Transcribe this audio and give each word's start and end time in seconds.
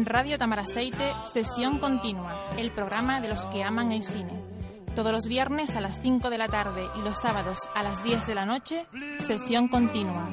En 0.00 0.06
Radio 0.06 0.38
Tamaraceite, 0.38 1.12
Sesión 1.26 1.78
Continua, 1.78 2.52
el 2.56 2.72
programa 2.72 3.20
de 3.20 3.28
los 3.28 3.46
que 3.48 3.62
aman 3.62 3.92
el 3.92 4.02
cine. 4.02 4.32
Todos 4.96 5.12
los 5.12 5.26
viernes 5.26 5.76
a 5.76 5.82
las 5.82 6.00
5 6.00 6.30
de 6.30 6.38
la 6.38 6.48
tarde 6.48 6.88
y 6.98 7.02
los 7.02 7.18
sábados 7.18 7.68
a 7.74 7.82
las 7.82 8.02
10 8.02 8.26
de 8.26 8.34
la 8.34 8.46
noche, 8.46 8.86
Sesión 9.18 9.68
Continua. 9.68 10.26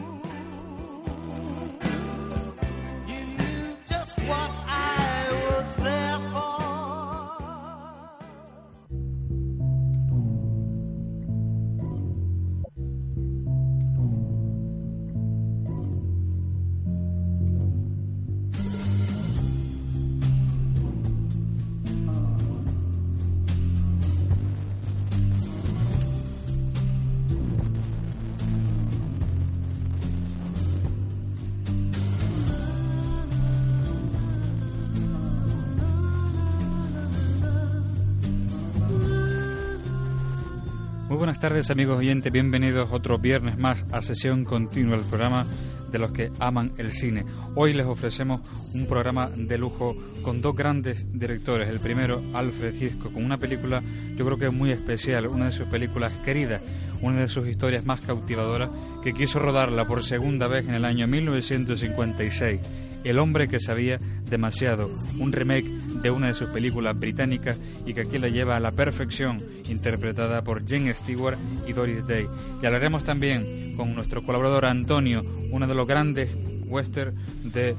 Buenas 41.37 41.51
tardes 41.51 41.69
amigos 41.69 41.99
oyentes, 41.99 42.31
bienvenidos 42.31 42.89
otro 42.91 43.19
viernes 43.19 43.59
más 43.59 43.85
a 43.91 44.01
Sesión 44.01 44.43
Continua, 44.43 44.97
el 44.97 45.03
programa 45.03 45.45
de 45.91 45.99
los 45.99 46.09
que 46.09 46.31
aman 46.39 46.73
el 46.79 46.91
cine. 46.91 47.25
Hoy 47.53 47.73
les 47.73 47.85
ofrecemos 47.85 48.41
un 48.73 48.87
programa 48.87 49.29
de 49.29 49.59
lujo 49.59 49.95
con 50.23 50.41
dos 50.41 50.55
grandes 50.55 51.05
directores. 51.13 51.69
El 51.69 51.79
primero, 51.79 52.23
Alfred 52.33 52.73
Hitchcock, 52.81 53.13
con 53.13 53.23
una 53.23 53.37
película 53.37 53.83
yo 54.15 54.25
creo 54.25 54.39
que 54.39 54.49
muy 54.49 54.71
especial, 54.71 55.27
una 55.27 55.45
de 55.45 55.51
sus 55.51 55.67
películas 55.67 56.11
queridas, 56.25 56.63
una 57.03 57.21
de 57.21 57.29
sus 57.29 57.47
historias 57.47 57.85
más 57.85 58.01
cautivadoras, 58.01 58.71
que 59.03 59.13
quiso 59.13 59.37
rodarla 59.37 59.85
por 59.85 60.03
segunda 60.03 60.47
vez 60.47 60.67
en 60.67 60.73
el 60.73 60.85
año 60.85 61.05
1956. 61.05 62.61
El 63.03 63.19
hombre 63.19 63.47
que 63.47 63.59
sabía 63.59 63.99
demasiado, 64.29 64.89
un 65.19 65.31
remake 65.31 65.67
de 66.01 66.11
una 66.11 66.27
de 66.27 66.33
sus 66.33 66.49
películas 66.49 66.97
británicas 66.97 67.59
y 67.85 67.93
que 67.93 68.01
aquí 68.01 68.17
la 68.17 68.27
lleva 68.27 68.55
a 68.55 68.59
la 68.59 68.71
perfección, 68.71 69.43
interpretada 69.67 70.41
por 70.43 70.67
Jane 70.67 70.93
Stewart 70.93 71.37
y 71.67 71.73
Doris 71.73 72.05
Day. 72.07 72.25
Y 72.61 72.65
hablaremos 72.65 73.03
también 73.03 73.75
con 73.75 73.93
nuestro 73.95 74.23
colaborador 74.23 74.65
Antonio, 74.65 75.23
uno 75.51 75.67
de 75.67 75.75
los 75.75 75.87
grandes 75.87 76.29
western 76.67 77.15
de 77.53 77.75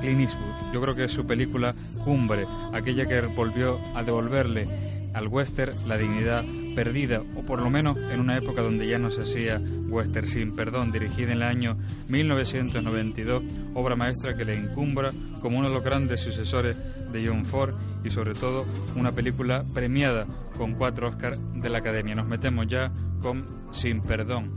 Clint 0.00 0.20
Eastwood. 0.20 0.72
Yo 0.72 0.80
creo 0.80 0.94
que 0.94 1.04
es 1.04 1.12
su 1.12 1.26
película 1.26 1.72
cumbre, 2.04 2.46
aquella 2.72 3.06
que 3.06 3.20
volvió 3.22 3.78
a 3.96 4.02
devolverle 4.02 4.68
al 5.14 5.26
western 5.28 5.72
la 5.88 5.96
dignidad 5.96 6.44
perdida, 6.78 7.22
o 7.34 7.42
por 7.42 7.60
lo 7.60 7.70
menos 7.70 7.98
en 8.12 8.20
una 8.20 8.38
época 8.38 8.62
donde 8.62 8.86
ya 8.86 8.98
no 8.98 9.10
se 9.10 9.22
hacía 9.22 9.60
western 9.88 10.28
sin 10.28 10.54
perdón, 10.54 10.92
dirigida 10.92 11.32
en 11.32 11.38
el 11.38 11.42
año 11.42 11.76
1992, 12.06 13.42
obra 13.74 13.96
maestra 13.96 14.36
que 14.36 14.44
le 14.44 14.54
encumbra 14.54 15.10
como 15.42 15.58
uno 15.58 15.70
de 15.70 15.74
los 15.74 15.82
grandes 15.82 16.20
sucesores 16.20 16.76
de 17.10 17.26
John 17.26 17.44
Ford 17.46 17.74
y 18.04 18.10
sobre 18.10 18.34
todo 18.34 18.64
una 18.94 19.10
película 19.10 19.64
premiada 19.74 20.28
con 20.56 20.74
cuatro 20.74 21.08
Oscars 21.08 21.40
de 21.54 21.68
la 21.68 21.78
Academia. 21.78 22.14
Nos 22.14 22.28
metemos 22.28 22.68
ya 22.68 22.92
con 23.22 23.44
Sin 23.72 24.00
Perdón. 24.00 24.54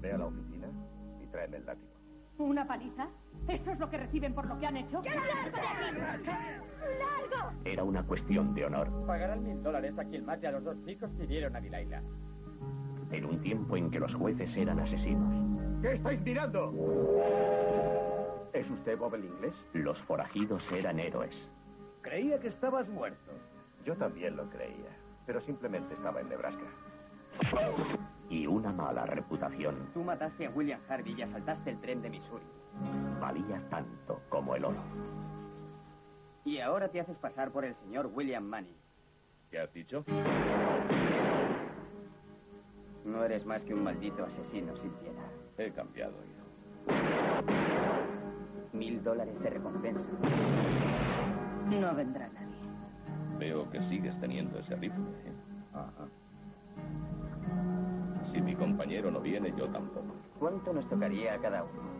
Ve 0.00 0.12
a 0.12 0.18
la 0.18 0.26
oficina 0.26 0.66
y 1.22 1.26
tráeme 1.28 1.58
el 1.58 1.66
látigo. 1.66 1.92
¿Una 2.38 2.66
paliza? 2.66 3.06
¿Eso 3.48 3.70
es 3.70 3.78
lo 3.78 3.88
que 3.88 3.98
reciben 3.98 4.34
por 4.34 4.46
lo 4.46 4.58
que 4.58 4.66
han 4.66 4.76
hecho? 4.76 5.02
¡Largo 5.02 5.22
de 5.22 6.02
aquí! 6.02 6.26
¡Largo! 6.26 7.52
Era 7.64 7.84
una 7.84 8.02
cuestión 8.04 8.54
de 8.54 8.64
honor. 8.64 9.06
Pagarán 9.06 9.42
mil 9.42 9.62
dólares 9.62 9.98
a 9.98 10.04
quien 10.04 10.24
mate 10.24 10.46
a 10.48 10.52
los 10.52 10.64
dos 10.64 10.76
chicos 10.84 11.10
que 11.16 11.24
hirieron 11.24 11.54
a 11.54 11.60
Dilaila. 11.60 12.02
En 13.12 13.24
un 13.24 13.40
tiempo 13.40 13.76
en 13.76 13.90
que 13.90 14.00
los 14.00 14.14
jueces 14.14 14.56
eran 14.56 14.80
asesinos. 14.80 15.32
¿Qué 15.80 15.92
estáis 15.92 16.20
mirando? 16.22 16.72
¿Es 18.52 18.70
usted 18.70 18.98
Bob 18.98 19.14
el 19.14 19.26
inglés? 19.26 19.54
Los 19.74 20.02
forajidos 20.02 20.72
eran 20.72 20.98
héroes. 20.98 21.52
Creía 22.02 22.40
que 22.40 22.48
estabas 22.48 22.88
muerto. 22.88 23.32
Yo 23.84 23.96
también 23.96 24.36
lo 24.36 24.48
creía, 24.50 24.90
pero 25.24 25.40
simplemente 25.40 25.94
estaba 25.94 26.20
en 26.20 26.28
Nebraska. 26.28 26.66
Y 28.28 28.46
una 28.46 28.72
mala 28.72 29.06
reputación. 29.06 29.90
Tú 29.94 30.02
mataste 30.02 30.46
a 30.46 30.50
William 30.50 30.80
Harvey 30.88 31.14
y 31.16 31.22
asaltaste 31.22 31.70
el 31.70 31.80
tren 31.80 32.02
de 32.02 32.10
Missouri. 32.10 32.44
Valía 33.20 33.62
tanto 33.68 34.20
como 34.28 34.54
el 34.54 34.64
oro. 34.64 34.80
Y 36.44 36.60
ahora 36.60 36.88
te 36.88 37.00
haces 37.00 37.18
pasar 37.18 37.50
por 37.50 37.64
el 37.64 37.74
señor 37.74 38.10
William 38.14 38.44
Manning. 38.44 38.76
¿Qué 39.50 39.58
has 39.58 39.72
dicho? 39.72 40.04
No 43.04 43.24
eres 43.24 43.44
más 43.46 43.64
que 43.64 43.74
un 43.74 43.84
maldito 43.84 44.24
asesino 44.24 44.76
sin 44.76 44.90
piedad. 44.92 45.30
He 45.58 45.70
cambiado, 45.72 46.14
hijo. 46.24 46.44
Mil 48.72 49.02
dólares 49.02 49.40
de 49.40 49.50
recompensa. 49.50 50.10
No 51.70 51.94
vendrá 51.94 52.28
nadie. 52.28 52.46
Veo 53.38 53.68
que 53.70 53.80
sigues 53.82 54.18
teniendo 54.20 54.58
ese 54.58 54.76
rifle. 54.76 55.04
¿eh? 55.24 55.32
Ajá. 55.72 56.08
Si 58.22 58.40
mi 58.40 58.54
compañero 58.54 59.10
no 59.10 59.20
viene, 59.20 59.52
yo 59.56 59.68
tampoco. 59.68 60.14
¿Cuánto 60.38 60.72
nos 60.72 60.88
tocaría 60.88 61.34
a 61.34 61.38
cada 61.38 61.62
uno? 61.62 61.95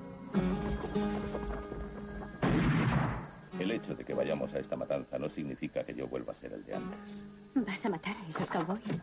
El 3.59 3.71
hecho 3.71 3.95
de 3.95 4.05
que 4.05 4.15
vayamos 4.15 4.53
a 4.55 4.59
esta 4.59 4.77
matanza 4.77 5.19
no 5.19 5.29
significa 5.29 5.83
que 5.85 5.95
yo 5.95 6.07
vuelva 6.07 6.33
a 6.33 6.37
ser 6.37 6.53
el 6.53 6.65
de 6.65 6.75
antes. 6.75 7.23
¿Vas 7.55 7.85
a 7.87 7.89
matar 7.89 8.15
a 8.17 8.29
esos 8.29 8.49
cowboys? 8.51 9.01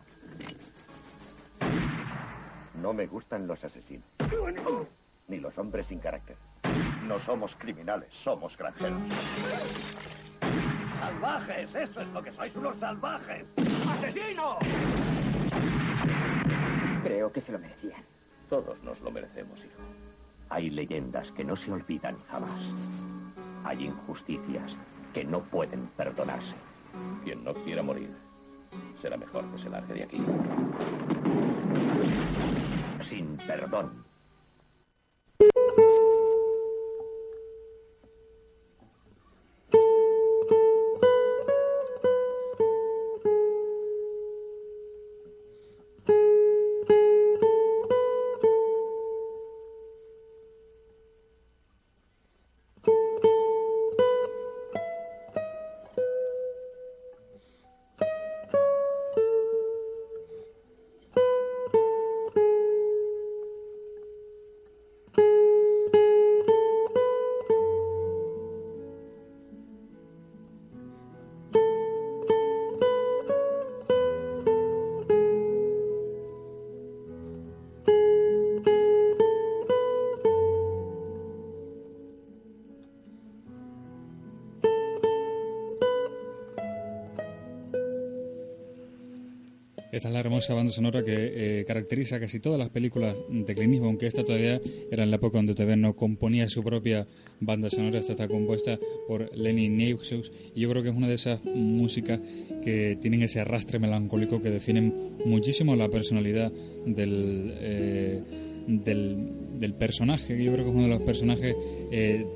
No 2.80 2.92
me 2.92 3.06
gustan 3.06 3.46
los 3.46 3.64
asesinos. 3.64 4.06
Ni 5.28 5.40
los 5.40 5.56
hombres 5.58 5.86
sin 5.86 5.98
carácter. 5.98 6.36
No 7.06 7.18
somos 7.18 7.56
criminales, 7.56 8.14
somos 8.14 8.56
granjeros. 8.56 9.00
¡Salvajes! 10.98 11.74
¡Eso 11.74 12.00
es 12.00 12.08
lo 12.10 12.22
que 12.22 12.30
sois, 12.30 12.54
unos 12.56 12.76
salvajes! 12.76 13.44
¡Asesino! 13.88 14.58
Creo 17.02 17.32
que 17.32 17.40
se 17.40 17.52
lo 17.52 17.58
merecían. 17.58 18.02
Todos 18.48 18.82
nos 18.82 19.00
lo 19.00 19.10
merecemos, 19.10 19.64
hijo. 19.64 19.82
Hay 20.54 20.70
leyendas 20.70 21.32
que 21.32 21.42
no 21.42 21.56
se 21.56 21.72
olvidan 21.72 22.16
jamás. 22.30 22.72
Hay 23.64 23.86
injusticias 23.86 24.76
que 25.12 25.24
no 25.24 25.40
pueden 25.40 25.88
perdonarse. 25.96 26.54
Quien 27.24 27.42
no 27.42 27.52
quiera 27.54 27.82
morir, 27.82 28.10
será 28.94 29.16
mejor 29.16 29.44
que 29.50 29.58
se 29.58 29.68
largue 29.68 29.94
de 29.94 30.02
aquí. 30.04 30.24
Sin 33.02 33.36
perdón. 33.38 34.04
Esta 90.04 90.10
es 90.10 90.12
la 90.16 90.20
hermosa 90.20 90.52
banda 90.52 90.70
sonora 90.70 91.02
que 91.02 91.60
eh, 91.60 91.64
caracteriza 91.64 92.20
casi 92.20 92.38
todas 92.38 92.58
las 92.58 92.68
películas 92.68 93.16
de 93.26 93.54
Clint 93.54 93.72
Eastwood, 93.72 93.88
aunque 93.88 94.06
esta 94.06 94.22
todavía 94.22 94.60
era 94.90 95.02
en 95.02 95.10
la 95.10 95.16
época 95.16 95.38
donde 95.38 95.54
todavía 95.54 95.76
no 95.76 95.96
componía 95.96 96.46
su 96.46 96.62
propia 96.62 97.06
banda 97.40 97.70
sonora. 97.70 98.00
Esta 98.00 98.12
está 98.12 98.28
compuesta 98.28 98.78
por 99.08 99.34
Lenny 99.34 99.70
Neushaus 99.70 100.30
y 100.54 100.60
yo 100.60 100.68
creo 100.68 100.82
que 100.82 100.90
es 100.90 100.94
una 100.94 101.08
de 101.08 101.14
esas 101.14 101.42
músicas 101.46 102.20
que 102.62 102.98
tienen 103.00 103.22
ese 103.22 103.40
arrastre 103.40 103.78
melancólico 103.78 104.42
que 104.42 104.50
definen 104.50 105.14
muchísimo 105.24 105.74
la 105.74 105.88
personalidad 105.88 106.52
del, 106.84 107.54
eh, 107.62 108.22
del, 108.66 109.72
personaje. 109.78 110.36
Yo 110.36 110.52
creo 110.52 110.66
que 110.66 110.70
es 110.70 110.76
uno 110.76 110.82
de 110.82 110.90
los 110.90 111.02
personajes 111.02 111.56
eh, 111.90 112.26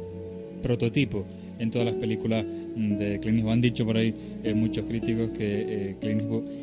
prototipo 0.63 1.27
en 1.59 1.71
todas 1.71 1.85
las 1.85 1.97
películas 1.97 2.47
de 2.79 3.19
Clint 3.21 3.47
Han 3.49 3.61
dicho 3.61 3.85
por 3.85 3.97
ahí 3.97 4.15
eh, 4.45 4.55
muchos 4.55 4.85
críticos 4.85 5.31
que 5.31 5.91
eh, 5.91 5.97
Clint 6.01 6.23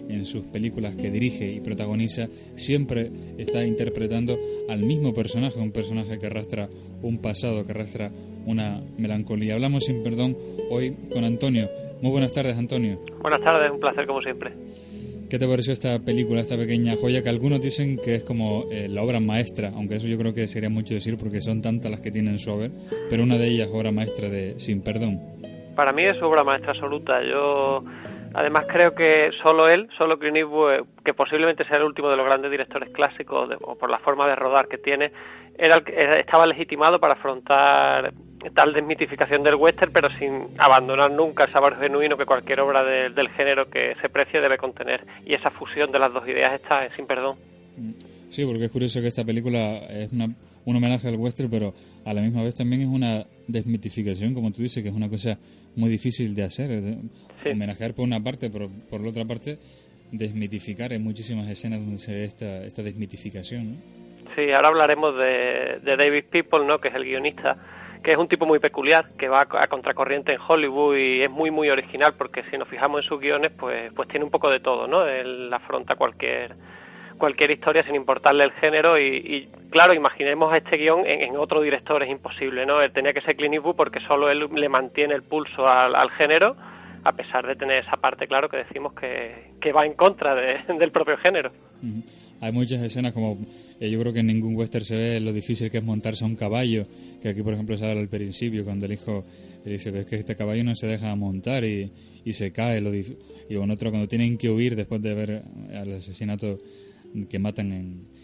en 0.09 0.25
sus 0.25 0.43
películas 0.45 0.95
que 0.95 1.09
dirige 1.09 1.51
y 1.51 1.59
protagoniza 1.59 2.27
siempre 2.55 3.11
está 3.37 3.65
interpretando 3.65 4.37
al 4.69 4.79
mismo 4.83 5.13
personaje, 5.13 5.59
un 5.59 5.71
personaje 5.71 6.17
que 6.17 6.27
arrastra 6.27 6.69
un 7.01 7.17
pasado, 7.17 7.63
que 7.63 7.71
arrastra 7.71 8.11
una 8.45 8.81
melancolía. 8.97 9.55
Hablamos 9.55 9.85
sin 9.85 10.03
perdón 10.03 10.37
hoy 10.69 10.95
con 11.11 11.23
Antonio. 11.23 11.69
Muy 12.01 12.11
buenas 12.11 12.33
tardes, 12.33 12.57
Antonio. 12.57 12.99
Buenas 13.21 13.41
tardes, 13.41 13.71
un 13.71 13.79
placer 13.79 14.05
como 14.05 14.21
siempre. 14.21 14.51
¿Qué 15.29 15.39
te 15.39 15.47
pareció 15.47 15.73
esta 15.73 15.97
película, 15.99 16.41
esta 16.41 16.55
pequeña 16.55 16.95
joya 16.95 17.23
que 17.23 17.29
algunos 17.29 17.59
dicen 17.59 17.97
que 17.97 18.15
es 18.15 18.23
como 18.23 18.65
eh, 18.71 18.87
la 18.87 19.01
obra 19.01 19.19
maestra, 19.19 19.71
aunque 19.73 19.95
eso 19.95 20.07
yo 20.07 20.19
creo 20.19 20.35
que 20.35 20.47
sería 20.47 20.69
mucho 20.69 20.93
decir 20.93 21.17
porque 21.17 21.41
son 21.41 21.63
tantas 21.63 21.89
las 21.89 21.99
que 21.99 22.11
tienen 22.11 22.37
su 22.37 22.51
haber, 22.51 22.71
pero 23.09 23.23
una 23.23 23.37
de 23.37 23.47
ellas 23.47 23.69
obra 23.73 23.91
maestra 23.91 24.29
de 24.29 24.59
Sin 24.59 24.81
Perdón? 24.81 25.19
Para 25.75 25.91
mí 25.91 26.03
es 26.03 26.21
obra 26.21 26.43
maestra 26.43 26.71
absoluta. 26.71 27.21
Yo 27.23 27.83
además 28.33 28.65
creo 28.67 28.95
que 28.95 29.31
solo 29.41 29.69
él, 29.69 29.89
solo 29.97 30.19
Clint 30.19 30.37
Eastwood, 30.37 30.85
que 31.03 31.13
posiblemente 31.13 31.65
sea 31.65 31.77
el 31.77 31.83
último 31.83 32.09
de 32.09 32.17
los 32.17 32.25
grandes 32.25 32.51
directores 32.51 32.89
clásicos 32.89 33.49
o 33.61 33.75
por 33.75 33.89
la 33.89 33.99
forma 33.99 34.27
de 34.27 34.35
rodar 34.35 34.67
que 34.67 34.77
tiene, 34.77 35.11
era 35.57 35.77
estaba 36.19 36.45
legitimado 36.45 36.99
para 36.99 37.13
afrontar 37.13 38.13
tal 38.53 38.73
desmitificación 38.73 39.43
del 39.43 39.55
western, 39.55 39.91
pero 39.91 40.09
sin 40.19 40.47
abandonar 40.57 41.11
nunca 41.11 41.45
el 41.45 41.51
sabor 41.51 41.79
genuino 41.79 42.17
que 42.17 42.25
cualquier 42.25 42.59
obra 42.59 42.83
del 42.83 43.29
género 43.29 43.69
que 43.69 43.95
se 44.01 44.09
precie 44.09 44.41
debe 44.41 44.57
contener. 44.57 45.05
Y 45.25 45.33
esa 45.33 45.49
fusión 45.51 45.91
de 45.91 45.99
las 45.99 46.13
dos 46.13 46.27
ideas 46.27 46.53
está 46.53 46.87
sin 46.95 47.07
perdón. 47.07 47.37
Sí, 48.29 48.45
porque 48.45 48.65
es 48.65 48.71
curioso 48.71 49.01
que 49.01 49.07
esta 49.07 49.23
película 49.23 49.77
es 49.89 50.11
un 50.11 50.35
homenaje 50.75 51.07
al 51.07 51.15
western, 51.15 51.49
pero 51.49 51.73
a 52.05 52.13
la 52.13 52.21
misma 52.21 52.43
vez 52.43 52.55
también 52.55 52.81
es 52.81 52.87
una 52.87 53.25
desmitificación, 53.47 54.33
como 54.33 54.51
tú 54.51 54.61
dices, 54.61 54.83
que 54.83 54.89
es 54.89 54.95
una 54.95 55.09
cosa 55.09 55.37
muy 55.75 55.89
difícil 55.89 56.35
de 56.35 56.43
hacer. 56.43 56.97
Homenajear 57.45 57.93
por 57.93 58.05
una 58.05 58.19
parte, 58.19 58.49
pero 58.49 58.69
por 58.89 59.01
la 59.01 59.09
otra 59.09 59.25
parte, 59.25 59.59
desmitificar 60.11 60.93
en 60.93 61.03
muchísimas 61.03 61.49
escenas 61.49 61.79
donde 61.79 61.97
se 61.97 62.13
ve 62.13 62.25
esta, 62.25 62.63
esta 62.63 62.81
desmitificación. 62.81 63.77
Sí, 64.35 64.51
ahora 64.51 64.69
hablaremos 64.69 65.15
de, 65.17 65.79
de 65.83 65.97
David 65.97 66.25
People, 66.31 66.65
¿no? 66.65 66.79
que 66.79 66.87
es 66.87 66.95
el 66.95 67.05
guionista 67.05 67.57
que 68.05 68.11
es 68.11 68.17
un 68.19 68.27
tipo 68.27 68.45
muy 68.45 68.59
peculiar, 68.59 69.09
que 69.17 69.27
va 69.27 69.47
a 69.49 69.67
contracorriente 69.67 70.33
en 70.33 70.39
Hollywood 70.47 70.95
y 70.95 71.23
es 71.23 71.31
muy 71.31 71.49
muy 71.49 71.71
original 71.71 72.13
porque 72.13 72.43
si 72.51 72.57
nos 72.57 72.67
fijamos 72.67 73.01
en 73.01 73.09
sus 73.09 73.19
guiones 73.19 73.51
pues 73.57 73.91
pues 73.93 74.07
tiene 74.07 74.23
un 74.23 74.29
poco 74.29 74.51
de 74.51 74.59
todo, 74.59 74.85
¿no? 74.85 75.07
Él 75.07 75.51
afronta 75.51 75.95
cualquier 75.95 76.55
cualquier 77.17 77.51
historia 77.51 77.83
sin 77.83 77.95
importarle 77.95 78.43
el 78.43 78.51
género 78.53 78.99
y, 78.99 79.49
claro, 79.69 79.93
imaginemos 79.93 80.55
este 80.55 80.77
guion 80.77 81.05
en, 81.05 81.35
otro 81.37 81.61
director 81.61 82.03
es 82.03 82.09
imposible, 82.09 82.65
¿no? 82.65 82.81
Él 82.81 82.91
tenía 82.91 83.13
que 83.13 83.21
ser 83.21 83.35
Clint 83.35 83.55
Eastwood 83.55 83.75
porque 83.75 83.99
solo 84.07 84.29
él 84.29 84.47
le 84.53 84.69
mantiene 84.69 85.15
el 85.15 85.23
pulso 85.23 85.67
al, 85.67 86.09
género 86.11 86.55
a 87.03 87.13
pesar 87.13 87.45
de 87.45 87.55
tener 87.55 87.83
esa 87.83 87.97
parte, 87.97 88.27
claro, 88.27 88.49
que 88.49 88.57
decimos 88.57 88.93
que, 88.93 89.51
que 89.61 89.71
va 89.71 89.85
en 89.85 89.93
contra 89.93 90.35
del 90.79 90.91
propio 90.91 91.17
género. 91.17 91.51
Hay 92.41 92.51
muchas 92.51 92.81
escenas 92.81 93.13
como 93.13 93.37
eh, 93.79 93.89
yo 93.89 93.99
creo 93.99 94.13
que 94.13 94.19
en 94.19 94.27
ningún 94.27 94.55
western 94.55 94.85
se 94.85 94.95
ve 94.95 95.19
lo 95.19 95.33
difícil 95.33 95.69
que 95.69 95.79
es 95.79 95.83
montarse 95.83 96.23
a 96.23 96.27
un 96.27 96.35
caballo, 96.35 96.85
que 97.21 97.29
aquí 97.29 97.41
por 97.43 97.53
ejemplo 97.53 97.77
se 97.77 97.85
habla 97.85 98.01
al 98.01 98.09
principio 98.09 98.63
cuando 98.63 98.85
el 98.85 98.93
hijo 98.93 99.23
le 99.63 99.73
dice, 99.73 99.91
ves 99.91 100.05
que 100.05 100.17
este 100.17 100.35
caballo 100.35 100.63
no 100.63 100.75
se 100.75 100.87
deja 100.87 101.13
montar 101.15 101.63
y, 101.63 101.91
y 102.23 102.33
se 102.33 102.51
cae, 102.51 102.81
lo 102.81 102.93
y 102.93 103.17
en 103.49 103.71
otro 103.71 103.89
cuando 103.91 104.07
tienen 104.07 104.37
que 104.37 104.49
huir 104.49 104.75
después 104.75 105.01
de 105.01 105.13
ver 105.13 105.43
al 105.73 105.93
asesinato 105.93 106.57
que 107.29 107.39
matan 107.39 107.71
en, 107.71 108.15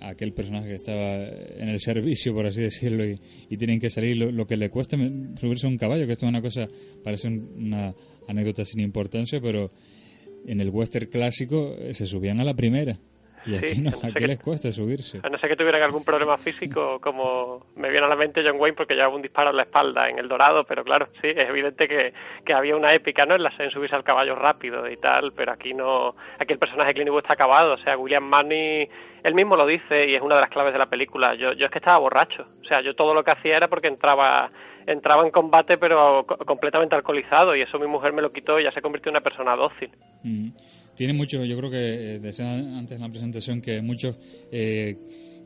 aquel 0.00 0.32
personaje 0.32 0.68
que 0.68 0.74
estaba 0.76 1.26
en 1.26 1.68
el 1.68 1.80
servicio, 1.80 2.32
por 2.32 2.46
así 2.46 2.60
decirlo, 2.60 3.04
y, 3.04 3.56
tienen 3.56 3.80
que 3.80 3.90
salir 3.90 4.16
lo, 4.16 4.46
que 4.46 4.56
le 4.56 4.70
cuesta 4.70 4.96
subirse 5.40 5.66
a 5.66 5.70
un 5.70 5.76
caballo, 5.76 6.06
que 6.06 6.12
esto 6.12 6.26
es 6.26 6.30
una 6.30 6.42
cosa, 6.42 6.68
parece 7.02 7.28
una 7.28 7.92
anécdota 8.28 8.64
sin 8.64 8.80
importancia, 8.80 9.40
pero 9.40 9.72
en 10.46 10.60
el 10.60 10.70
western 10.70 11.06
clásico 11.06 11.74
eh, 11.78 11.94
se 11.94 12.06
subían 12.06 12.40
a 12.40 12.44
la 12.44 12.54
primera. 12.54 12.98
Y 13.46 13.56
aquí, 13.56 13.80
no, 13.80 13.90
aquí 14.02 14.26
les 14.26 14.40
cuesta 14.40 14.72
subirse. 14.72 15.20
A 15.22 15.28
no 15.28 15.38
ser 15.38 15.50
que 15.50 15.56
tuvieran 15.56 15.82
algún 15.82 16.04
problema 16.04 16.36
físico, 16.38 17.00
como 17.00 17.66
me 17.76 17.90
viene 17.90 18.06
a 18.06 18.08
la 18.08 18.16
mente 18.16 18.42
John 18.44 18.60
Wayne 18.60 18.76
porque 18.76 18.94
llevaba 18.94 19.14
un 19.14 19.22
disparo 19.22 19.50
en 19.50 19.56
la 19.56 19.62
espalda 19.62 20.08
en 20.08 20.18
El 20.18 20.28
Dorado, 20.28 20.64
pero 20.64 20.84
claro, 20.84 21.08
sí, 21.22 21.28
es 21.28 21.48
evidente 21.48 21.86
que, 21.86 22.12
que 22.44 22.52
había 22.52 22.76
una 22.76 22.92
épica 22.92 23.24
¿no? 23.24 23.34
en, 23.36 23.42
la, 23.42 23.52
en 23.58 23.70
subirse 23.70 23.94
al 23.94 24.04
caballo 24.04 24.34
rápido 24.34 24.88
y 24.90 24.96
tal, 24.96 25.32
pero 25.32 25.52
aquí 25.52 25.74
no, 25.74 26.16
aquí 26.38 26.52
el 26.52 26.58
personaje 26.58 26.94
clínico 26.94 27.18
está 27.18 27.34
acabado, 27.34 27.74
o 27.74 27.78
sea, 27.78 27.96
William 27.96 28.24
Manny, 28.24 28.88
él 29.22 29.34
mismo 29.34 29.56
lo 29.56 29.66
dice 29.66 30.08
y 30.08 30.14
es 30.14 30.22
una 30.22 30.34
de 30.34 30.40
las 30.40 30.50
claves 30.50 30.72
de 30.72 30.78
la 30.78 30.90
película, 30.90 31.34
yo, 31.34 31.52
yo 31.52 31.66
es 31.66 31.70
que 31.70 31.78
estaba 31.78 31.98
borracho, 31.98 32.46
o 32.62 32.64
sea, 32.64 32.80
yo 32.80 32.94
todo 32.94 33.14
lo 33.14 33.24
que 33.24 33.30
hacía 33.30 33.56
era 33.56 33.68
porque 33.68 33.88
entraba 33.88 34.50
entraba 34.86 35.24
en 35.24 35.30
combate 35.30 35.78
pero 35.78 36.24
completamente 36.24 36.94
alcoholizado 36.94 37.56
y 37.56 37.60
eso 37.60 37.78
mi 37.78 37.86
mujer 37.86 38.12
me 38.12 38.22
lo 38.22 38.32
quitó 38.32 38.60
y 38.60 38.64
ya 38.64 38.72
se 38.72 38.82
convirtió 38.82 39.10
en 39.10 39.16
una 39.16 39.22
persona 39.22 39.56
dócil. 39.56 39.90
Mm. 40.22 40.50
Tiene 40.96 41.12
mucho, 41.12 41.44
yo 41.44 41.58
creo 41.58 41.70
que 41.70 42.14
eh, 42.14 42.18
decía 42.20 42.54
antes 42.54 42.96
en 42.96 43.02
la 43.02 43.10
presentación 43.10 43.60
que 43.60 43.82
muchos 43.82 44.16
eh, 44.50 44.96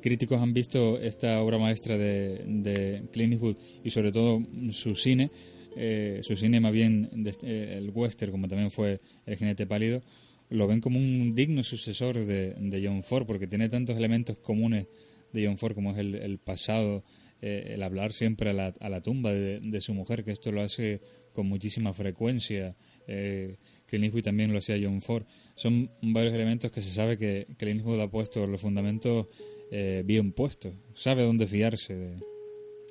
críticos 0.00 0.40
han 0.40 0.54
visto 0.54 1.00
esta 1.00 1.42
obra 1.42 1.58
maestra 1.58 1.98
de, 1.98 2.44
de 2.46 3.02
Clint 3.12 3.32
Eastwood 3.32 3.56
y 3.82 3.90
sobre 3.90 4.12
todo 4.12 4.40
su 4.70 4.94
cine, 4.94 5.32
eh, 5.76 6.20
su 6.22 6.36
cine 6.36 6.60
más 6.60 6.72
bien 6.72 7.10
el 7.42 7.90
western, 7.90 8.30
como 8.30 8.46
también 8.46 8.70
fue 8.70 9.00
El 9.26 9.36
jinete 9.36 9.66
pálido, 9.66 10.02
lo 10.50 10.68
ven 10.68 10.80
como 10.80 10.98
un 10.98 11.34
digno 11.34 11.64
sucesor 11.64 12.24
de, 12.24 12.54
de 12.54 12.86
John 12.86 13.02
Ford 13.02 13.26
porque 13.26 13.48
tiene 13.48 13.68
tantos 13.68 13.96
elementos 13.96 14.36
comunes 14.36 14.86
de 15.32 15.46
John 15.46 15.58
Ford 15.58 15.74
como 15.74 15.90
es 15.90 15.98
el, 15.98 16.38
pasado, 16.38 17.02
el 17.40 17.82
hablar 17.82 18.12
siempre 18.12 18.50
a 18.50 18.52
la, 18.52 18.74
a 18.78 18.88
la 18.88 19.00
tumba 19.00 19.32
de, 19.32 19.58
de, 19.60 19.80
su 19.80 19.94
mujer, 19.94 20.24
que 20.24 20.32
esto 20.32 20.52
lo 20.52 20.62
hace 20.62 21.00
con 21.32 21.46
muchísima 21.46 21.92
frecuencia. 21.92 22.76
Eh, 23.06 23.56
Clint 23.90 24.04
Eastwood 24.04 24.22
también 24.22 24.52
lo 24.52 24.58
hacía 24.58 24.76
John 24.80 25.02
Ford. 25.02 25.24
Son 25.56 25.90
varios 26.00 26.32
elementos 26.32 26.70
que 26.70 26.80
se 26.80 26.90
sabe 26.90 27.18
que 27.18 27.46
Clint 27.58 27.80
Eastwood 27.80 28.00
ha 28.00 28.08
puesto 28.08 28.46
los 28.46 28.60
fundamentos 28.60 29.26
eh, 29.70 30.02
bien 30.04 30.32
puestos. 30.32 30.72
Sabe 30.94 31.24
dónde 31.24 31.46
fiarse 31.46 32.14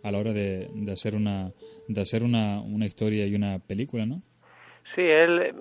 a 0.03 0.11
la 0.11 0.17
hora 0.17 0.33
de, 0.33 0.69
hacer 0.91 1.15
una 1.15 1.51
de 1.87 2.01
hacer 2.01 2.23
una, 2.23 2.61
una 2.61 2.85
historia 2.85 3.25
y 3.25 3.35
una 3.35 3.59
película, 3.59 4.05
¿no? 4.05 4.21
Sí, 4.95 5.01
él, 5.01 5.53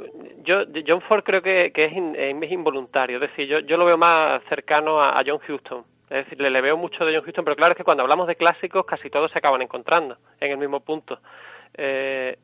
yo, 0.43 0.65
John 0.87 1.03
Ford 1.03 1.23
creo 1.23 1.43
que, 1.43 1.73
es, 1.75 1.93
es, 1.95 2.53
involuntario, 2.53 3.17
es 3.17 3.31
decir, 3.31 3.47
yo, 3.47 3.59
yo 3.61 3.77
lo 3.77 3.85
veo 3.85 3.99
más 3.99 4.41
cercano 4.49 5.03
a, 5.03 5.23
John 5.27 5.39
Huston, 5.47 5.85
es 6.09 6.25
decir, 6.25 6.41
le, 6.41 6.51
le, 6.51 6.63
veo 6.63 6.79
mucho 6.79 7.05
de 7.05 7.15
John 7.15 7.29
Huston, 7.29 7.45
pero 7.45 7.57
claro 7.57 7.73
es 7.73 7.77
que 7.77 7.85
cuando 7.85 8.03
hablamos 8.03 8.27
de 8.27 8.37
clásicos 8.37 8.87
casi 8.87 9.11
todos 9.11 9.31
se 9.31 9.39
acaban 9.39 9.61
encontrando 9.61 10.17
en 10.41 10.53
el 10.53 10.59
mismo 10.59 10.81
punto. 10.81 11.21
Eh, 11.75 12.39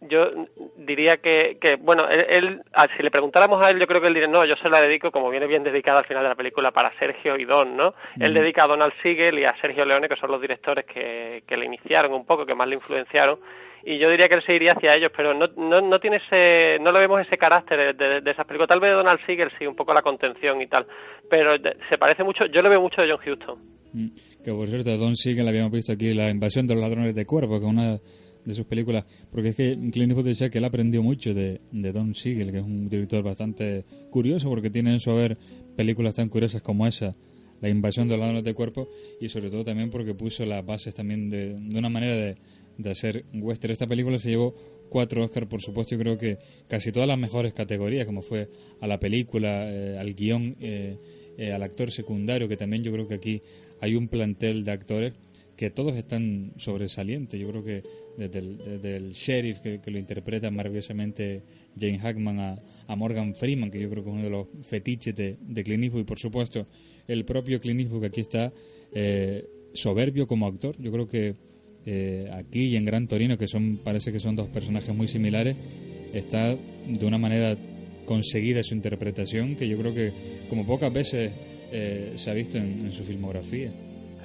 yo 0.00 0.46
diría 0.76 1.18
que, 1.18 1.58
que 1.60 1.76
bueno, 1.76 2.08
él, 2.08 2.62
si 2.96 3.02
le 3.02 3.10
preguntáramos 3.10 3.62
a 3.62 3.70
él, 3.70 3.78
yo 3.78 3.86
creo 3.86 4.00
que 4.00 4.08
él 4.08 4.14
diría, 4.14 4.28
no, 4.28 4.44
yo 4.44 4.56
se 4.56 4.68
la 4.68 4.80
dedico, 4.80 5.10
como 5.10 5.30
viene 5.30 5.46
bien 5.46 5.62
dedicada 5.62 5.98
al 5.98 6.06
final 6.06 6.22
de 6.22 6.30
la 6.30 6.34
película, 6.34 6.70
para 6.70 6.96
Sergio 6.98 7.36
y 7.36 7.44
Don, 7.44 7.76
¿no? 7.76 7.94
Él 8.18 8.34
dedica 8.34 8.64
a 8.64 8.68
Donald 8.68 8.92
Siegel 9.02 9.38
y 9.38 9.44
a 9.44 9.54
Sergio 9.60 9.84
Leone, 9.84 10.08
que 10.08 10.16
son 10.16 10.30
los 10.30 10.40
directores 10.40 10.84
que, 10.86 11.42
que 11.46 11.56
le 11.56 11.66
iniciaron 11.66 12.12
un 12.12 12.24
poco, 12.24 12.46
que 12.46 12.54
más 12.54 12.68
le 12.68 12.76
influenciaron, 12.76 13.38
y 13.84 13.98
yo 13.98 14.10
diría 14.10 14.28
que 14.28 14.34
él 14.34 14.42
se 14.44 14.54
iría 14.54 14.72
hacia 14.72 14.94
ellos, 14.94 15.10
pero 15.16 15.32
no, 15.34 15.46
no, 15.56 15.80
no 15.80 16.00
tiene 16.00 16.16
ese, 16.16 16.78
no 16.82 16.92
le 16.92 17.00
vemos 17.00 17.20
ese 17.20 17.38
carácter 17.38 17.96
de, 17.96 18.20
de, 18.20 18.30
esas 18.30 18.44
películas. 18.44 18.68
Tal 18.68 18.80
vez 18.80 18.92
Donald 18.92 19.20
Siegel 19.24 19.50
sí, 19.58 19.66
un 19.66 19.74
poco 19.74 19.94
la 19.94 20.02
contención 20.02 20.60
y 20.60 20.66
tal, 20.66 20.86
pero 21.30 21.56
se 21.88 21.98
parece 21.98 22.22
mucho, 22.22 22.46
yo 22.46 22.62
le 22.62 22.68
veo 22.68 22.80
mucho 22.80 23.02
de 23.02 23.10
John 23.10 23.20
Huston. 23.26 23.58
Mm, 23.92 24.08
que 24.44 24.52
por 24.52 24.68
cierto, 24.68 24.96
Don 24.96 25.16
Siegel 25.16 25.48
habíamos 25.48 25.72
visto 25.72 25.92
aquí 25.92 26.14
la 26.14 26.28
invasión 26.28 26.66
de 26.66 26.74
los 26.74 26.82
ladrones 26.82 27.14
de 27.14 27.24
cuerpo, 27.24 27.58
que 27.58 27.66
una 27.66 27.98
de 28.50 28.56
sus 28.56 28.66
películas, 28.66 29.04
porque 29.30 29.48
es 29.48 29.56
que 29.56 29.74
Clint 29.90 30.10
Eastwood 30.10 30.26
decía 30.26 30.50
que 30.50 30.58
él 30.58 30.64
aprendió 30.64 31.02
mucho 31.02 31.32
de, 31.32 31.60
de 31.72 31.92
Don 31.92 32.14
Siegel, 32.14 32.52
que 32.52 32.58
es 32.58 32.64
un 32.64 32.88
director 32.88 33.22
bastante 33.22 33.84
curioso 34.10 34.48
porque 34.48 34.70
tiene 34.70 34.92
en 34.92 35.00
su 35.00 35.10
haber 35.10 35.38
películas 35.76 36.14
tan 36.14 36.28
curiosas 36.28 36.62
como 36.62 36.86
esa, 36.86 37.16
La 37.60 37.68
invasión 37.68 38.08
de 38.08 38.14
los 38.14 38.20
ladrones 38.20 38.44
de 38.44 38.54
cuerpo, 38.54 38.88
y 39.20 39.28
sobre 39.28 39.50
todo 39.50 39.64
también 39.64 39.90
porque 39.90 40.14
puso 40.14 40.44
las 40.46 40.64
bases 40.64 40.94
también 40.94 41.28
de, 41.28 41.54
de 41.58 41.78
una 41.78 41.88
manera 41.88 42.16
de, 42.16 42.36
de 42.78 42.90
hacer 42.90 43.24
western. 43.34 43.72
Esta 43.72 43.86
película 43.86 44.18
se 44.18 44.30
llevó 44.30 44.54
cuatro 44.88 45.24
Oscars, 45.24 45.46
por 45.46 45.60
supuesto, 45.60 45.94
yo 45.94 46.00
creo 46.00 46.18
que 46.18 46.38
casi 46.68 46.90
todas 46.90 47.08
las 47.08 47.18
mejores 47.18 47.52
categorías, 47.52 48.06
como 48.06 48.22
fue 48.22 48.48
a 48.80 48.86
la 48.86 48.98
película, 48.98 49.70
eh, 49.70 49.98
al 49.98 50.14
guion, 50.14 50.56
eh, 50.60 50.96
eh, 51.36 51.52
al 51.52 51.62
actor 51.62 51.90
secundario, 51.90 52.48
que 52.48 52.56
también 52.56 52.82
yo 52.82 52.92
creo 52.92 53.06
que 53.06 53.14
aquí 53.14 53.40
hay 53.80 53.94
un 53.94 54.08
plantel 54.08 54.64
de 54.64 54.72
actores 54.72 55.12
que 55.56 55.70
todos 55.70 55.94
están 55.96 56.52
sobresalientes. 56.56 57.38
Yo 57.38 57.48
creo 57.48 57.62
que 57.62 57.82
desde 58.16 58.96
el, 58.96 59.12
sheriff 59.12 59.60
que, 59.60 59.80
lo 59.86 59.98
interpreta 59.98 60.50
maravillosamente 60.50 61.42
Jane 61.78 61.98
Hackman 61.98 62.40
a, 62.88 62.96
Morgan 62.96 63.34
Freeman, 63.34 63.70
que 63.70 63.80
yo 63.80 63.88
creo 63.88 64.02
que 64.02 64.10
es 64.10 64.14
uno 64.14 64.24
de 64.24 64.30
los 64.30 64.48
fetiches 64.62 65.14
de, 65.14 65.36
de 65.40 65.62
Clint 65.62 65.84
Eastwood, 65.84 66.02
y 66.02 66.04
por 66.04 66.18
supuesto 66.18 66.66
el 67.06 67.24
propio 67.24 67.60
Clint 67.60 67.80
Eastwood 67.80 68.00
que 68.00 68.06
aquí 68.06 68.20
está 68.20 68.52
eh, 68.92 69.46
soberbio 69.72 70.26
como 70.26 70.46
actor. 70.46 70.76
Yo 70.78 70.90
creo 70.92 71.06
que 71.06 71.34
eh, 71.86 72.28
aquí 72.32 72.66
y 72.66 72.76
en 72.76 72.84
Gran 72.84 73.06
Torino, 73.08 73.38
que 73.38 73.46
son 73.46 73.78
parece 73.82 74.12
que 74.12 74.20
son 74.20 74.36
dos 74.36 74.48
personajes 74.48 74.94
muy 74.94 75.08
similares, 75.08 75.56
está 76.12 76.54
de 76.54 77.06
una 77.06 77.18
manera 77.18 77.56
conseguida 78.04 78.62
su 78.62 78.74
interpretación 78.74 79.56
que 79.56 79.68
yo 79.68 79.78
creo 79.78 79.94
que 79.94 80.12
como 80.48 80.66
pocas 80.66 80.92
veces 80.92 81.32
eh, 81.72 82.12
se 82.16 82.30
ha 82.30 82.34
visto 82.34 82.58
en, 82.58 82.92
su 82.92 83.04
filmografía. 83.04 83.70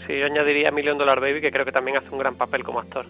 Sí, 0.08 0.14
yo 0.20 0.26
añadiría 0.26 0.72
Million 0.72 0.98
Dollar 0.98 1.20
Baby, 1.20 1.42
que 1.42 1.52
creo 1.52 1.66
que 1.66 1.72
también 1.72 1.98
hace 1.98 2.10
un 2.10 2.20
gran 2.20 2.36
papel 2.36 2.64
como 2.64 2.80
actor. 2.80 3.06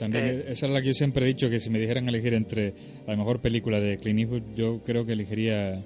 También 0.00 0.26
eh, 0.26 0.44
esa 0.48 0.66
es 0.66 0.72
la 0.72 0.80
que 0.80 0.88
yo 0.88 0.94
siempre 0.94 1.24
he 1.24 1.28
dicho, 1.28 1.48
que 1.48 1.60
si 1.60 1.70
me 1.70 1.78
dijeran 1.78 2.08
elegir 2.08 2.34
entre 2.34 2.74
la 3.06 3.14
mejor 3.16 3.40
película 3.40 3.78
de 3.78 3.98
Clint 3.98 4.20
Eastwood, 4.20 4.54
yo 4.56 4.82
creo 4.82 5.06
que 5.06 5.12
elegiría, 5.12 5.80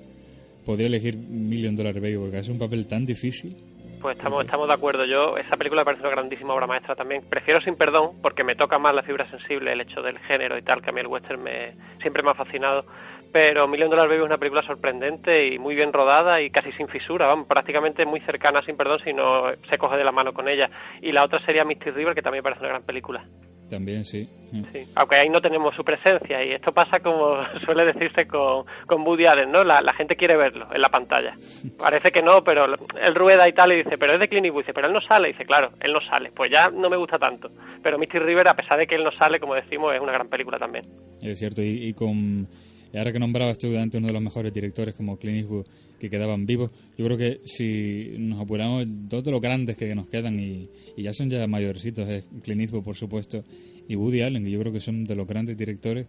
podría 0.65 0.87
elegir 0.87 1.17
Million 1.17 1.77
Dollar 1.77 1.95
Baby, 1.95 2.17
porque 2.17 2.39
es 2.39 2.49
un 2.49 2.59
papel 2.59 2.87
tan 2.87 3.05
difícil 3.05 3.57
pues 4.05 4.19
estamos, 4.19 4.45
estamos 4.45 4.69
de 4.69 4.75
acuerdo. 4.75 5.07
Yo, 5.07 5.39
esa 5.39 5.57
película 5.57 5.81
me 5.81 5.87
parece 5.87 6.03
una 6.03 6.11
grandísima 6.11 6.53
obra 6.53 6.67
maestra 6.67 6.95
también. 6.95 7.23
Prefiero 7.27 7.63
Sin 7.63 7.75
Perdón 7.75 8.21
porque 8.21 8.45
me 8.45 8.55
toca 8.55 8.79
más 8.79 8.95
la 8.95 9.03
fibra 9.03 9.27
sensible, 9.31 9.73
el 9.73 9.81
hecho 9.81 10.03
del 10.03 10.19
género 10.19 10.59
y 10.59 10.63
tal, 10.63 10.83
que 10.83 10.91
a 10.91 10.93
mí 10.93 11.01
el 11.01 11.07
western 11.07 11.43
me, 11.43 11.73
siempre 12.03 12.23
me 12.23 12.29
ha 12.29 12.35
fascinado. 12.35 12.85
Pero 13.33 13.67
Million 13.67 13.89
Dollar 13.89 14.07
Baby 14.07 14.21
es 14.21 14.27
una 14.27 14.37
película 14.37 14.61
sorprendente 14.61 15.47
y 15.47 15.59
muy 15.59 15.75
bien 15.75 15.91
rodada 15.91 16.43
y 16.43 16.51
casi 16.51 16.71
sin 16.73 16.87
fisura, 16.89 17.27
vamos, 17.29 17.47
prácticamente 17.47 18.05
muy 18.05 18.21
cercana 18.21 18.59
a 18.59 18.67
Sin 18.67 18.77
Perdón 18.77 19.01
si 19.03 19.15
no 19.15 19.45
se 19.71 19.79
coge 19.79 19.97
de 19.97 20.05
la 20.05 20.13
mano 20.13 20.35
con 20.35 20.51
ella. 20.51 20.69
Y 21.01 21.11
la 21.11 21.25
otra 21.25 21.41
sería 21.47 21.65
Misty 21.65 21.91
River, 21.91 22.15
que 22.15 22.21
también 22.21 22.41
me 22.41 22.51
parece 22.51 22.61
una 22.61 22.69
gran 22.69 22.83
película. 22.83 23.25
También, 23.71 24.05
sí. 24.05 24.29
sí. 24.73 24.85
Aunque 24.95 25.17
ahí 25.17 25.29
no 25.29 25.41
tenemos 25.41 25.75
su 25.75 25.85
presencia 25.85 26.45
y 26.45 26.53
esto 26.53 26.73
pasa 26.73 27.01
como 27.01 27.37
suele 27.65 27.87
decirse 27.87 28.27
con, 28.27 28.67
con 28.87 29.03
Woody 29.03 29.27
Allen, 29.27 29.51
¿no? 29.51 29.65
La, 29.65 29.93
gente 29.95 30.17
quiere 30.17 30.37
verlo 30.37 30.69
en 30.73 30.81
la 30.81 30.91
pantalla. 30.91 31.37
Parece 31.79 32.13
que 32.13 32.23
no, 32.23 32.45
pero 32.45 32.67
él 32.67 33.15
rueda 33.15 33.49
y 33.49 33.53
tal 33.53 33.73
y 33.73 33.77
dice, 33.77 33.99
pero 33.99 34.15
es 34.15 34.21
de 34.21 34.29
Clint 34.29 34.47
Eastwood, 34.47 34.63
dice, 34.63 34.75
pero 34.75 34.87
él 34.87 34.93
no 34.93 35.01
sale, 35.01 35.29
y 35.29 35.33
dice, 35.33 35.47
claro, 35.47 35.73
él 35.81 35.93
no 35.93 36.01
sale. 36.01 36.31
Pues 36.33 36.51
ya 36.51 36.71
no 36.71 36.91
me 36.91 36.97
gusta 36.97 37.19
tanto. 37.19 37.51
Pero 37.83 37.99
Misty 37.99 38.19
River, 38.19 38.49
a 38.49 38.57
pesar 38.57 38.79
de 38.79 38.87
que 38.87 38.95
él 38.95 39.05
no 39.05 39.13
sale, 39.13 39.41
como 39.41 39.55
decimos, 39.55 39.95
es 39.95 40.01
una 40.01 40.13
gran 40.13 40.29
película 40.29 40.59
también. 40.59 40.85
Es 41.23 41.39
cierto, 41.39 41.63
y, 41.63 41.89
y 41.89 41.95
con... 41.95 42.49
Ahora 42.97 43.13
que 43.13 43.19
nombrabas 43.19 43.59
tú 43.59 43.71
delante 43.71 43.99
uno 43.99 44.07
de 44.09 44.13
los 44.13 44.23
mejores 44.23 44.53
directores 44.53 44.95
como 44.95 45.19
Clint 45.19 45.39
Eastwood, 45.39 45.67
que 45.99 46.11
quedaban 46.11 46.47
vivos. 46.47 46.71
Yo 46.97 47.05
creo 47.07 47.19
que 47.19 47.41
si 47.45 48.15
nos 48.19 48.41
apuramos, 48.41 48.85
dos 48.87 49.25
de 49.25 49.31
los 49.31 49.41
grandes 49.41 49.77
que 49.77 49.95
nos 49.95 50.07
quedan 50.09 50.39
y, 50.39 50.69
ya 50.97 51.13
son 51.13 51.31
ya 51.31 51.47
mayorcitos, 51.47 52.09
es 52.09 52.29
Clint 52.43 52.71
por 52.71 52.97
supuesto, 52.97 53.43
y 53.89 53.97
Woody 53.97 54.23
Allen, 54.23 54.45
que 54.45 54.51
yo 54.51 54.61
creo 54.61 54.73
que 54.73 54.81
son 54.81 55.05
de 55.05 55.15
los 55.15 55.27
grandes 55.27 55.57
directores 55.57 56.07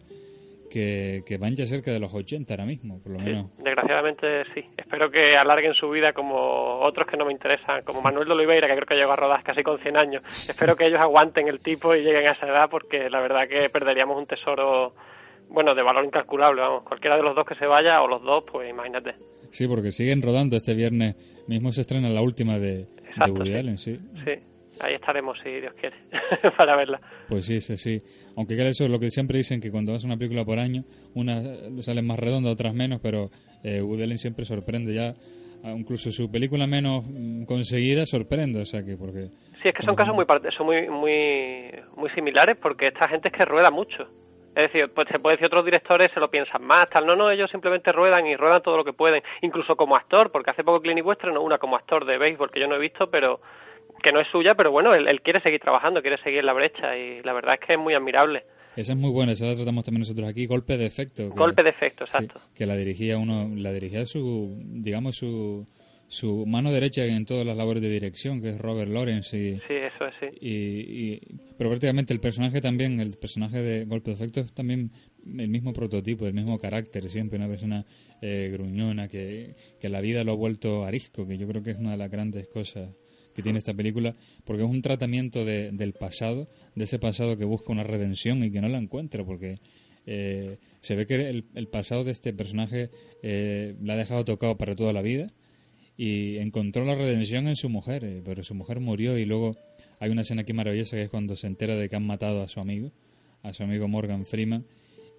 que, 0.70 1.38
van 1.39 1.56
ya 1.56 1.65
cerca 1.65 1.92
de 1.92 2.00
los 2.00 2.13
80 2.13 2.54
ahora 2.54 2.65
mismo, 2.65 3.00
por 3.01 3.13
lo 3.13 3.20
menos. 3.20 3.48
desgraciadamente 3.58 4.44
sí. 4.54 4.65
Espero 4.77 5.10
que 5.10 5.38
alarguen 5.38 5.74
su 5.74 5.89
vida 5.89 6.13
como 6.13 6.80
otros 6.80 7.08
que 7.08 7.18
no 7.18 7.25
me 7.25 7.32
interesan, 7.32 7.84
como 7.84 8.01
Manuel 8.01 8.27
de 8.27 8.34
Oliveira, 8.34 8.68
que 8.68 8.75
creo 8.75 8.86
que 8.86 8.96
llegó 8.96 9.12
a 9.12 9.15
rodar 9.15 9.44
casi 9.44 9.63
con 9.63 9.80
100 9.80 9.98
años. 9.98 10.24
Espero 10.50 10.75
que 10.75 10.88
ellos 10.88 11.00
aguanten 11.00 11.48
el 11.48 11.60
tipo 11.60 11.96
y 11.96 12.04
lleguen 12.04 12.27
a 12.27 12.32
esa 12.32 12.48
edad, 12.48 12.70
porque 12.70 13.10
la 13.10 13.22
verdad 13.22 13.48
que 13.48 13.70
perderíamos 13.70 14.18
un 14.18 14.25
tesoro, 14.25 14.94
bueno, 15.49 15.75
de 15.75 15.83
valor 15.83 16.05
incalculable, 16.05 16.61
vamos. 16.61 16.83
Cualquiera 16.83 17.17
de 17.17 17.23
los 17.23 17.35
dos 17.35 17.45
que 17.45 17.55
se 17.55 17.65
vaya, 17.65 18.01
o 18.01 18.07
los 18.07 18.21
dos, 18.21 18.43
pues 18.51 18.69
imagínate. 18.69 19.15
Sí, 19.51 19.67
porque 19.67 19.91
siguen 19.91 20.21
rodando 20.21 20.57
este 20.57 20.73
viernes. 20.73 21.15
Mismo 21.47 21.71
se 21.71 21.81
estrena 21.81 22.09
la 22.09 22.21
última 22.21 22.59
de, 22.59 22.87
Woody 23.17 23.53
Allen, 23.53 23.77
sí. 23.77 23.97
Sí, 24.25 24.31
ahí 24.79 24.95
estaremos, 24.95 25.37
si 25.43 25.49
Dios 25.49 25.73
quiere, 25.79 25.95
para 26.57 26.75
verla. 26.75 26.99
Pues 27.29 27.45
sí, 27.45 27.61
sí, 27.61 27.77
sí. 27.77 28.01
Aunque 28.35 28.55
eso 28.67 28.85
es 28.85 28.89
lo 28.89 28.99
que 28.99 29.11
siempre 29.11 29.37
dicen, 29.37 29.61
que 29.61 29.71
cuando 29.71 29.93
haces 29.93 30.05
una 30.05 30.17
película 30.17 30.43
por 30.43 30.59
año, 30.59 30.83
unas 31.13 31.43
salen 31.81 32.05
más 32.05 32.19
redondas, 32.19 32.53
otras 32.53 32.73
menos, 32.73 32.99
pero 33.01 33.29
eh, 33.63 33.81
Woody 33.81 34.03
Allen 34.03 34.17
siempre 34.17 34.45
sorprende 34.45 34.93
ya. 34.93 35.15
Incluso 35.63 36.11
su 36.11 36.29
película 36.29 36.67
menos 36.67 37.03
mm, 37.07 37.45
conseguida 37.45 38.05
sorprende, 38.05 38.61
o 38.61 38.65
sea 38.65 38.83
que 38.83 38.97
porque... 38.97 39.29
Sí, 39.63 39.69
es 39.69 39.73
que 39.73 39.83
son 39.83 39.95
casos 39.95 40.13
muy, 40.13 40.25
son 40.55 40.67
muy, 40.67 40.89
muy, 40.89 41.71
muy 41.95 42.09
similares 42.11 42.55
porque 42.61 42.87
esta 42.87 43.07
gente 43.07 43.29
es 43.29 43.33
que 43.33 43.45
rueda 43.45 43.71
mucho. 43.71 44.07
Es 44.55 44.71
decir, 44.71 44.89
pues 44.93 45.07
se 45.12 45.19
puede 45.19 45.35
decir 45.35 45.47
otros 45.47 45.65
directores 45.65 46.12
se 46.13 46.19
lo 46.21 46.31
piensan 46.31 46.63
más, 46.63 46.89
tal. 46.89 47.05
No, 47.05 47.15
no, 47.17 47.29
ellos 47.29 47.51
simplemente 47.51 47.91
ruedan 47.91 48.25
y 48.25 48.38
ruedan 48.38 48.62
todo 48.62 48.77
lo 48.77 48.85
que 48.85 48.93
pueden, 48.93 49.21
incluso 49.41 49.75
como 49.75 49.97
actor, 49.97 50.31
porque 50.31 50.51
hace 50.51 50.63
poco 50.63 50.81
Clint 50.81 51.00
Eastwood 51.00 51.33
no 51.33 51.41
una 51.41 51.57
como 51.57 51.75
actor 51.75 52.05
de 52.05 52.17
béisbol 52.17 52.51
que 52.51 52.62
yo 52.62 52.67
no 52.67 52.75
he 52.75 52.79
visto, 52.79 53.09
pero 53.09 53.41
que 54.01 54.13
no 54.13 54.21
es 54.21 54.27
suya, 54.29 54.55
pero 54.55 54.71
bueno, 54.71 54.93
él, 54.93 55.21
quiere 55.21 55.41
seguir 55.41 55.59
trabajando, 55.59 56.01
quiere 56.01 56.17
seguir 56.24 56.45
la 56.45 56.53
brecha 56.53 56.97
y 56.97 57.21
la 57.24 57.33
verdad 57.33 57.55
es 57.55 57.67
que 57.67 57.74
es 57.74 57.79
muy 57.79 57.93
admirable. 57.93 58.45
Esa 58.77 58.93
es 58.93 58.97
muy 58.97 59.12
buena, 59.12 59.33
esa 59.33 59.45
la 59.45 59.55
tratamos 59.55 59.83
también 59.83 60.01
nosotros 60.01 60.29
aquí, 60.29 60.45
Golpe 60.45 60.77
de 60.77 60.85
Efecto. 60.85 61.29
Golpe 61.29 61.63
de 61.63 61.69
Efecto, 61.69 62.05
exacto. 62.05 62.39
que 62.53 62.65
la 62.65 62.77
dirigía 62.77 63.17
uno, 63.17 63.50
la 63.55 63.71
dirigía 63.71 64.05
su, 64.05 64.57
digamos, 64.62 65.17
su, 65.17 65.65
su 66.07 66.45
mano 66.45 66.71
derecha 66.71 67.05
en 67.05 67.25
todas 67.25 67.45
las 67.45 67.57
labores 67.57 67.81
de 67.81 67.89
dirección, 67.89 68.41
que 68.41 68.50
es 68.50 68.57
Robert 68.57 68.91
Lawrence. 68.91 69.38
Y, 69.38 69.55
sí, 69.55 69.74
eso 69.74 70.07
es, 70.07 70.13
sí. 70.19 70.38
Y, 70.39 71.19
pero 71.57 71.69
prácticamente 71.69 72.13
el 72.13 72.19
personaje 72.19 72.62
también, 72.62 73.00
el 73.00 73.17
personaje 73.17 73.62
de 73.62 73.85
Golpe 73.85 74.12
de 74.12 74.15
Efecto 74.15 74.39
es 74.41 74.53
también 74.53 74.91
el 75.25 75.50
mismo 75.50 75.74
prototipo, 75.74 76.27
el 76.27 76.33
mismo 76.33 76.57
carácter, 76.59 77.09
siempre 77.09 77.38
una 77.38 77.47
persona 77.47 77.85
eh, 78.21 78.50
gruñona 78.53 79.07
que, 79.07 79.55
que 79.79 79.89
la 79.89 80.01
vida 80.01 80.24
lo 80.24 80.33
ha 80.33 80.35
vuelto 80.35 80.85
arisco, 80.85 81.27
que 81.27 81.38
yo 81.38 81.47
creo 81.47 81.63
que 81.63 81.71
es 81.71 81.77
una 81.77 81.91
de 81.91 81.97
las 81.97 82.12
grandes 82.12 82.47
cosas 82.47 82.89
que 83.35 83.41
tiene 83.41 83.59
esta 83.59 83.74
película, 83.74 84.15
porque 84.45 84.63
es 84.63 84.69
un 84.69 84.81
tratamiento 84.81 85.43
de, 85.43 85.71
del 85.71 85.93
pasado, 85.93 86.47
de 86.74 86.85
ese 86.85 87.00
pasado 87.00 87.38
que 87.38 87.43
busca 87.43 87.74
una 87.74 87.83
redención 87.83 88.43
y 88.43 88.51
que 88.51 88.62
no 88.62 88.69
la 88.69 88.77
encuentra, 88.77 89.25
porque 89.25 89.59
eh, 90.05 90.57
se 90.79 90.95
ve 90.95 91.05
que 91.05 91.15
el, 91.29 91.67
pasado 91.67 92.05
de 92.05 92.12
este 92.12 92.31
personaje 92.31 92.89
eh, 93.21 93.75
la 93.81 93.93
ha 93.93 93.97
dejado 93.97 94.24
tocado 94.24 94.57
para 94.57 94.75
toda 94.75 94.93
la 94.93 95.01
vida 95.01 95.33
y 95.97 96.37
encontró 96.37 96.83
la 96.83 96.95
redención 96.95 97.47
en 97.47 97.55
su 97.55 97.69
mujer, 97.69 98.03
eh, 98.03 98.21
pero 98.23 98.43
su 98.43 98.53
mujer 98.53 98.79
murió 98.79 99.17
y 99.17 99.25
luego 99.25 99.55
hay 99.99 100.09
una 100.11 100.21
escena 100.21 100.41
aquí 100.41 100.53
maravillosa 100.53 100.97
que 100.97 101.03
es 101.03 101.09
cuando 101.09 101.35
se 101.35 101.47
entera 101.47 101.75
de 101.75 101.89
que 101.89 101.95
han 101.95 102.05
matado 102.05 102.41
a 102.41 102.47
su 102.47 102.59
amigo, 102.59 102.91
a 103.43 103.53
su 103.53 103.63
amigo 103.63 103.87
Morgan 103.87 104.25
Freeman, 104.25 104.65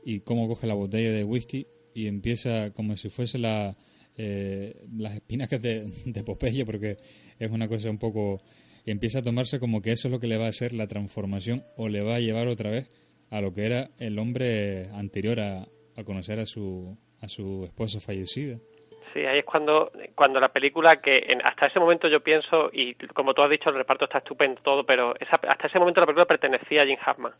y 0.04 0.20
cómo 0.20 0.48
coge 0.48 0.66
la 0.66 0.74
botella 0.74 1.10
de 1.10 1.24
whisky 1.24 1.66
y 1.94 2.06
empieza 2.06 2.70
como 2.72 2.96
si 2.96 3.08
fuese 3.08 3.38
la, 3.38 3.76
eh, 4.16 4.84
las 4.96 5.14
espinacas 5.14 5.62
de, 5.62 5.90
de 6.04 6.24
Popeye, 6.24 6.64
porque 6.64 6.96
es 7.38 7.50
una 7.50 7.68
cosa 7.68 7.90
un 7.90 7.98
poco... 7.98 8.42
empieza 8.84 9.20
a 9.20 9.22
tomarse 9.22 9.58
como 9.58 9.80
que 9.80 9.92
eso 9.92 10.08
es 10.08 10.12
lo 10.12 10.20
que 10.20 10.26
le 10.26 10.36
va 10.36 10.46
a 10.46 10.50
hacer 10.50 10.72
la 10.74 10.86
transformación 10.86 11.64
o 11.76 11.88
le 11.88 12.02
va 12.02 12.16
a 12.16 12.20
llevar 12.20 12.48
otra 12.48 12.70
vez 12.70 12.90
a 13.30 13.40
lo 13.40 13.52
que 13.52 13.64
era 13.64 13.90
el 13.98 14.18
hombre 14.18 14.88
anterior 14.90 15.40
a, 15.40 15.66
a 15.96 16.04
conocer 16.04 16.38
a 16.38 16.46
su, 16.46 16.96
a 17.20 17.28
su 17.28 17.64
esposa 17.64 17.98
fallecida. 17.98 18.60
Sí, 19.12 19.24
ahí 19.24 19.38
es 19.38 19.44
cuando, 19.44 19.90
cuando 20.14 20.40
la 20.40 20.48
película, 20.48 21.00
que 21.00 21.38
hasta 21.44 21.66
ese 21.66 21.80
momento 21.80 22.08
yo 22.08 22.22
pienso, 22.22 22.70
y 22.72 22.94
como 22.94 23.34
tú 23.34 23.42
has 23.42 23.50
dicho, 23.50 23.70
el 23.70 23.76
reparto 23.76 24.04
está 24.04 24.18
estupendo 24.18 24.60
todo, 24.62 24.84
pero 24.84 25.14
hasta 25.30 25.66
ese 25.66 25.78
momento 25.78 26.00
la 26.00 26.06
película 26.06 26.26
pertenecía 26.26 26.82
a 26.82 26.86
Jim 26.86 26.98
Hammond. 27.04 27.34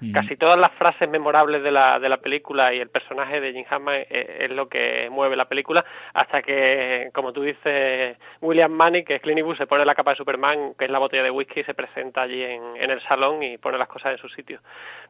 Mm. 0.00 0.12
Casi 0.12 0.36
todas 0.36 0.58
las 0.58 0.72
frases 0.72 1.08
memorables 1.08 1.62
de 1.62 1.70
la, 1.70 1.98
de 2.00 2.08
la 2.08 2.18
película 2.18 2.74
y 2.74 2.80
el 2.80 2.88
personaje 2.88 3.40
de 3.40 3.52
Jim 3.52 3.64
Hammond 3.70 4.06
es, 4.10 4.50
lo 4.50 4.68
que 4.68 5.08
mueve 5.10 5.36
la 5.36 5.48
película, 5.48 5.84
hasta 6.12 6.42
que, 6.42 7.10
como 7.14 7.32
tú 7.32 7.42
dices, 7.42 8.16
William 8.40 8.72
Manny, 8.72 9.04
que 9.04 9.16
es 9.16 9.22
Clint 9.22 9.38
Eastwood, 9.38 9.56
se 9.56 9.66
pone 9.66 9.84
la 9.84 9.94
capa 9.94 10.10
de 10.10 10.16
Superman, 10.16 10.74
que 10.74 10.86
es 10.86 10.90
la 10.90 10.98
botella 10.98 11.22
de 11.22 11.30
whisky, 11.30 11.60
y 11.60 11.64
se 11.64 11.74
presenta 11.74 12.22
allí 12.22 12.42
en, 12.42 12.62
en 12.76 12.90
el 12.90 13.00
salón 13.02 13.42
y 13.42 13.56
pone 13.58 13.78
las 13.78 13.88
cosas 13.88 14.12
en 14.12 14.18
su 14.18 14.28
sitio. 14.28 14.60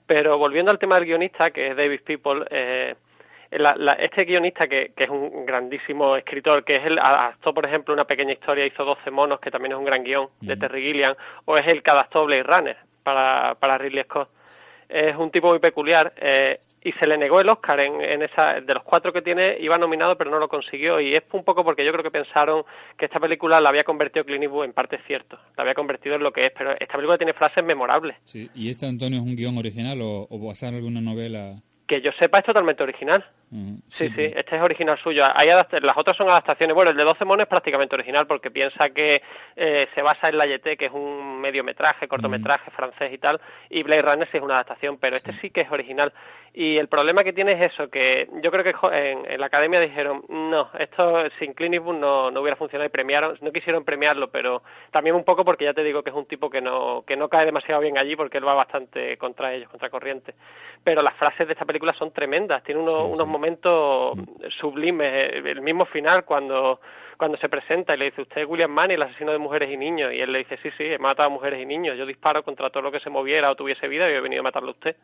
Pero 0.07 0.39
volviendo 0.39 0.71
al 0.71 0.79
tema 0.79 0.97
del 0.97 1.07
guionista, 1.07 1.51
que 1.51 1.69
es 1.69 1.77
David 1.77 2.03
People, 2.05 2.45
eh, 2.51 2.95
este 3.99 4.25
guionista, 4.25 4.69
que, 4.69 4.93
es 4.97 5.09
un 5.09 5.47
grandísimo 5.47 6.17
escritor, 6.17 6.65
que 6.65 6.77
es 6.77 6.85
el 6.85 6.99
adaptó, 6.99 7.55
por 7.55 7.65
ejemplo, 7.65 7.95
una 7.95 8.05
pequeña 8.05 8.33
historia, 8.33 8.67
hizo 8.67 8.85
12 8.85 9.11
monos, 9.11 9.41
que 9.41 9.51
también 9.51 9.73
es 9.73 9.79
un 9.79 9.85
gran 9.85 10.03
guion, 10.03 10.29
de 10.41 10.57
Terry 10.57 10.83
Gilliam, 10.83 11.15
o 11.45 11.57
es 11.57 11.67
el 11.67 11.83
que 11.83 11.91
adaptó 11.91 12.27
Blade 12.27 12.43
Runner 12.43 12.77
para, 13.03 13.55
para 13.61 13.79
Ridley 13.79 14.05
Scott. 14.05 14.29
Es 14.89 15.17
un 15.17 15.31
tipo 15.31 15.49
muy 15.49 15.61
peculiar 15.61 16.13
eh, 16.17 16.61
y 16.85 16.93
se 16.93 17.07
le 17.07 17.17
negó 17.17 17.41
el 17.41 17.49
Oscar 17.49 17.81
en, 17.81 18.01
en, 18.01 18.23
esa, 18.23 18.61
de 18.61 18.75
los 18.75 18.83
cuatro 18.83 19.13
que 19.13 19.23
tiene, 19.23 19.57
iba 19.59 19.79
nominado 19.79 20.19
pero 20.19 20.31
no 20.31 20.39
lo 20.39 20.49
consiguió 20.49 21.01
y 21.01 21.15
es 21.15 21.23
un 21.33 21.43
poco 21.43 21.65
porque 21.65 21.85
yo 21.85 21.91
creo 21.93 22.05
que 22.05 22.11
pensaron 22.11 22.65
que 22.99 23.07
esta 23.07 23.19
película 23.19 23.61
la 23.61 23.71
había 23.71 23.85
convertido 23.85 24.27
Clint 24.27 24.43
Eastwood 24.43 24.67
en 24.67 24.75
parte 24.75 24.99
cierto, 25.07 25.39
la 25.57 25.63
había 25.63 25.75
convertido 25.75 26.15
en 26.17 26.23
lo 26.23 26.33
que 26.33 26.45
es, 26.45 26.53
pero 26.57 26.73
esta 26.73 26.95
película 26.95 27.17
tiene 27.17 27.33
frases 27.33 27.65
memorables. 27.65 28.17
Sí, 28.25 28.51
¿y 28.55 28.69
este 28.69 28.87
Antonio 28.87 29.19
es 29.19 29.25
un 29.25 29.35
guion 29.35 29.57
original 29.57 30.01
o, 30.03 30.27
o 30.29 30.39
basado 30.47 30.73
en 30.73 30.77
alguna 30.77 31.01
novela? 31.01 31.63
Que 31.87 32.01
yo 32.01 32.13
sepa 32.13 32.39
es 32.39 32.45
totalmente 32.45 32.83
original. 32.83 33.25
Mm, 33.51 33.77
sí, 33.89 34.09
sí, 34.17 34.33
este 34.35 34.57
es 34.57 34.63
original 34.63 34.99
suyo. 34.99 35.25
Hay 35.35 35.49
las 35.49 35.97
otras 35.97 36.17
son 36.17 36.29
adaptaciones. 36.29 36.75
Bueno, 36.75 36.91
el 36.91 36.97
de 36.97 37.05
12 37.05 37.25
monos 37.25 37.45
es 37.45 37.49
prácticamente 37.49 37.95
original 37.95 38.27
porque 38.27 38.51
piensa 38.51 38.91
que 38.91 39.23
eh, 39.55 39.87
se 39.95 40.03
basa 40.03 40.29
en 40.29 40.39
La 40.39 40.47
Yeté, 40.47 40.77
que 40.77 40.87
es 40.87 40.93
un 40.93 41.41
mediometraje, 41.41 42.09
cortometraje 42.09 42.71
mm. 42.71 42.75
francés 42.75 43.13
y 43.13 43.19
tal, 43.19 43.41
y 43.69 43.83
Blade 43.83 44.03
Runner 44.03 44.29
sí 44.31 44.39
es 44.39 44.43
una 44.43 44.55
adaptación, 44.55 44.99
pero 44.99 45.17
este 45.17 45.33
sí 45.41 45.51
que 45.51 45.61
es 45.61 45.71
original. 45.71 46.13
Y 46.57 46.79
el 46.79 46.87
problema 46.87 47.25
que 47.25 47.33
tiene 47.33 47.53
es 47.53 47.73
eso, 47.73 47.91
que 47.91 48.31
yo 48.41 48.53
creo 48.53 48.63
que 48.63 48.75
en, 48.93 49.41
la 49.41 49.47
academia 49.47 49.81
dijeron, 49.81 50.25
no, 50.29 50.71
esto 50.79 51.25
sin 51.41 51.53
Clint 51.53 51.75
Eastwood 51.75 51.97
no, 51.97 52.31
no, 52.31 52.41
hubiera 52.41 52.55
funcionado 52.55 52.87
y 52.87 52.91
premiaron, 52.91 53.37
no 53.41 53.51
quisieron 53.51 53.85
premiarlo, 53.85 54.31
pero 54.31 54.63
también 54.93 55.17
un 55.17 55.25
poco 55.25 55.45
porque 55.45 55.65
ya 55.65 55.75
te 55.75 55.83
digo 55.83 56.05
que 56.05 56.11
es 56.11 56.17
un 56.17 56.27
tipo 56.27 56.51
que 56.51 56.61
no, 56.61 57.03
que 57.05 57.17
no 57.17 57.29
cae 57.29 57.45
demasiado 57.45 57.81
bien 57.81 57.99
allí 57.99 58.15
porque 58.15 58.39
él 58.39 58.47
va 58.47 58.55
bastante 58.55 59.19
contra 59.19 59.53
ellos, 59.53 59.69
contra 59.69 59.91
corriente. 59.91 60.37
Pero 60.85 61.03
las 61.03 61.15
frases 61.15 61.49
de 61.49 61.55
esta 61.55 61.65
película 61.65 61.93
son 61.93 62.13
tremendas, 62.13 62.63
tiene 62.63 62.81
unos, 62.81 63.11
unos 63.11 63.27
momentos 63.27 64.17
sublimes, 64.61 65.33
el 65.45 65.61
mismo 65.61 65.87
final 65.87 66.25
cuando 66.25 66.81
cuando 67.17 67.37
se 67.39 67.49
presenta 67.49 67.95
y 67.95 67.99
le 67.99 68.05
dice, 68.07 68.23
usted 68.23 68.43
es 68.43 68.47
William 68.47 68.71
Mann, 68.71 68.91
el 68.91 69.03
asesino 69.03 69.33
de 69.33 69.39
mujeres 69.39 69.71
y 69.71 69.77
niños, 69.77 70.13
y 70.13 70.21
él 70.21 70.33
le 70.33 70.39
dice, 70.39 70.59
sí, 70.63 70.71
sí, 70.77 70.85
he 70.85 70.99
matado 70.99 71.29
a 71.29 71.31
mujeres 71.31 71.61
y 71.61 71.67
niños, 71.67 71.97
yo 71.97 72.07
disparo 72.07 72.43
contra 72.43 72.71
todo 72.71 72.83
lo 72.83 72.93
que 72.93 73.01
se 73.01 73.09
moviera 73.09 73.51
o 73.51 73.57
tuviese 73.57 73.87
vida 73.89 74.11
y 74.11 74.15
he 74.15 74.21
venido 74.21 74.41
a 74.41 74.43
matarlo 74.45 74.71
a 74.71 74.73
usted. 74.73 74.97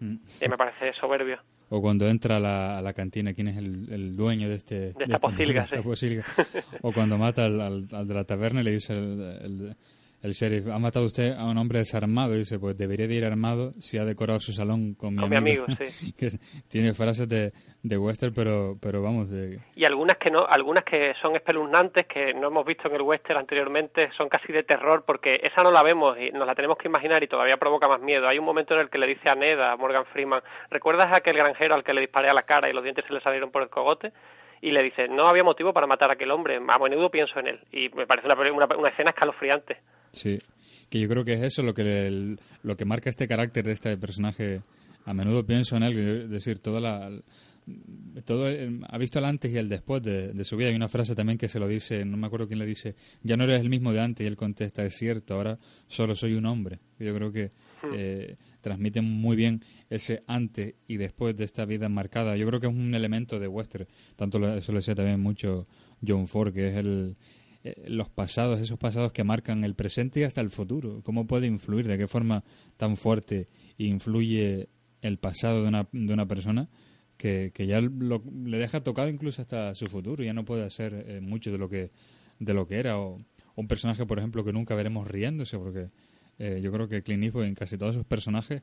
Mm. 0.00 0.16
Me 0.48 0.56
parece 0.56 0.92
soberbio. 0.98 1.38
O 1.70 1.82
cuando 1.82 2.08
entra 2.08 2.36
a 2.36 2.40
la, 2.40 2.78
a 2.78 2.82
la 2.82 2.94
cantina, 2.94 3.34
¿quién 3.34 3.48
es 3.48 3.58
el, 3.58 3.92
el, 3.92 4.16
dueño 4.16 4.48
de 4.48 4.54
este? 4.54 4.74
De, 4.74 4.88
esta 4.88 5.04
este 5.04 5.82
pocilga, 5.82 6.24
sí. 6.36 6.58
o 6.80 6.92
cuando 6.92 7.18
mata 7.18 7.44
al, 7.44 7.60
al, 7.60 8.08
de 8.08 8.14
la 8.14 8.24
taberna 8.24 8.62
y 8.62 8.64
le 8.64 8.70
dice 8.72 8.94
el, 8.94 9.20
el 9.20 9.76
sheriff, 10.22 10.66
ha 10.68 10.78
matado 10.78 11.06
usted 11.06 11.32
a 11.36 11.44
un 11.44 11.56
hombre 11.58 11.78
desarmado. 11.78 12.34
Y 12.34 12.38
dice, 12.38 12.58
pues 12.58 12.76
debería 12.76 13.06
de 13.06 13.14
ir 13.14 13.24
armado 13.24 13.72
si 13.80 13.98
ha 13.98 14.04
decorado 14.04 14.40
su 14.40 14.52
salón 14.52 14.94
con 14.94 15.14
mi 15.14 15.36
amigo. 15.36 15.66
sí. 15.86 16.12
que 16.16 16.30
tiene 16.68 16.94
frases 16.94 17.28
de, 17.28 17.52
de 17.82 17.98
western, 17.98 18.34
pero, 18.34 18.76
pero 18.80 19.02
vamos. 19.02 19.30
De... 19.30 19.60
Y 19.74 19.84
algunas 19.84 20.18
que 20.18 20.30
no, 20.30 20.46
algunas 20.46 20.84
que 20.84 21.14
son 21.20 21.36
espeluznantes, 21.36 22.06
que 22.06 22.34
no 22.34 22.48
hemos 22.48 22.66
visto 22.66 22.88
en 22.88 22.94
el 22.94 23.02
western 23.02 23.38
anteriormente, 23.38 24.10
son 24.16 24.28
casi 24.28 24.52
de 24.52 24.62
terror, 24.62 25.04
porque 25.06 25.40
esa 25.42 25.62
no 25.62 25.70
la 25.70 25.82
vemos 25.82 26.18
y 26.18 26.30
nos 26.30 26.46
la 26.46 26.54
tenemos 26.54 26.78
que 26.78 26.88
imaginar 26.88 27.22
y 27.22 27.28
todavía 27.28 27.56
provoca 27.56 27.88
más 27.88 28.00
miedo. 28.00 28.28
Hay 28.28 28.38
un 28.38 28.44
momento 28.44 28.74
en 28.74 28.80
el 28.80 28.90
que 28.90 28.98
le 28.98 29.06
dice 29.06 29.28
a 29.28 29.34
Ned, 29.34 29.60
a 29.60 29.76
Morgan 29.76 30.04
Freeman, 30.06 30.42
¿recuerdas 30.70 31.12
a 31.12 31.16
aquel 31.16 31.36
granjero 31.36 31.74
al 31.74 31.84
que 31.84 31.94
le 31.94 32.00
disparé 32.00 32.28
a 32.28 32.34
la 32.34 32.42
cara 32.42 32.68
y 32.68 32.72
los 32.72 32.82
dientes 32.82 33.04
se 33.06 33.12
le 33.12 33.20
salieron 33.20 33.50
por 33.50 33.62
el 33.62 33.68
cogote? 33.68 34.12
Y 34.60 34.70
le 34.72 34.82
dice, 34.82 35.08
no 35.08 35.28
había 35.28 35.44
motivo 35.44 35.72
para 35.72 35.86
matar 35.86 36.10
a 36.10 36.14
aquel 36.14 36.30
hombre, 36.30 36.56
a 36.56 36.78
menudo 36.78 37.10
pienso 37.10 37.38
en 37.40 37.48
él. 37.48 37.60
Y 37.72 37.88
me 37.90 38.06
parece 38.06 38.26
una, 38.26 38.52
una, 38.52 38.76
una 38.76 38.88
escena 38.88 39.10
escalofriante. 39.10 39.78
Sí, 40.12 40.38
que 40.90 41.00
yo 41.00 41.08
creo 41.08 41.24
que 41.24 41.34
es 41.34 41.42
eso 41.42 41.62
lo 41.62 41.74
que, 41.74 42.36
lo 42.62 42.76
que 42.76 42.84
marca 42.84 43.10
este 43.10 43.28
carácter 43.28 43.64
de 43.64 43.72
este 43.72 43.96
personaje. 43.96 44.62
A 45.04 45.14
menudo 45.14 45.46
pienso 45.46 45.74
en 45.76 45.84
él, 45.84 46.24
es 46.24 46.30
decir, 46.30 46.58
toda 46.58 46.80
la, 46.80 47.10
todo 48.24 48.46
ha 48.46 48.98
visto 48.98 49.18
el 49.18 49.24
antes 49.24 49.50
y 49.50 49.56
el 49.56 49.68
después 49.68 50.02
de, 50.02 50.44
su 50.44 50.56
vida. 50.56 50.68
Hay 50.68 50.74
una 50.74 50.88
frase 50.88 51.14
también 51.14 51.38
que 51.38 51.48
se 51.48 51.58
lo 51.58 51.66
dice, 51.66 52.04
no 52.04 52.16
me 52.16 52.26
acuerdo 52.26 52.46
quién 52.46 52.58
le 52.58 52.66
dice, 52.66 52.94
ya 53.22 53.36
no 53.36 53.44
eres 53.44 53.60
el 53.60 53.70
mismo 53.70 53.92
de 53.92 54.00
antes 54.00 54.24
y 54.24 54.28
él 54.28 54.36
contesta, 54.36 54.84
es 54.84 54.96
cierto, 54.96 55.34
ahora 55.34 55.58
solo 55.86 56.14
soy 56.14 56.34
un 56.34 56.46
hombre. 56.46 56.78
Yo 56.98 57.14
creo 57.14 57.32
que 57.32 57.50
hmm. 57.82 57.94
eh, 57.94 58.36
transmite 58.60 59.00
muy 59.00 59.36
bien 59.36 59.62
ese 59.90 60.22
antes 60.26 60.74
y 60.86 60.96
después 60.96 61.36
de 61.36 61.44
esta 61.44 61.64
vida 61.64 61.88
marcada. 61.88 62.36
Yo 62.36 62.46
creo 62.46 62.60
que 62.60 62.66
es 62.66 62.72
un 62.72 62.94
elemento 62.94 63.38
de 63.38 63.48
western, 63.48 63.86
tanto 64.16 64.38
eso 64.54 64.72
lo 64.72 64.78
decía 64.78 64.94
también 64.94 65.20
mucho 65.20 65.66
John 66.06 66.26
Ford, 66.26 66.52
que 66.52 66.68
es 66.68 66.76
el, 66.76 67.16
eh, 67.64 67.84
los 67.88 68.08
pasados, 68.08 68.60
esos 68.60 68.78
pasados 68.78 69.12
que 69.12 69.24
marcan 69.24 69.64
el 69.64 69.74
presente 69.74 70.20
y 70.20 70.22
hasta 70.22 70.40
el 70.40 70.50
futuro. 70.50 71.02
¿Cómo 71.02 71.26
puede 71.26 71.46
influir? 71.46 71.86
¿De 71.86 71.98
qué 71.98 72.06
forma 72.06 72.44
tan 72.76 72.96
fuerte 72.96 73.48
influye 73.78 74.68
el 75.02 75.18
pasado 75.18 75.62
de 75.62 75.68
una, 75.68 75.88
de 75.92 76.12
una 76.12 76.26
persona 76.26 76.68
que, 77.16 77.50
que 77.52 77.66
ya 77.66 77.80
le 77.80 78.58
deja 78.58 78.82
tocado 78.82 79.08
incluso 79.08 79.42
hasta 79.42 79.74
su 79.74 79.86
futuro? 79.88 80.22
Ya 80.22 80.32
no 80.32 80.44
puede 80.44 80.64
hacer 80.64 81.04
eh, 81.06 81.20
mucho 81.20 81.50
de 81.50 81.58
lo 81.58 81.68
que, 81.68 81.90
de 82.38 82.54
lo 82.54 82.66
que 82.66 82.76
era. 82.76 82.98
O, 82.98 83.20
un 83.58 83.66
personaje, 83.66 84.06
por 84.06 84.20
ejemplo, 84.20 84.44
que 84.44 84.52
nunca 84.52 84.76
veremos 84.76 85.08
riéndose, 85.08 85.58
porque 85.58 85.88
eh, 86.38 86.60
yo 86.62 86.72
creo 86.72 86.88
que 86.88 87.02
Clint 87.02 87.24
Eastwood 87.24 87.44
en 87.44 87.54
casi 87.54 87.76
todos 87.76 87.94
sus 87.94 88.04
personajes, 88.04 88.62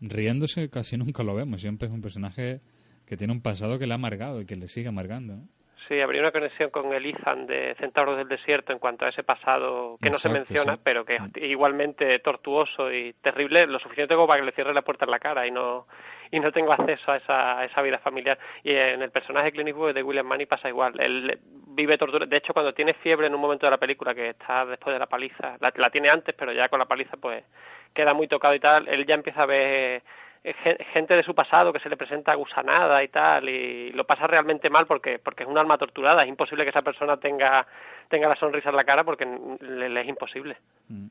riéndose 0.00 0.70
casi 0.70 0.96
nunca 0.98 1.22
lo 1.22 1.34
vemos. 1.34 1.60
Siempre 1.60 1.88
es 1.88 1.94
un 1.94 2.02
personaje 2.02 2.60
que 3.06 3.16
tiene 3.16 3.32
un 3.32 3.42
pasado 3.42 3.78
que 3.78 3.86
le 3.86 3.92
ha 3.92 3.96
amargado 3.96 4.40
y 4.40 4.46
que 4.46 4.56
le 4.56 4.68
sigue 4.68 4.88
amargando. 4.88 5.42
Sí, 5.88 6.00
habría 6.00 6.20
una 6.20 6.30
conexión 6.30 6.70
con 6.70 6.92
el 6.92 7.04
Ethan 7.04 7.46
de 7.48 7.74
Centauros 7.80 8.16
del 8.16 8.28
Desierto 8.28 8.72
en 8.72 8.78
cuanto 8.78 9.06
a 9.06 9.08
ese 9.08 9.24
pasado 9.24 9.98
que 10.00 10.08
no 10.08 10.18
se 10.18 10.28
menciona, 10.28 10.76
pero 10.76 11.04
que 11.04 11.16
es 11.16 11.22
igualmente 11.50 12.16
tortuoso 12.20 12.92
y 12.92 13.12
terrible, 13.14 13.66
lo 13.66 13.80
suficiente 13.80 14.14
como 14.14 14.28
para 14.28 14.38
que 14.38 14.46
le 14.46 14.52
cierre 14.52 14.72
la 14.72 14.82
puerta 14.82 15.06
en 15.06 15.10
la 15.10 15.18
cara 15.18 15.48
y 15.48 15.50
no 15.50 15.88
y 16.30 16.38
no 16.38 16.52
tengo 16.52 16.72
acceso 16.72 17.10
a 17.10 17.16
esa, 17.16 17.64
esa 17.64 17.82
vida 17.82 17.98
familiar. 17.98 18.38
Y 18.62 18.70
en 18.70 19.02
el 19.02 19.10
personaje 19.10 19.50
clínico 19.50 19.92
de 19.92 20.02
William 20.04 20.26
Manny 20.26 20.46
pasa 20.46 20.68
igual. 20.68 20.94
Él 21.00 21.40
vive 21.80 21.98
tortura. 21.98 22.26
De 22.26 22.36
hecho, 22.36 22.52
cuando 22.52 22.72
tiene 22.72 22.94
fiebre 22.94 23.26
en 23.26 23.34
un 23.34 23.40
momento 23.40 23.66
de 23.66 23.70
la 23.70 23.78
película, 23.78 24.14
que 24.14 24.30
está 24.30 24.64
después 24.64 24.94
de 24.94 24.98
la 24.98 25.06
paliza, 25.06 25.56
la, 25.60 25.72
la 25.76 25.90
tiene 25.90 26.08
antes, 26.08 26.34
pero 26.36 26.52
ya 26.52 26.68
con 26.68 26.78
la 26.78 26.86
paliza 26.86 27.16
pues 27.16 27.44
queda 27.92 28.14
muy 28.14 28.28
tocado 28.28 28.54
y 28.54 28.60
tal, 28.60 28.88
él 28.88 29.06
ya 29.06 29.14
empieza 29.14 29.42
a 29.42 29.46
ver 29.46 30.02
gente 30.42 31.14
de 31.14 31.22
su 31.22 31.34
pasado 31.34 31.72
que 31.72 31.80
se 31.80 31.90
le 31.90 31.98
presenta 31.98 32.34
gusanada 32.34 33.04
y 33.04 33.08
tal 33.08 33.48
y 33.48 33.92
lo 33.92 34.06
pasa 34.06 34.26
realmente 34.26 34.70
mal 34.70 34.86
porque 34.86 35.18
porque 35.18 35.42
es 35.42 35.48
un 35.48 35.58
alma 35.58 35.76
torturada 35.76 36.22
es 36.22 36.30
imposible 36.30 36.64
que 36.64 36.70
esa 36.70 36.80
persona 36.80 37.18
tenga 37.18 37.66
tenga 38.08 38.26
la 38.26 38.36
sonrisa 38.36 38.70
en 38.70 38.76
la 38.76 38.84
cara 38.84 39.04
porque 39.04 39.26
le, 39.60 40.00
es 40.00 40.08
imposible 40.08 40.56
mm. 40.88 41.06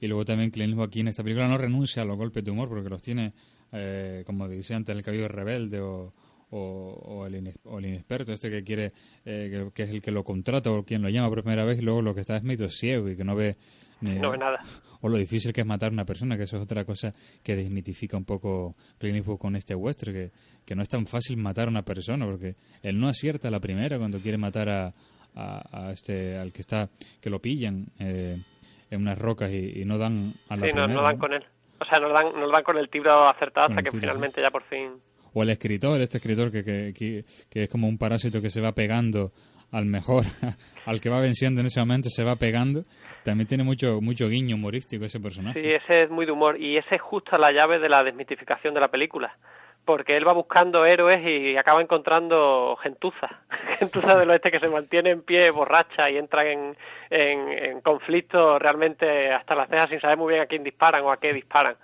y 0.00 0.06
luego 0.06 0.24
también 0.24 0.50
Clint 0.50 0.80
aquí 0.80 1.00
en 1.00 1.08
esta 1.08 1.24
película 1.24 1.48
no 1.48 1.58
renuncia 1.58 2.02
a 2.02 2.04
los 2.04 2.16
golpes 2.16 2.44
de 2.44 2.52
humor 2.52 2.68
porque 2.68 2.88
los 2.88 3.02
tiene 3.02 3.32
eh, 3.72 4.22
como 4.24 4.46
decía 4.46 4.76
antes 4.76 4.94
el 4.94 5.02
cabello 5.02 5.26
rebelde 5.26 5.80
o 5.80 6.12
o, 6.50 7.26
el, 7.26 7.54
inexperto, 7.84 8.32
este 8.32 8.50
que 8.50 8.64
quiere, 8.64 8.92
eh, 9.24 9.70
que, 9.74 9.82
es 9.82 9.90
el 9.90 10.00
que 10.00 10.10
lo 10.10 10.24
contrata 10.24 10.70
o 10.70 10.82
quien 10.82 11.02
lo 11.02 11.08
llama 11.08 11.28
por 11.28 11.42
primera 11.42 11.64
vez 11.64 11.78
y 11.78 11.82
luego 11.82 12.02
lo 12.02 12.14
que 12.14 12.20
está 12.20 12.36
es 12.36 12.42
medio 12.42 12.68
ciego 12.70 13.08
y 13.08 13.16
que 13.16 13.24
no 13.24 13.36
ve 13.36 13.56
no 14.00 14.30
ve 14.30 14.38
nada. 14.38 14.60
O 15.00 15.08
lo 15.08 15.16
difícil 15.16 15.52
que 15.52 15.60
es 15.60 15.66
matar 15.66 15.90
a 15.90 15.92
una 15.92 16.04
persona, 16.04 16.36
que 16.36 16.44
eso 16.44 16.56
es 16.56 16.62
otra 16.62 16.84
cosa 16.84 17.12
que 17.42 17.56
desmitifica 17.56 18.16
un 18.16 18.24
poco 18.24 18.74
Clint 18.98 19.26
con 19.38 19.56
este 19.56 19.74
western, 19.74 20.12
que, 20.12 20.30
que 20.64 20.74
no 20.74 20.82
es 20.82 20.88
tan 20.88 21.06
fácil 21.06 21.36
matar 21.36 21.66
a 21.66 21.70
una 21.70 21.82
persona, 21.82 22.26
porque 22.26 22.56
él 22.82 22.98
no 22.98 23.08
acierta 23.08 23.50
la 23.50 23.60
primera 23.60 23.98
cuando 23.98 24.18
quiere 24.18 24.38
matar 24.38 24.68
a, 24.68 24.94
a, 25.34 25.90
este 25.92 26.36
al 26.36 26.52
que 26.52 26.62
está 26.62 26.88
que 27.20 27.30
lo 27.30 27.40
pillan 27.40 27.86
eh, 27.98 28.42
en 28.90 29.00
unas 29.00 29.18
rocas 29.18 29.52
y, 29.52 29.84
no 29.84 29.98
dan 29.98 30.32
a 30.48 30.56
la 30.56 30.66
sí, 30.66 30.72
no, 30.72 30.88
no, 30.88 31.02
dan 31.02 31.18
con 31.18 31.32
él. 31.32 31.44
O 31.80 31.84
sea, 31.84 32.00
no 32.00 32.08
dan, 32.08 32.26
no 32.38 32.48
dan 32.48 32.64
con 32.64 32.76
el 32.76 32.88
tiro 32.88 33.28
acertado 33.28 33.68
hasta 33.68 33.82
que 33.82 33.90
finalmente 33.90 34.40
ya 34.40 34.50
por 34.50 34.64
fin... 34.64 35.00
O 35.38 35.42
el 35.44 35.50
escritor, 35.50 36.00
este 36.00 36.16
escritor 36.16 36.50
que, 36.50 36.64
que, 36.64 37.24
que 37.48 37.62
es 37.62 37.68
como 37.70 37.86
un 37.86 37.96
parásito 37.96 38.42
que 38.42 38.50
se 38.50 38.60
va 38.60 38.72
pegando 38.72 39.30
al 39.70 39.84
mejor, 39.84 40.24
al 40.84 41.00
que 41.00 41.10
va 41.10 41.20
venciendo 41.20 41.60
en 41.60 41.68
ese 41.68 41.78
momento, 41.78 42.10
se 42.10 42.24
va 42.24 42.34
pegando. 42.34 42.82
También 43.22 43.46
tiene 43.46 43.62
mucho, 43.62 44.00
mucho 44.00 44.28
guiño 44.28 44.56
humorístico 44.56 45.04
ese 45.04 45.20
personaje. 45.20 45.62
Sí, 45.62 45.70
ese 45.70 46.02
es 46.02 46.10
muy 46.10 46.26
de 46.26 46.32
humor 46.32 46.60
y 46.60 46.76
ese 46.76 46.96
es 46.96 47.00
justo 47.00 47.38
la 47.38 47.52
llave 47.52 47.78
de 47.78 47.88
la 47.88 48.02
desmitificación 48.02 48.74
de 48.74 48.80
la 48.80 48.88
película. 48.88 49.36
Porque 49.84 50.16
él 50.16 50.26
va 50.26 50.32
buscando 50.32 50.84
héroes 50.84 51.24
y 51.24 51.56
acaba 51.56 51.82
encontrando 51.82 52.76
gentuza, 52.82 53.40
gentuza 53.78 54.18
del 54.18 54.30
oeste 54.30 54.50
que 54.50 54.58
se 54.58 54.68
mantiene 54.68 55.10
en 55.10 55.22
pie 55.22 55.52
borracha 55.52 56.10
y 56.10 56.16
entra 56.16 56.50
en, 56.50 56.76
en, 57.10 57.48
en 57.48 57.80
conflicto 57.82 58.58
realmente 58.58 59.32
hasta 59.32 59.54
las 59.54 59.68
cejas 59.68 59.88
sin 59.88 60.00
saber 60.00 60.18
muy 60.18 60.32
bien 60.32 60.42
a 60.42 60.46
quién 60.46 60.64
disparan 60.64 61.04
o 61.04 61.12
a 61.12 61.20
qué 61.20 61.32
disparan. 61.32 61.76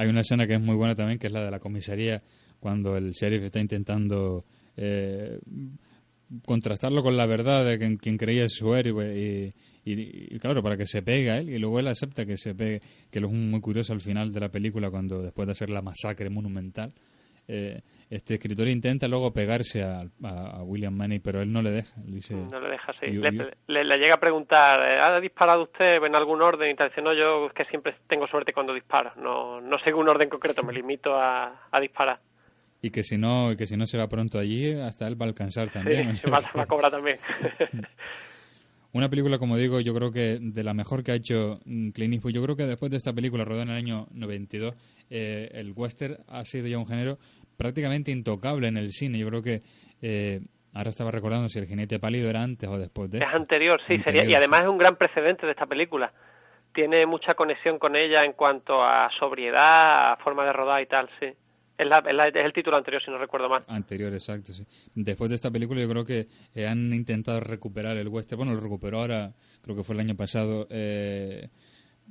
Hay 0.00 0.08
una 0.08 0.22
escena 0.22 0.46
que 0.46 0.54
es 0.54 0.60
muy 0.62 0.76
buena 0.76 0.94
también, 0.94 1.18
que 1.18 1.26
es 1.26 1.32
la 1.34 1.44
de 1.44 1.50
la 1.50 1.58
comisaría, 1.58 2.22
cuando 2.58 2.96
el 2.96 3.12
sheriff 3.12 3.42
está 3.42 3.60
intentando 3.60 4.46
eh, 4.74 5.38
contrastarlo 6.46 7.02
con 7.02 7.18
la 7.18 7.26
verdad 7.26 7.66
de 7.66 7.78
quien, 7.78 7.98
quien 7.98 8.16
creía 8.16 8.48
su 8.48 8.74
héroe 8.74 9.52
y, 9.84 10.38
claro, 10.38 10.62
para 10.62 10.78
que 10.78 10.86
se 10.86 11.02
pegue 11.02 11.30
a 11.30 11.36
él 11.36 11.50
y 11.50 11.58
luego 11.58 11.80
él 11.80 11.88
acepta 11.88 12.24
que 12.24 12.38
se 12.38 12.54
pegue, 12.54 12.80
que 13.10 13.20
lo 13.20 13.28
es 13.28 13.34
muy 13.34 13.60
curioso 13.60 13.92
al 13.92 14.00
final 14.00 14.32
de 14.32 14.40
la 14.40 14.48
película 14.48 14.90
cuando 14.90 15.20
después 15.20 15.44
de 15.44 15.52
hacer 15.52 15.68
la 15.68 15.82
masacre 15.82 16.30
monumental, 16.30 16.94
eh, 17.52 17.82
este 18.08 18.34
escritor 18.34 18.68
intenta 18.68 19.08
luego 19.08 19.32
pegarse 19.32 19.82
a, 19.82 20.04
a, 20.22 20.62
William 20.62 20.94
Manny, 20.94 21.18
pero 21.18 21.42
él 21.42 21.52
no 21.52 21.62
le 21.62 21.70
deja. 21.70 21.94
dice, 22.04 22.34
no 22.34 22.60
le 22.60 22.70
deja, 22.70 22.92
sí. 23.00 23.06
le, 23.06 23.84
le, 23.84 23.98
llega 23.98 24.14
a 24.14 24.20
preguntar, 24.20 24.80
¿ha 24.80 25.20
disparado 25.20 25.64
usted 25.64 26.02
en 26.02 26.14
algún 26.14 26.42
orden? 26.42 26.70
Y 26.70 26.74
te 26.74 26.84
dice, 26.84 27.02
no, 27.02 27.12
yo 27.12 27.46
es 27.46 27.52
que 27.52 27.64
siempre 27.64 27.94
tengo 28.06 28.26
suerte 28.26 28.52
cuando 28.52 28.74
disparo, 28.74 29.12
no, 29.16 29.60
no 29.60 29.78
sigo 29.80 30.00
un 30.00 30.08
orden 30.08 30.28
concreto, 30.28 30.62
me 30.62 30.72
limito 30.72 31.14
a, 31.14 31.68
a 31.70 31.80
disparar 31.80 32.20
y 32.82 32.90
que 32.90 33.02
si 33.02 33.18
no 33.18 33.54
que 33.56 33.66
si 33.66 33.76
no 33.76 33.86
se 33.86 33.98
va 33.98 34.08
pronto 34.08 34.38
allí 34.38 34.72
hasta 34.72 35.06
él 35.06 35.20
va 35.20 35.26
a 35.26 35.28
alcanzar 35.28 35.70
también 35.70 36.16
sí, 36.16 36.26
va, 36.30 36.40
a 36.54 36.66
cobrar 36.66 36.90
también 36.90 37.18
una 38.92 39.08
película 39.08 39.38
como 39.38 39.56
digo 39.56 39.80
yo 39.80 39.94
creo 39.94 40.10
que 40.10 40.38
de 40.40 40.64
la 40.64 40.74
mejor 40.74 41.02
que 41.02 41.12
ha 41.12 41.14
hecho 41.14 41.60
mm, 41.64 41.90
Clint 41.90 42.14
Eastwood 42.14 42.32
yo 42.32 42.42
creo 42.42 42.56
que 42.56 42.66
después 42.66 42.90
de 42.90 42.96
esta 42.96 43.12
película 43.12 43.44
rodada 43.44 43.64
en 43.64 43.70
el 43.70 43.76
año 43.76 44.06
92 44.12 44.74
eh, 45.10 45.50
el 45.52 45.72
western 45.72 46.18
ha 46.28 46.44
sido 46.44 46.68
ya 46.68 46.78
un 46.78 46.86
género 46.86 47.18
prácticamente 47.60 48.10
intocable 48.10 48.68
en 48.68 48.78
el 48.78 48.90
cine 48.90 49.18
yo 49.18 49.26
creo 49.28 49.42
que 49.42 49.60
eh, 50.00 50.40
Ahora 50.72 50.90
estaba 50.90 51.10
recordando 51.10 51.48
si 51.48 51.58
el 51.58 51.66
jinete 51.66 51.98
pálido 51.98 52.30
era 52.30 52.42
antes 52.42 52.68
o 52.68 52.78
después 52.78 53.10
de 53.10 53.18
Es 53.18 53.34
anterior, 53.34 53.80
sí, 53.88 54.00
sería 54.04 54.24
y 54.24 54.34
además 54.34 54.62
es 54.62 54.68
un 54.68 54.78
gran 54.78 54.94
precedente 54.96 55.44
de 55.44 55.52
esta 55.52 55.66
película. 55.66 56.12
Tiene 56.72 57.06
mucha 57.06 57.34
conexión 57.34 57.80
con 57.80 57.96
ella 57.96 58.24
en 58.24 58.34
cuanto 58.34 58.82
a 58.82 59.10
sobriedad, 59.18 60.12
a 60.12 60.16
forma 60.18 60.44
de 60.44 60.52
rodar 60.52 60.80
y 60.80 60.86
tal, 60.86 61.10
sí. 61.18 61.26
Es, 61.76 61.88
el 62.34 62.52
título 62.52 62.76
anterior, 62.76 63.02
si 63.02 63.10
no 63.10 63.18
recuerdo 63.18 63.48
mal. 63.48 63.64
Anterior, 63.66 64.12
exacto, 64.12 64.52
sí. 64.52 64.64
Después 64.94 65.30
de 65.30 65.34
esta 65.34 65.50
película 65.50 65.80
yo 65.80 65.88
creo 65.88 66.04
que 66.04 66.28
eh, 66.54 66.68
han 66.68 66.92
intentado 66.92 67.40
recuperar 67.40 67.96
el 67.96 68.06
western. 68.06 68.38
Bueno, 68.38 68.54
lo 68.54 68.60
recuperó 68.60 69.00
ahora, 69.00 69.32
creo 69.62 69.74
que 69.74 69.82
fue 69.82 69.96
el 69.96 70.02
año 70.02 70.14
pasado, 70.14 70.68
eh, 70.70 71.48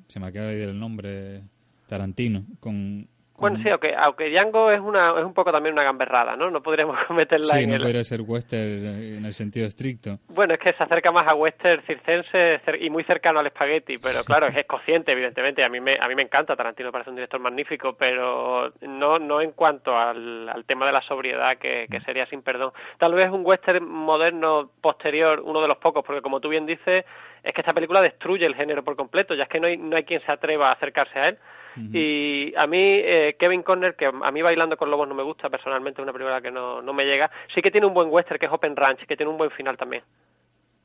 se 0.05 0.19
me 0.19 0.27
acaba 0.27 0.47
de 0.47 0.55
ir 0.55 0.63
el 0.63 0.77
nombre, 0.77 1.43
Tarantino, 1.87 2.45
con, 2.59 3.07
Bueno, 3.39 3.59
sí, 3.63 3.69
aunque, 3.69 3.95
aunque 3.95 4.29
Django 4.29 4.71
es, 4.71 4.79
una, 4.79 5.13
es 5.17 5.23
un 5.23 5.33
poco 5.33 5.51
también 5.51 5.73
una 5.73 5.83
gamberrada, 5.83 6.35
¿no? 6.35 6.49
No 6.49 6.61
podríamos 6.61 6.97
meterla 7.09 7.55
sí, 7.55 7.63
en 7.63 7.69
no 7.69 7.75
el... 7.75 7.81
podría 7.81 8.03
ser 8.03 8.21
western 8.21 8.85
en 9.17 9.25
el 9.25 9.33
sentido 9.33 9.67
estricto. 9.67 10.19
Bueno, 10.27 10.53
es 10.53 10.59
que 10.59 10.73
se 10.73 10.83
acerca 10.83 11.11
más 11.11 11.27
a 11.27 11.35
western 11.35 11.81
circense 11.83 12.61
y 12.79 12.89
muy 12.89 13.03
cercano 13.03 13.39
al 13.39 13.47
espagueti, 13.47 13.97
pero 13.97 14.23
claro, 14.23 14.47
es 14.47 14.65
consciente, 14.65 15.11
evidentemente. 15.11 15.63
A 15.63 15.69
mí 15.69 15.79
me, 15.79 15.97
a 15.99 16.07
mí 16.07 16.15
me 16.15 16.23
encanta, 16.23 16.55
Tarantino 16.55 16.91
parece 16.91 17.09
un 17.09 17.15
director 17.15 17.39
magnífico, 17.39 17.93
pero 17.93 18.73
no, 18.81 19.19
no 19.19 19.41
en 19.41 19.51
cuanto 19.51 19.97
al, 19.97 20.49
al 20.49 20.65
tema 20.65 20.85
de 20.85 20.91
la 20.91 21.01
sobriedad, 21.01 21.57
que, 21.57 21.87
que 21.89 22.01
sería 22.01 22.25
sin 22.27 22.41
perdón. 22.41 22.71
Tal 22.97 23.13
vez 23.13 23.29
un 23.29 23.45
western 23.45 23.87
moderno 23.87 24.69
posterior, 24.81 25.41
uno 25.43 25.61
de 25.61 25.67
los 25.67 25.77
pocos, 25.77 26.03
porque 26.03 26.21
como 26.21 26.39
tú 26.39 26.49
bien 26.49 26.65
dices, 26.65 27.05
es 27.43 27.53
que 27.53 27.61
esta 27.61 27.73
película 27.73 28.01
destruye 28.01 28.45
el 28.45 28.55
género 28.55 28.83
por 28.83 28.95
completo, 28.95 29.33
ya 29.35 29.43
es 29.43 29.49
que 29.49 29.59
no 29.59 29.67
hay, 29.67 29.77
no 29.77 29.95
hay 29.95 30.03
quien 30.03 30.21
se 30.21 30.31
atreva 30.31 30.69
a 30.69 30.73
acercarse 30.73 31.19
a 31.19 31.29
él. 31.29 31.37
Y 31.77 32.53
a 32.55 32.67
mí, 32.67 32.77
eh, 32.79 33.35
Kevin 33.39 33.63
Conner, 33.63 33.95
que 33.95 34.05
a 34.07 34.31
mí 34.31 34.41
Bailando 34.41 34.77
con 34.77 34.89
Lobos 34.91 35.07
no 35.07 35.15
me 35.15 35.23
gusta 35.23 35.49
personalmente, 35.49 36.01
es 36.01 36.03
una 36.03 36.13
película 36.13 36.41
que 36.41 36.51
no, 36.51 36.81
no 36.81 36.93
me 36.93 37.05
llega, 37.05 37.29
sí 37.53 37.61
que 37.61 37.71
tiene 37.71 37.87
un 37.87 37.93
buen 37.93 38.09
western, 38.09 38.39
que 38.39 38.45
es 38.47 38.51
Open 38.51 38.75
Ranch, 38.75 39.05
que 39.05 39.15
tiene 39.17 39.31
un 39.31 39.37
buen 39.37 39.51
final 39.51 39.77
también. 39.77 40.03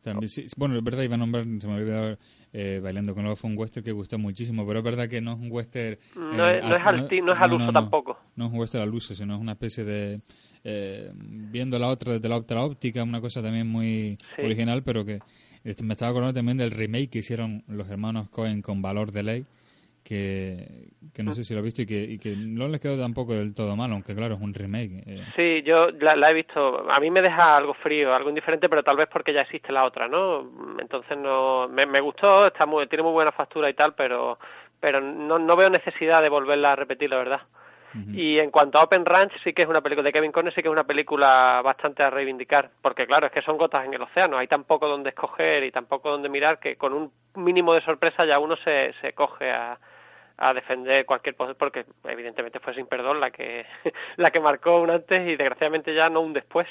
También, 0.02 0.28
sí, 0.28 0.44
bueno, 0.58 0.76
es 0.76 0.84
verdad, 0.84 1.02
iba 1.02 1.14
a 1.14 1.18
nombrar, 1.18 1.44
se 1.58 1.66
me 1.66 1.76
olvidó, 1.76 2.18
eh, 2.52 2.78
Bailando 2.82 3.14
con 3.14 3.24
Lobos 3.24 3.40
fue 3.40 3.48
un 3.50 3.56
western 3.56 3.82
que 3.84 3.92
gustó 3.92 4.18
muchísimo, 4.18 4.66
pero 4.66 4.80
es 4.80 4.84
verdad 4.84 5.08
que 5.08 5.20
no 5.22 5.32
es 5.32 5.38
un 5.38 5.50
western... 5.50 5.98
No 6.14 6.46
eh, 6.46 6.58
es- 6.58 6.64
no 6.64 6.76
es 6.76 6.82
al 6.84 7.08
ti- 7.08 7.22
no 7.22 7.32
es 7.32 7.40
al 7.40 7.52
uso 7.54 7.72
tampoco. 7.72 8.18
No 8.36 8.46
es 8.46 8.52
un 8.52 8.58
western 8.58 8.82
al 8.82 8.92
uso, 8.94 9.14
sino 9.14 9.34
es 9.34 9.40
una 9.40 9.52
especie 9.52 9.82
de... 9.84 10.20
eh, 10.62 11.10
viendo 11.14 11.78
la 11.78 11.88
otra 11.88 12.12
desde 12.14 12.28
la 12.28 12.36
otra 12.36 12.62
óptica, 12.62 13.02
una 13.02 13.20
cosa 13.22 13.40
también 13.42 13.66
muy 13.66 14.18
Sí. 14.36 14.42
original, 14.44 14.82
pero 14.82 15.06
que 15.06 15.20
este, 15.64 15.82
me 15.84 15.94
estaba 15.94 16.10
acordando 16.10 16.34
también 16.38 16.58
del 16.58 16.70
remake 16.70 17.08
que 17.08 17.18
hicieron 17.20 17.64
los 17.68 17.88
hermanos 17.88 18.28
Cohen 18.28 18.60
con 18.60 18.82
Valor 18.82 19.10
de 19.10 19.22
Ley, 19.22 19.46
que, 20.04 20.90
que 21.12 21.22
no 21.22 21.32
sé 21.32 21.44
si 21.44 21.54
lo 21.54 21.60
he 21.60 21.62
visto 21.62 21.82
y 21.82 21.86
que, 21.86 22.02
y 22.02 22.18
que 22.18 22.36
no 22.36 22.68
les 22.68 22.80
quedó 22.80 22.98
tampoco 22.98 23.32
del 23.32 23.54
todo 23.54 23.74
mal, 23.74 23.90
aunque 23.90 24.14
claro, 24.14 24.34
es 24.34 24.40
un 24.40 24.52
remake. 24.54 25.02
eh. 25.06 25.24
Sí, 25.34 25.62
yo 25.66 25.90
la, 25.98 26.14
la 26.14 26.30
he 26.30 26.34
visto. 26.34 26.88
A 26.90 27.00
mí 27.00 27.10
me 27.10 27.22
deja 27.22 27.56
algo 27.56 27.74
frío, 27.74 28.14
algo 28.14 28.28
indiferente, 28.28 28.68
pero 28.68 28.82
tal 28.84 28.96
vez 28.98 29.08
porque 29.10 29.32
ya 29.32 29.40
existe 29.40 29.72
la 29.72 29.84
otra, 29.84 30.06
¿no? 30.06 30.48
Entonces 30.78 31.16
no 31.18 31.68
me, 31.68 31.86
me 31.86 32.00
gustó, 32.00 32.46
está 32.46 32.66
muy, 32.66 32.86
tiene 32.86 33.02
muy 33.02 33.12
buena 33.12 33.32
factura 33.32 33.68
y 33.70 33.74
tal, 33.74 33.94
pero 33.94 34.38
pero 34.78 35.00
no, 35.00 35.38
no 35.38 35.56
veo 35.56 35.70
necesidad 35.70 36.20
de 36.20 36.28
volverla 36.28 36.72
a 36.72 36.76
repetir, 36.76 37.08
la 37.10 37.16
verdad. 37.16 37.40
Y 38.12 38.40
en 38.40 38.50
cuanto 38.50 38.78
a 38.78 38.82
Open 38.82 39.06
Ranch, 39.06 39.32
sí 39.44 39.52
que 39.52 39.62
es 39.62 39.68
una 39.68 39.80
película 39.80 40.02
de 40.04 40.12
Kevin 40.12 40.32
Conner, 40.32 40.52
sí 40.52 40.62
que 40.62 40.68
es 40.68 40.72
una 40.72 40.82
película 40.82 41.60
bastante 41.64 42.02
a 42.02 42.10
reivindicar, 42.10 42.72
porque 42.82 43.06
claro, 43.06 43.26
es 43.26 43.32
que 43.32 43.40
son 43.40 43.56
gotas 43.56 43.84
en 43.84 43.94
el 43.94 44.02
océano, 44.02 44.36
hay 44.36 44.48
tan 44.48 44.64
poco 44.64 44.88
donde 44.88 45.10
escoger 45.10 45.62
y 45.62 45.70
tan 45.70 45.86
poco 45.86 46.10
donde 46.10 46.28
mirar 46.28 46.58
que 46.58 46.74
con 46.76 46.92
un 46.92 47.12
mínimo 47.36 47.72
de 47.72 47.82
sorpresa 47.82 48.24
ya 48.26 48.40
uno 48.40 48.56
se, 48.64 48.92
se 49.00 49.12
coge 49.12 49.52
a, 49.52 49.78
a 50.36 50.52
defender 50.52 51.06
cualquier 51.06 51.36
poder 51.36 51.56
porque 51.56 51.86
evidentemente 52.04 52.60
fue 52.60 52.74
sin 52.74 52.86
perdón 52.86 53.20
la 53.20 53.30
que 53.30 53.64
la 54.16 54.30
que 54.30 54.40
marcó 54.40 54.80
un 54.80 54.90
antes 54.90 55.22
y 55.22 55.36
desgraciadamente 55.36 55.94
ya 55.94 56.08
no 56.08 56.20
un 56.20 56.32
después. 56.32 56.66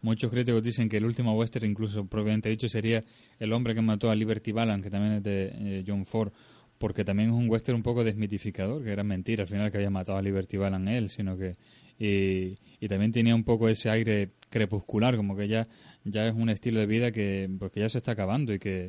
Muchos 0.00 0.30
críticos 0.30 0.62
dicen 0.62 0.88
que 0.88 0.96
el 0.96 1.04
último 1.04 1.34
western, 1.34 1.66
incluso 1.66 2.06
propiamente 2.06 2.48
dicho, 2.48 2.68
sería 2.68 3.04
El 3.38 3.52
hombre 3.52 3.74
que 3.74 3.82
mató 3.82 4.10
a 4.10 4.14
Liberty 4.14 4.52
Balance, 4.52 4.84
que 4.84 4.90
también 4.90 5.14
es 5.14 5.22
de 5.22 5.52
eh, 5.52 5.84
John 5.86 6.06
Ford, 6.06 6.32
porque 6.78 7.04
también 7.04 7.28
es 7.28 7.34
un 7.34 7.50
western 7.50 7.76
un 7.76 7.82
poco 7.82 8.02
desmitificador, 8.02 8.82
que 8.82 8.90
era 8.90 9.04
mentira 9.04 9.42
al 9.42 9.48
final 9.48 9.70
que 9.70 9.76
había 9.76 9.90
matado 9.90 10.16
a 10.16 10.22
Liberty 10.22 10.56
Balance 10.56 10.96
él, 10.96 11.10
sino 11.10 11.36
que... 11.36 11.56
Y, 11.98 12.56
y 12.80 12.88
también 12.88 13.12
tenía 13.12 13.34
un 13.34 13.44
poco 13.44 13.68
ese 13.68 13.90
aire 13.90 14.30
crepuscular, 14.48 15.14
como 15.16 15.36
que 15.36 15.46
ya, 15.46 15.68
ya 16.04 16.26
es 16.26 16.34
un 16.34 16.48
estilo 16.48 16.80
de 16.80 16.86
vida 16.86 17.12
que, 17.12 17.50
pues, 17.58 17.70
que 17.70 17.80
ya 17.80 17.90
se 17.90 17.98
está 17.98 18.12
acabando 18.12 18.54
y 18.54 18.58
que 18.58 18.88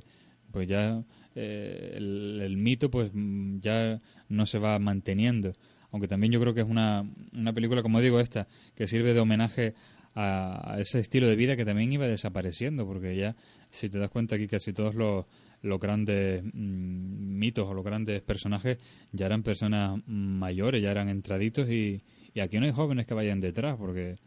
pues 0.51 0.67
ya 0.67 1.03
eh, 1.35 1.93
el, 1.95 2.57
mito 2.57 2.89
pues 2.89 3.11
mm, 3.13 3.59
ya 3.59 4.01
no 4.29 4.45
se 4.45 4.59
va 4.59 4.77
manteniendo. 4.79 5.53
Aunque 5.91 6.07
también 6.07 6.31
yo 6.31 6.39
creo 6.39 6.53
que 6.53 6.61
es 6.61 6.67
una, 6.67 7.05
una 7.33 7.53
película, 7.53 7.81
como 7.81 7.99
digo, 7.99 8.19
esta, 8.19 8.47
que 8.75 8.87
sirve 8.87 9.13
de 9.13 9.19
homenaje 9.19 9.73
a, 10.15 10.77
ese 10.79 10.99
estilo 10.99 11.27
de 11.27 11.35
vida 11.35 11.55
que 11.55 11.65
también 11.65 11.91
iba 11.91 12.07
desapareciendo, 12.07 12.85
porque 12.85 13.15
ya, 13.15 13.35
si 13.69 13.89
te 13.89 13.99
das 13.99 14.09
cuenta 14.09 14.35
aquí, 14.35 14.47
casi 14.47 14.73
todos 14.73 14.95
los, 14.95 15.25
los 15.61 15.79
grandes 15.79 16.43
mm, 16.43 17.37
mitos 17.37 17.67
o 17.67 17.73
los 17.73 17.83
grandes 17.83 18.21
personajes 18.21 18.77
ya 19.11 19.25
eran 19.25 19.43
personas 19.43 20.01
mayores, 20.07 20.81
ya 20.81 20.91
eran 20.91 21.09
entraditos 21.09 21.69
y, 21.69 22.03
y 22.33 22.39
aquí 22.39 22.59
no 22.59 22.65
hay 22.65 22.71
jóvenes 22.71 23.05
que 23.05 23.13
vayan 23.13 23.39
detrás, 23.39 23.77
porque 23.77 24.17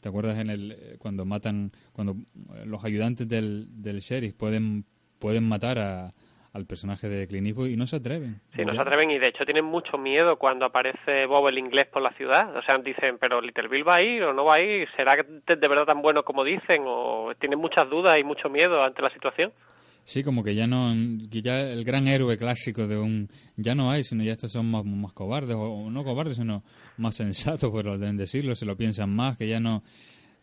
¿te 0.00 0.08
acuerdas 0.08 0.38
en 0.38 0.50
el 0.50 0.96
cuando 0.98 1.24
matan, 1.24 1.72
cuando 1.92 2.16
los 2.64 2.84
ayudantes 2.84 3.26
del, 3.28 3.68
del 3.70 4.00
sheriff 4.00 4.34
pueden, 4.34 4.84
pueden 5.18 5.44
matar 5.44 5.78
a, 5.78 6.14
al 6.56 6.66
personaje 6.66 7.08
de 7.08 7.26
Clint 7.26 7.46
Eastwood 7.48 7.68
y 7.68 7.76
no 7.76 7.86
se 7.86 7.96
atreven? 7.96 8.40
Sí, 8.54 8.62
no 8.64 8.72
Ya. 8.72 8.76
se 8.76 8.80
atreven 8.82 9.10
y 9.10 9.18
de 9.18 9.28
hecho 9.28 9.44
tienen 9.44 9.64
mucho 9.64 9.98
miedo 9.98 10.36
cuando 10.38 10.64
aparece 10.66 11.26
Bob 11.26 11.48
el 11.48 11.58
inglés 11.58 11.86
por 11.86 12.02
la 12.02 12.12
ciudad. 12.14 12.56
O 12.56 12.62
sea, 12.62 12.78
dicen, 12.78 13.18
pero 13.20 13.40
Little 13.40 13.68
Bill 13.68 13.86
va 13.86 13.96
a 13.96 14.02
ir 14.02 14.22
o 14.24 14.32
no 14.32 14.44
va 14.44 14.54
a 14.56 14.60
ir, 14.62 14.88
¿será 14.96 15.16
de 15.16 15.56
de 15.56 15.68
verdad 15.68 15.84
tan 15.86 16.02
bueno 16.02 16.24
como 16.24 16.44
dicen? 16.44 16.82
O 16.86 17.32
tienen 17.38 17.58
muchas 17.58 17.88
dudas 17.90 18.18
y 18.18 18.24
mucho 18.24 18.48
miedo 18.48 18.82
ante 18.82 19.02
la 19.02 19.10
situación. 19.10 19.52
Sí, 20.04 20.22
como 20.22 20.44
que 20.44 20.54
ya 20.54 20.68
no, 20.68 20.94
que 21.30 21.42
ya 21.42 21.60
el 21.60 21.82
gran 21.84 22.06
héroe 22.06 22.38
clásico 22.38 22.86
de 22.86 22.96
un, 22.96 23.28
ya 23.56 23.74
no 23.74 23.90
hay, 23.90 24.04
sino 24.04 24.22
ya 24.22 24.32
estos 24.32 24.52
son 24.52 24.70
más, 24.70 24.84
más 24.84 25.12
cobardes, 25.12 25.56
o, 25.56 25.60
o 25.62 25.90
no 25.90 26.04
cobardes, 26.04 26.36
sino 26.36 26.62
más 26.96 27.16
sensatos, 27.16 27.70
por 27.72 27.84
deben 27.98 28.16
decirlo, 28.16 28.54
se 28.54 28.66
lo 28.66 28.76
piensan 28.76 29.10
más, 29.10 29.36
que 29.36 29.48
ya 29.48 29.58
no, 29.58 29.82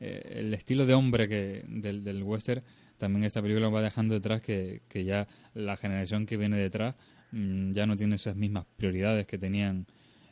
eh, 0.02 0.22
el 0.40 0.54
estilo 0.54 0.86
de 0.86 0.94
hombre 0.94 1.30
que 1.30 1.64
del, 1.66 2.04
del 2.04 2.24
western, 2.24 2.62
también 2.98 3.24
esta 3.24 3.42
película 3.42 3.70
va 3.70 3.82
dejando 3.82 4.14
detrás 4.14 4.42
que, 4.42 4.82
que 4.88 5.04
ya 5.04 5.28
la 5.54 5.78
generación 5.78 6.26
que 6.26 6.38
viene 6.38 6.58
detrás 6.58 6.96
mm, 7.32 7.72
ya 7.72 7.86
no 7.86 7.96
tiene 7.96 8.16
esas 8.16 8.36
mismas 8.36 8.66
prioridades 8.78 9.26
que 9.26 9.38
tenían 9.38 9.88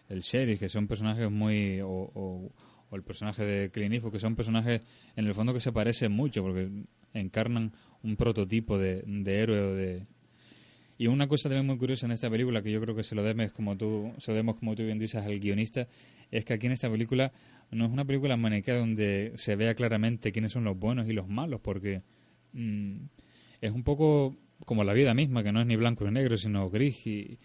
el 0.09 0.21
sheriff, 0.21 0.59
que 0.59 0.69
son 0.69 0.87
personajes 0.87 1.31
muy, 1.31 1.79
o, 1.81 1.89
o, 1.89 2.51
o 2.89 2.95
el 2.95 3.03
personaje 3.03 3.45
de 3.45 3.71
Clint 3.71 3.93
Eastwood, 3.93 4.11
que 4.11 4.19
son 4.19 4.35
personajes 4.35 4.81
en 5.15 5.25
el 5.25 5.33
fondo 5.33 5.53
que 5.53 5.61
se 5.61 5.71
parecen 5.71 6.11
mucho, 6.11 6.41
porque 6.43 6.69
encarnan 7.13 7.71
un 8.03 8.15
prototipo 8.15 8.77
de, 8.77 9.03
de 9.05 9.39
héroe 9.39 9.75
de... 9.75 10.05
Y 10.97 11.07
una 11.07 11.27
cosa 11.27 11.49
también 11.49 11.65
muy 11.65 11.77
curiosa 11.77 12.05
en 12.05 12.11
esta 12.11 12.29
película, 12.29 12.61
que 12.61 12.71
yo 12.71 12.79
creo 12.79 12.95
que 12.95 13.03
se 13.03 13.15
lo 13.15 13.23
debemos, 13.23 13.53
como 13.53 13.75
tú, 13.75 14.13
se 14.19 14.31
lo 14.31 14.35
debemos, 14.35 14.57
como 14.57 14.75
tú 14.75 14.83
bien 14.83 14.99
dices, 14.99 15.23
al 15.23 15.39
guionista, 15.39 15.87
es 16.29 16.45
que 16.45 16.53
aquí 16.53 16.67
en 16.67 16.73
esta 16.73 16.91
película 16.91 17.31
no 17.71 17.85
es 17.85 17.91
una 17.91 18.05
película 18.05 18.37
maniquea 18.37 18.77
donde 18.77 19.31
se 19.35 19.55
vea 19.55 19.73
claramente 19.73 20.31
quiénes 20.31 20.51
son 20.51 20.65
los 20.65 20.77
buenos 20.77 21.07
y 21.07 21.13
los 21.13 21.27
malos, 21.27 21.59
porque 21.61 22.01
mm, 22.53 22.95
es 23.61 23.71
un 23.71 23.83
poco 23.83 24.35
como 24.65 24.83
la 24.83 24.93
vida 24.93 25.13
misma, 25.13 25.43
que 25.43 25.51
no 25.51 25.61
es 25.61 25.67
ni 25.67 25.75
blanco 25.75 26.05
ni 26.05 26.11
negro, 26.11 26.37
sino 26.37 26.69
gris. 26.69 27.05
Y, 27.07 27.37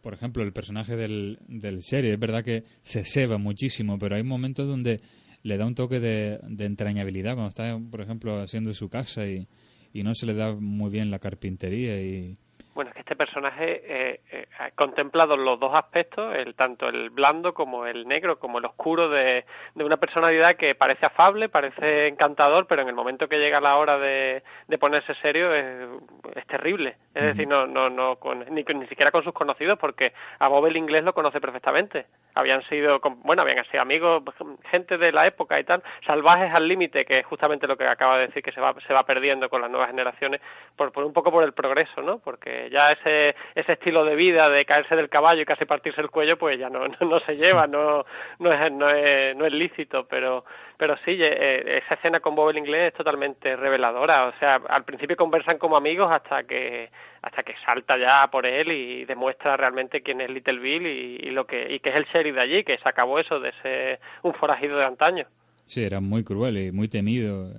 por 0.00 0.14
ejemplo, 0.14 0.42
el 0.42 0.52
personaje 0.52 0.96
del, 0.96 1.38
del 1.48 1.82
serie, 1.82 2.14
es 2.14 2.18
verdad 2.18 2.44
que 2.44 2.64
se 2.82 3.04
ceba 3.04 3.38
muchísimo, 3.38 3.98
pero 3.98 4.16
hay 4.16 4.22
momentos 4.22 4.66
donde 4.66 5.00
le 5.42 5.56
da 5.56 5.66
un 5.66 5.74
toque 5.74 6.00
de, 6.00 6.38
de 6.48 6.64
entrañabilidad 6.64 7.34
cuando 7.34 7.48
está, 7.48 7.78
por 7.90 8.00
ejemplo, 8.00 8.40
haciendo 8.40 8.72
su 8.74 8.88
casa 8.88 9.26
y, 9.26 9.46
y 9.92 10.02
no 10.02 10.14
se 10.14 10.26
le 10.26 10.34
da 10.34 10.54
muy 10.54 10.90
bien 10.90 11.10
la 11.10 11.18
carpintería 11.18 12.00
y 12.02 12.36
Bueno, 12.72 12.90
es 12.90 12.94
que 12.94 13.00
este 13.00 13.16
personaje 13.16 13.82
eh, 13.84 14.20
eh, 14.30 14.46
ha 14.60 14.70
contemplado 14.70 15.36
los 15.36 15.58
dos 15.58 15.74
aspectos, 15.74 16.34
el 16.36 16.54
tanto 16.54 16.88
el 16.88 17.10
blando 17.10 17.52
como 17.52 17.84
el 17.84 18.06
negro, 18.06 18.38
como 18.38 18.58
el 18.58 18.64
oscuro 18.64 19.08
de, 19.08 19.44
de 19.74 19.84
una 19.84 19.96
personalidad 19.96 20.54
que 20.54 20.76
parece 20.76 21.04
afable, 21.06 21.48
parece 21.48 22.06
encantador, 22.06 22.68
pero 22.68 22.82
en 22.82 22.88
el 22.88 22.94
momento 22.94 23.28
que 23.28 23.40
llega 23.40 23.60
la 23.60 23.76
hora 23.76 23.98
de, 23.98 24.44
de 24.68 24.78
ponerse 24.78 25.14
serio 25.16 25.52
es, 25.52 25.88
es 26.36 26.46
terrible. 26.46 26.96
Es 27.12 27.24
decir, 27.24 27.48
no, 27.48 27.66
no, 27.66 27.90
no, 27.90 28.16
con- 28.16 28.46
ni, 28.54 28.62
ni 28.62 28.86
siquiera 28.86 29.10
con 29.10 29.24
sus 29.24 29.32
conocidos, 29.32 29.76
porque 29.76 30.12
a 30.38 30.46
Bob 30.46 30.66
el 30.66 30.76
inglés 30.76 31.02
lo 31.02 31.12
conoce 31.12 31.40
perfectamente. 31.40 32.06
Habían 32.34 32.62
sido, 32.68 33.00
bueno, 33.24 33.42
habían 33.42 33.64
sido 33.66 33.82
amigos, 33.82 34.22
gente 34.70 34.96
de 34.96 35.10
la 35.10 35.26
época 35.26 35.58
y 35.58 35.64
tal, 35.64 35.82
salvajes 36.06 36.54
al 36.54 36.68
límite, 36.68 37.04
que 37.04 37.18
es 37.18 37.26
justamente 37.26 37.66
lo 37.66 37.76
que 37.76 37.88
acaba 37.88 38.16
de 38.16 38.28
decir, 38.28 38.44
que 38.44 38.52
se 38.52 38.60
va, 38.60 38.76
se 38.86 38.94
va 38.94 39.04
perdiendo 39.04 39.50
con 39.50 39.60
las 39.60 39.70
nuevas 39.70 39.90
generaciones, 39.90 40.40
por, 40.76 40.92
por 40.92 41.02
un 41.02 41.12
poco 41.12 41.32
por 41.32 41.42
el 41.42 41.52
progreso, 41.52 42.00
¿no? 42.02 42.20
Porque 42.20 42.59
ya 42.70 42.92
ese, 42.92 43.34
ese 43.54 43.72
estilo 43.72 44.04
de 44.04 44.16
vida 44.16 44.48
de 44.50 44.64
caerse 44.64 44.96
del 44.96 45.08
caballo 45.08 45.42
y 45.42 45.44
casi 45.44 45.64
partirse 45.64 46.00
el 46.00 46.10
cuello, 46.10 46.36
pues 46.36 46.58
ya 46.58 46.68
no, 46.68 46.86
no, 46.86 46.96
no 47.08 47.20
se 47.20 47.36
lleva, 47.36 47.66
no, 47.66 48.04
no, 48.38 48.52
es, 48.52 48.72
no, 48.72 48.90
es, 48.90 49.36
no 49.36 49.46
es 49.46 49.52
lícito, 49.52 50.06
pero, 50.06 50.44
pero 50.76 50.96
sí, 51.04 51.16
eh, 51.20 51.82
esa 51.84 51.94
escena 51.94 52.20
con 52.20 52.34
Bob 52.34 52.50
el 52.50 52.58
inglés 52.58 52.88
es 52.88 52.94
totalmente 52.94 53.56
reveladora, 53.56 54.26
o 54.26 54.32
sea, 54.38 54.60
al 54.68 54.84
principio 54.84 55.16
conversan 55.16 55.58
como 55.58 55.76
amigos 55.76 56.10
hasta 56.10 56.44
que 56.44 56.90
hasta 57.22 57.42
que 57.42 57.54
salta 57.64 57.98
ya 57.98 58.28
por 58.30 58.46
él 58.46 58.72
y 58.72 59.04
demuestra 59.04 59.56
realmente 59.56 60.02
quién 60.02 60.20
es 60.20 60.30
Little 60.30 60.58
Bill 60.58 60.86
y, 60.86 61.30
lo 61.30 61.46
que 61.46 61.74
y 61.74 61.80
que 61.80 61.90
es 61.90 61.96
el 61.96 62.06
sheriff 62.06 62.34
de 62.34 62.40
allí, 62.40 62.64
que 62.64 62.78
se 62.78 62.88
acabó 62.88 63.18
eso 63.18 63.40
de 63.40 63.52
ser 63.62 64.00
un 64.22 64.32
forajido 64.34 64.78
de 64.78 64.84
antaño. 64.84 65.26
Sí, 65.66 65.84
era 65.84 66.00
muy 66.00 66.24
cruel 66.24 66.58
y 66.58 66.72
muy 66.72 66.88
temido. 66.88 67.52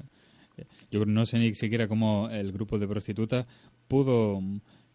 Yo 0.90 1.06
no 1.06 1.26
sé 1.26 1.38
ni 1.40 1.54
siquiera 1.56 1.88
cómo 1.88 2.30
el 2.32 2.52
grupo 2.52 2.78
de 2.78 2.88
prostitutas 2.88 3.46
pudo... 3.88 4.40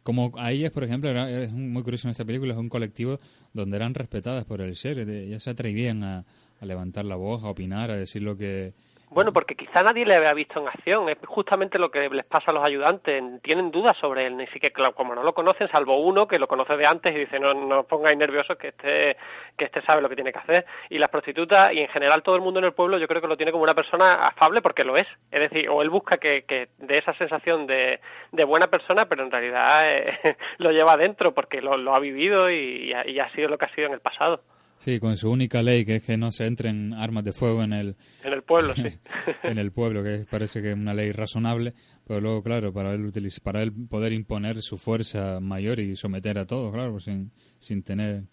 Como 0.07 0.31
a 0.37 0.53
ellas, 0.53 0.71
por 0.71 0.85
ejemplo, 0.85 1.11
era, 1.11 1.29
es 1.29 1.51
muy 1.51 1.83
curioso 1.83 2.07
en 2.07 2.13
esta 2.13 2.25
película, 2.25 2.53
es 2.53 2.59
un 2.61 2.69
colectivo 2.69 3.19
donde 3.53 3.77
eran 3.77 3.93
respetadas 3.93 4.45
por 4.45 4.61
el 4.61 4.77
de- 5.05 5.25
Ellas 5.27 5.43
se 5.43 5.51
atrevían 5.51 6.05
a 6.05 6.25
levantar 6.61 7.05
la 7.05 7.17
voz, 7.17 7.43
a 7.43 7.49
opinar, 7.49 7.91
a 7.91 7.97
decir 7.97 8.23
lo 8.23 8.37
que 8.37 8.73
Bueno, 9.09 9.33
porque 9.33 9.55
quizá 9.55 9.85
nadie 9.85 10.05
le 10.05 10.17
había 10.17 10.35
visto 10.35 10.61
en 10.61 10.67
acción. 10.67 11.09
Es 11.09 11.17
justamente 11.25 11.79
lo 11.79 11.91
que 11.91 12.11
les 12.11 12.25
pasa 12.25 12.51
a 12.51 12.55
los 12.55 12.65
ayudantes. 12.65 13.23
Tienen 13.43 13.71
dudas 13.71 13.97
sobre 13.99 14.27
él. 14.27 14.37
Ni 14.37 14.47
siquiera, 14.49 14.91
como 14.93 15.15
no 15.15 15.23
lo 15.23 15.33
conocen, 15.33 15.69
salvo 15.69 15.99
uno 15.99 16.27
que 16.27 16.41
lo 16.41 16.49
conoce 16.49 16.77
de 16.77 16.87
antes 16.87 17.15
y 17.15 17.21
dice, 17.21 17.39
no, 17.39 17.55
no 17.55 17.85
pongáis 17.85 18.19
nerviosos 18.19 18.57
que 18.57 18.69
este, 18.69 19.17
que 19.57 19.67
este 19.67 19.81
sabe 19.83 20.03
lo 20.03 20.09
que 20.09 20.17
tiene 20.17 20.33
que 20.33 20.41
hacer. 20.41 20.67
Y 20.91 20.99
las 20.99 21.11
prostitutas, 21.11 21.73
y 21.73 21.81
en 21.81 21.89
general 21.89 22.25
todo 22.25 22.35
el 22.35 22.43
mundo 22.43 22.59
en 22.59 22.67
el 22.67 22.75
pueblo, 22.75 22.99
yo 22.99 23.07
creo 23.07 23.23
que 23.23 23.29
lo 23.29 23.37
tiene 23.37 23.53
como 23.53 23.63
una 23.63 23.75
persona 23.75 24.27
afable 24.27 24.61
porque 24.61 24.85
lo 24.85 24.97
es. 24.97 25.07
Es 25.31 25.41
decir, 25.41 25.69
o 25.71 25.83
él 25.83 25.91
busca 25.91 26.19
que, 26.19 26.45
que 26.45 26.69
de 26.79 26.99
esa 26.99 27.15
sensación 27.15 27.67
de, 27.69 28.01
de 28.33 28.45
buena 28.45 28.67
persona, 28.67 29.09
pero 29.09 29.23
en 29.23 29.31
realidad 29.31 29.89
eh, 29.89 30.37
lo 30.59 30.73
lleva 30.73 30.95
adentro 30.95 31.33
porque 31.33 31.63
lo, 31.63 31.77
lo 31.77 31.95
ha 31.95 32.01
vivido 32.01 32.51
y, 32.51 32.93
y 33.07 33.19
ha 33.21 33.31
sido 33.31 33.49
lo 33.49 33.57
que 33.57 33.67
ha 33.67 33.75
sido 33.75 33.87
en 33.87 33.95
el 33.95 34.01
pasado. 34.01 34.43
Sí, 34.79 35.01
con 35.01 35.17
su 35.17 35.31
única 35.31 35.63
ley, 35.63 35.85
que 35.85 35.97
es 35.97 36.03
que 36.03 36.17
no 36.17 36.31
se 36.31 36.47
entren 36.47 36.93
armas 36.93 37.25
de 37.25 37.33
fuego 37.33 37.63
en 37.63 37.73
el... 37.73 37.97
En 38.23 38.33
el 38.33 38.43
pueblo, 38.43 38.75
sí. 38.75 38.83
en 39.43 39.59
el 39.59 39.73
pueblo, 39.73 40.03
que 40.05 40.27
parece 40.31 40.61
que 40.61 40.71
es 40.71 40.77
una 40.77 40.95
ley 40.95 41.13
razonable, 41.13 41.75
pero 42.07 42.21
luego, 42.21 42.43
claro, 42.43 42.73
para 42.73 42.93
él, 42.93 43.11
para 43.43 43.63
él 43.63 43.73
poder 43.89 44.13
imponer 44.13 44.63
su 44.63 44.77
fuerza 44.77 45.41
mayor 45.41 45.81
y 45.81 45.97
someter 45.97 46.39
a 46.39 46.47
todos, 46.47 46.73
claro, 46.73 47.01
sin, 47.01 47.33
sin 47.59 47.83
tener... 47.83 48.25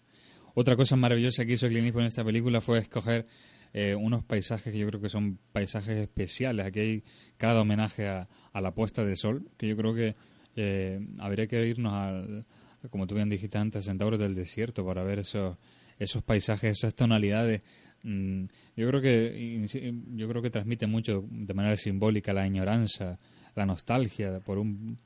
Otra 0.54 0.76
cosa 0.76 0.96
maravillosa 0.96 1.44
que 1.44 1.54
hizo 1.54 1.66
Clint 1.66 1.86
Eastwood 1.86 2.02
en 2.02 2.08
esta 2.08 2.24
película 2.24 2.60
fue 2.60 2.78
escoger 2.78 3.26
eh, 3.72 3.96
unos 3.96 4.22
paisajes 4.22 4.72
que 4.72 4.78
yo 4.78 4.86
creo 4.86 5.00
que 5.00 5.08
son 5.08 5.40
paisajes 5.50 5.96
especiales. 5.96 6.64
Aquí 6.64 6.78
hay 6.78 7.04
cada 7.36 7.62
homenaje 7.62 8.06
a, 8.06 8.28
a 8.52 8.60
la 8.60 8.72
puesta 8.72 9.04
de 9.04 9.16
sol, 9.16 9.48
que 9.56 9.66
yo 9.66 9.76
creo 9.76 9.94
que 9.94 10.14
eh, 10.56 11.00
habría 11.18 11.46
que 11.46 11.66
irnos 11.66 11.92
al, 11.92 12.46
como 12.90 13.06
tú 13.06 13.14
bien 13.14 13.28
dijiste 13.28 13.58
antes, 13.58 13.82
a 13.82 13.90
Centauros 13.90 14.20
del 14.20 14.34
Desierto 14.34 14.84
para 14.84 15.02
ver 15.02 15.20
esos 15.20 15.56
esos 15.98 16.22
paisajes, 16.22 16.78
esas 16.78 16.94
tonalidades. 16.94 17.62
Mm, 18.02 18.44
yo 18.76 18.88
creo 18.88 19.00
que 19.00 19.66
yo 20.14 20.28
creo 20.28 20.42
que 20.42 20.50
transmite 20.50 20.86
mucho 20.86 21.24
de 21.30 21.54
manera 21.54 21.76
simbólica 21.76 22.32
la 22.32 22.42
añoranza, 22.42 23.18
la 23.54 23.66
nostalgia 23.66 24.40
por 24.40 24.58
un 24.58 24.98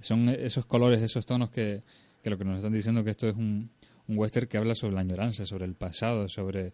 son 0.00 0.28
esos 0.28 0.66
colores, 0.66 1.02
esos 1.02 1.24
tonos 1.24 1.50
que, 1.50 1.82
que 2.22 2.30
lo 2.30 2.36
que 2.36 2.44
nos 2.44 2.56
están 2.56 2.72
diciendo 2.72 3.02
que 3.02 3.10
esto 3.10 3.28
es 3.28 3.34
un, 3.34 3.70
un 4.06 4.18
western 4.18 4.46
que 4.46 4.58
habla 4.58 4.74
sobre 4.74 4.94
la 4.94 5.00
añoranza, 5.00 5.46
sobre 5.46 5.64
el 5.64 5.74
pasado, 5.74 6.28
sobre 6.28 6.72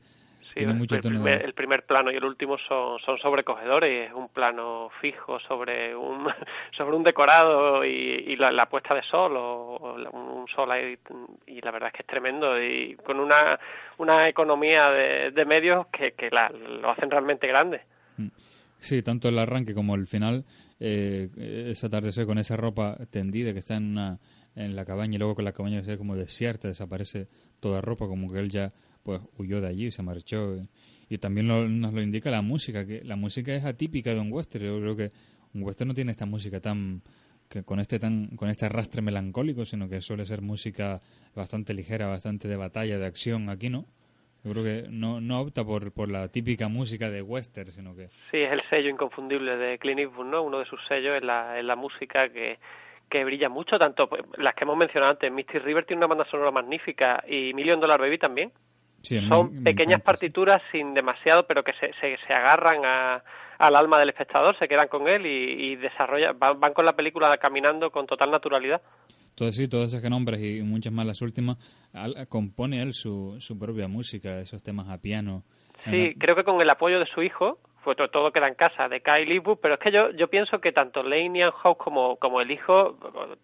Sí, 0.53 0.61
el, 0.61 0.77
primer, 0.77 1.45
el, 1.45 1.55
primer, 1.55 1.87
plano 1.87 2.11
y 2.11 2.17
el 2.17 2.25
último 2.25 2.59
son, 2.59 2.99
son 2.99 3.19
sobrecogedores, 3.19 4.09
es 4.09 4.13
un 4.13 4.29
plano 4.29 4.91
fijo 5.01 5.39
sobre 5.39 5.95
un, 5.95 6.27
sobre 6.77 6.97
un 6.97 7.05
decorado 7.05 7.85
y, 7.85 8.35
la, 8.37 8.69
puesta 8.69 8.95
de 8.95 9.03
sol 9.03 9.37
o, 9.37 9.95
un 10.13 10.49
sol 10.49 10.73
ahí, 10.73 10.99
y 11.47 11.61
la 11.61 11.71
verdad 11.71 11.89
es 11.89 11.93
que 11.93 12.03
es 12.03 12.07
tremendo 12.07 12.61
y 12.61 12.97
con 13.05 13.21
una, 13.21 13.61
una 13.99 14.29
economía 14.29 14.91
de, 14.91 15.31
de 15.31 15.45
medios 15.45 15.87
que, 15.87 16.13
que 16.13 16.31
la, 16.31 16.49
lo 16.51 16.91
hacen 16.91 17.11
realmente 17.11 17.47
grande. 17.47 17.83
Mm. 18.17 18.29
Sí, 18.81 19.03
tanto 19.03 19.29
el 19.29 19.39
arranque 19.39 19.75
como 19.75 19.95
el 19.95 20.07
final, 20.07 20.47
eh, 20.81 21.29
ese 21.37 21.87
atardecer 21.87 22.25
con 22.25 22.39
esa 22.39 22.57
ropa 22.57 22.97
tendida 23.11 23.53
que 23.53 23.59
está 23.59 23.77
en, 23.77 23.93
una, 23.93 24.19
en 24.57 24.75
la 24.75 24.87
cabaña 24.87 25.17
y 25.17 25.19
luego 25.19 25.35
con 25.35 25.45
la 25.45 25.53
cabaña 25.53 25.83
se 25.83 25.99
como 25.99 26.17
desierta, 26.17 26.67
desaparece 26.69 27.29
toda 27.61 27.83
ropa, 27.83 28.07
como 28.07 28.33
que 28.33 28.39
él 28.39 28.49
ya 28.49 28.73
pues 29.03 29.21
huyó 29.39 29.61
de 29.61 29.69
allí, 29.69 29.91
se 29.91 30.03
marchó. 30.03 30.57
Y 31.09 31.19
también 31.19 31.47
nos 31.49 31.93
lo 31.93 32.03
indica 32.03 32.31
la 32.31 32.43
música, 32.43 32.87
que 32.87 33.03
la 33.05 33.17
música 33.17 33.55
es 33.55 33.65
atípica 33.65 34.15
de 34.15 34.21
un 34.21 34.33
western. 34.33 34.65
Yo 34.65 34.81
creo 34.81 34.97
que 34.97 35.11
un 35.55 35.63
western 35.63 35.89
no 35.89 35.95
tiene 35.95 36.13
esta 36.13 36.27
música 36.27 36.61
tan 36.61 37.03
que 37.49 37.65
con 37.65 37.81
este 37.81 37.99
tan 37.99 38.29
con 38.37 38.49
este 38.49 38.67
arrastre 38.67 39.03
melancólico, 39.03 39.65
sino 39.65 39.89
que 39.89 40.01
suele 40.01 40.25
ser 40.25 40.41
música 40.41 41.01
bastante 41.35 41.75
ligera, 41.75 42.07
bastante 42.07 42.47
de 42.47 42.57
batalla, 42.57 42.99
de 42.99 43.07
acción. 43.07 43.49
Aquí 43.49 43.69
no. 43.69 43.87
Yo 44.45 44.53
creo 44.53 44.65
que 44.65 44.87
no, 44.89 45.21
no 45.21 45.41
opta 45.41 45.65
por, 45.65 45.93
por 45.93 46.11
la 46.11 46.29
típica 46.29 46.69
música 46.69 47.11
de 47.11 47.21
western, 47.21 47.73
sino 47.73 47.95
que... 47.95 48.09
Sí, 48.31 48.39
es 48.39 48.51
el 48.53 48.63
sello 48.71 48.89
inconfundible 48.89 49.57
de 49.57 49.79
Clint 49.79 50.01
Eastwood, 50.01 50.27
¿no? 50.27 50.43
Uno 50.43 50.61
de 50.61 50.65
sus 50.65 50.81
sellos 50.89 51.15
es 51.17 51.23
la, 51.23 51.59
es 51.59 51.65
la 51.65 51.77
música 51.77 52.31
que, 52.31 52.59
que 53.11 53.23
brilla 53.25 53.51
mucho, 53.51 53.79
tanto 53.79 54.09
pues, 54.09 54.23
las 54.39 54.55
que 54.55 54.65
hemos 54.65 54.79
mencionado 54.79 55.11
antes. 55.11 55.31
Misty 55.31 55.59
River 55.59 55.85
tiene 55.85 55.99
una 55.99 56.07
banda 56.07 56.25
sonora 56.31 56.53
magnífica 56.53 57.23
y 57.29 57.53
Million 57.53 57.81
Dollar 57.81 58.01
Baby 58.01 58.17
también. 58.17 58.51
Son 59.03 59.65
pequeñas 59.65 60.03
partituras 60.03 60.63
sin 60.73 60.95
demasiado, 60.95 61.47
pero 61.47 61.65
que 61.65 61.73
se, 61.73 61.93
se, 62.01 62.33
agarran 62.33 62.85
a, 62.85 63.25
al 63.59 63.77
alma 63.77 63.99
del 63.99 64.11
espectador, 64.11 64.59
se 64.59 64.69
quedan 64.69 64.89
con 64.89 65.09
él 65.09 65.27
y, 65.27 65.73
y 65.73 65.77
desarrollan, 65.77 66.39
van, 66.39 66.73
con 66.75 66.85
la 66.85 66.95
película 66.95 67.37
caminando 67.39 67.91
con 67.91 68.07
total 68.07 68.31
naturalidad. 68.31 68.83
Todo 69.35 69.53
sí, 69.53 69.69
todas 69.69 69.89
esas 69.89 70.03
que 70.03 70.11
nombres 70.11 70.41
y 70.43 70.61
muchas 70.63 70.93
más 70.93 71.07
las 71.07 71.23
últimas, 71.23 71.57
compone 72.29 72.83
él 72.83 72.93
su, 72.93 73.37
su 73.41 73.59
propia 73.59 73.89
música, 73.89 74.39
esos 74.41 74.63
temas 74.63 74.89
a 74.91 74.99
piano. 74.99 75.45
Sí, 75.85 76.15
creo 76.19 76.37
que 76.37 76.45
con 76.45 76.61
el 76.61 76.69
apoyo 76.69 76.99
de 76.99 77.07
su 77.07 77.23
hijo, 77.23 77.59
fue 77.83 77.95
todo, 77.95 78.33
queda 78.33 78.49
en 78.49 78.55
casa 78.55 78.89
de 78.89 79.01
Kyle 79.01 79.31
Eastwood, 79.31 79.59
pero 79.61 79.75
es 79.75 79.81
que 79.81 79.91
yo, 79.91 80.11
yo 80.11 80.29
pienso 80.29 80.61
que 80.61 80.73
tanto 80.73 81.03
Lane 81.03 81.51
House 81.51 81.77
como, 81.79 82.17
como 82.17 82.41
el 82.41 82.51
hijo 82.51 82.97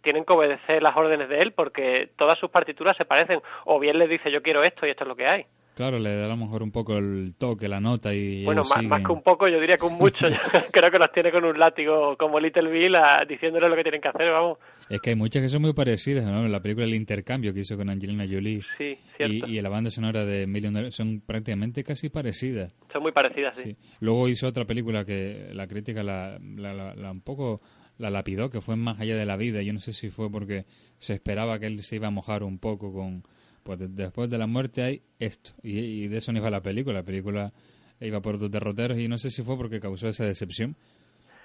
tienen 0.02 0.24
que 0.24 0.32
obedecer 0.32 0.82
las 0.82 0.96
órdenes 0.96 1.28
de 1.28 1.40
él 1.40 1.52
porque 1.52 2.10
todas 2.16 2.38
sus 2.38 2.50
partituras 2.50 2.96
se 2.96 3.04
parecen, 3.04 3.40
o 3.64 3.78
bien 3.78 3.98
le 3.98 4.08
dice 4.08 4.30
yo 4.30 4.42
quiero 4.42 4.62
esto 4.64 4.86
y 4.86 4.90
esto 4.90 5.04
es 5.04 5.08
lo 5.08 5.16
que 5.16 5.26
hay. 5.26 5.46
Claro, 5.76 5.98
le 5.98 6.16
da 6.16 6.24
a 6.24 6.28
lo 6.28 6.38
mejor 6.38 6.62
un 6.62 6.72
poco 6.72 6.96
el 6.96 7.34
toque, 7.36 7.68
la 7.68 7.80
nota 7.80 8.14
y... 8.14 8.46
Bueno, 8.46 8.62
más, 8.64 9.02
que 9.02 9.12
un 9.12 9.22
poco, 9.22 9.46
yo 9.46 9.60
diría 9.60 9.76
que 9.76 9.84
un 9.84 9.98
mucho. 9.98 10.26
creo 10.72 10.90
que 10.90 10.98
los 10.98 11.12
tiene 11.12 11.30
con 11.30 11.44
un 11.44 11.58
látigo 11.58 12.16
como 12.16 12.40
Little 12.40 12.70
Bill 12.70 12.96
diciéndole 13.28 13.68
lo 13.68 13.76
que 13.76 13.82
tienen 13.82 14.00
que 14.00 14.08
hacer, 14.08 14.32
vamos. 14.32 14.58
Es 14.88 15.00
que 15.00 15.10
hay 15.10 15.16
muchas 15.16 15.42
que 15.42 15.48
son 15.48 15.62
muy 15.62 15.72
parecidas, 15.72 16.24
¿no? 16.24 16.46
La 16.46 16.60
película 16.60 16.86
El 16.86 16.94
Intercambio 16.94 17.52
que 17.52 17.60
hizo 17.60 17.76
con 17.76 17.90
Angelina 17.90 18.24
Jolie 18.24 18.62
sí, 18.78 18.98
y, 19.18 19.56
y, 19.56 19.60
la 19.60 19.68
banda 19.68 19.90
sonora 19.90 20.24
de 20.24 20.46
Million 20.46 20.92
son 20.92 21.20
prácticamente 21.20 21.82
casi 21.82 22.08
parecidas. 22.08 22.72
Son 22.92 23.02
muy 23.02 23.12
parecidas, 23.12 23.56
sí. 23.56 23.76
Luego 24.00 24.28
hizo 24.28 24.46
otra 24.46 24.64
película 24.64 25.04
que 25.04 25.50
la 25.52 25.66
crítica 25.66 26.02
la, 26.04 26.38
la, 26.38 26.94
la, 26.94 27.10
un 27.10 27.20
poco 27.20 27.60
la 27.98 28.10
lapidó, 28.10 28.50
que 28.50 28.60
fue 28.60 28.76
Más 28.76 29.00
allá 29.00 29.16
de 29.16 29.26
la 29.26 29.36
vida. 29.36 29.62
Yo 29.62 29.72
no 29.72 29.80
sé 29.80 29.92
si 29.92 30.10
fue 30.10 30.30
porque 30.30 30.66
se 30.98 31.14
esperaba 31.14 31.58
que 31.58 31.66
él 31.66 31.80
se 31.82 31.96
iba 31.96 32.08
a 32.08 32.12
mojar 32.12 32.44
un 32.44 32.58
poco 32.58 32.92
con 32.92 33.24
pues 33.66 33.80
después 33.80 34.30
de 34.30 34.38
la 34.38 34.46
muerte 34.46 34.82
hay 34.82 35.02
esto. 35.18 35.50
Y, 35.62 36.06
de 36.06 36.18
eso 36.18 36.32
no 36.32 36.38
iba 36.38 36.48
la 36.50 36.62
película. 36.62 36.98
La 36.98 37.02
película 37.02 37.52
iba 38.00 38.22
por 38.22 38.38
dos 38.38 38.50
derroteros 38.50 38.96
y 38.98 39.08
no 39.08 39.18
sé 39.18 39.30
si 39.30 39.42
fue 39.42 39.56
porque 39.56 39.80
causó 39.80 40.08
esa 40.08 40.24
decepción. 40.24 40.76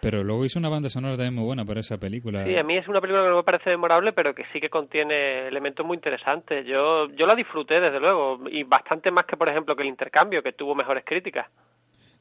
Pero 0.02 0.24
luego 0.24 0.46
hizo 0.46 0.58
una 0.58 0.70
banda 0.70 0.90
sonora 0.90 1.16
también 1.16 1.36
muy 1.36 1.44
buena 1.44 1.64
para 1.64 1.80
esa 1.80 1.98
película. 1.98 2.44
Sí, 2.44 2.58
a 2.58 2.64
mí 2.64 2.76
es 2.76 2.88
una 2.88 3.00
película 3.00 3.24
que 3.24 3.30
no 3.30 3.38
me 3.38 3.44
parece 3.44 3.70
memorable, 3.70 4.14
pero 4.14 4.34
que 4.34 4.46
sí 4.52 4.60
que 4.60 4.70
contiene 4.70 5.48
elementos 5.48 5.86
muy 5.86 5.96
interesantes. 5.96 6.66
Yo, 6.66 7.10
yo 7.12 7.28
la 7.28 7.36
disfruté, 7.36 7.80
desde 7.80 8.00
luego, 8.00 8.42
y 8.50 8.64
bastante 8.64 9.12
más 9.12 9.26
que, 9.26 9.38
por 9.38 9.48
ejemplo, 9.48 9.76
que 9.76 9.84
el 9.84 9.90
intercambio, 9.90 10.42
que 10.42 10.54
tuvo 10.54 10.74
mejores 10.74 11.04
críticas. 11.06 11.48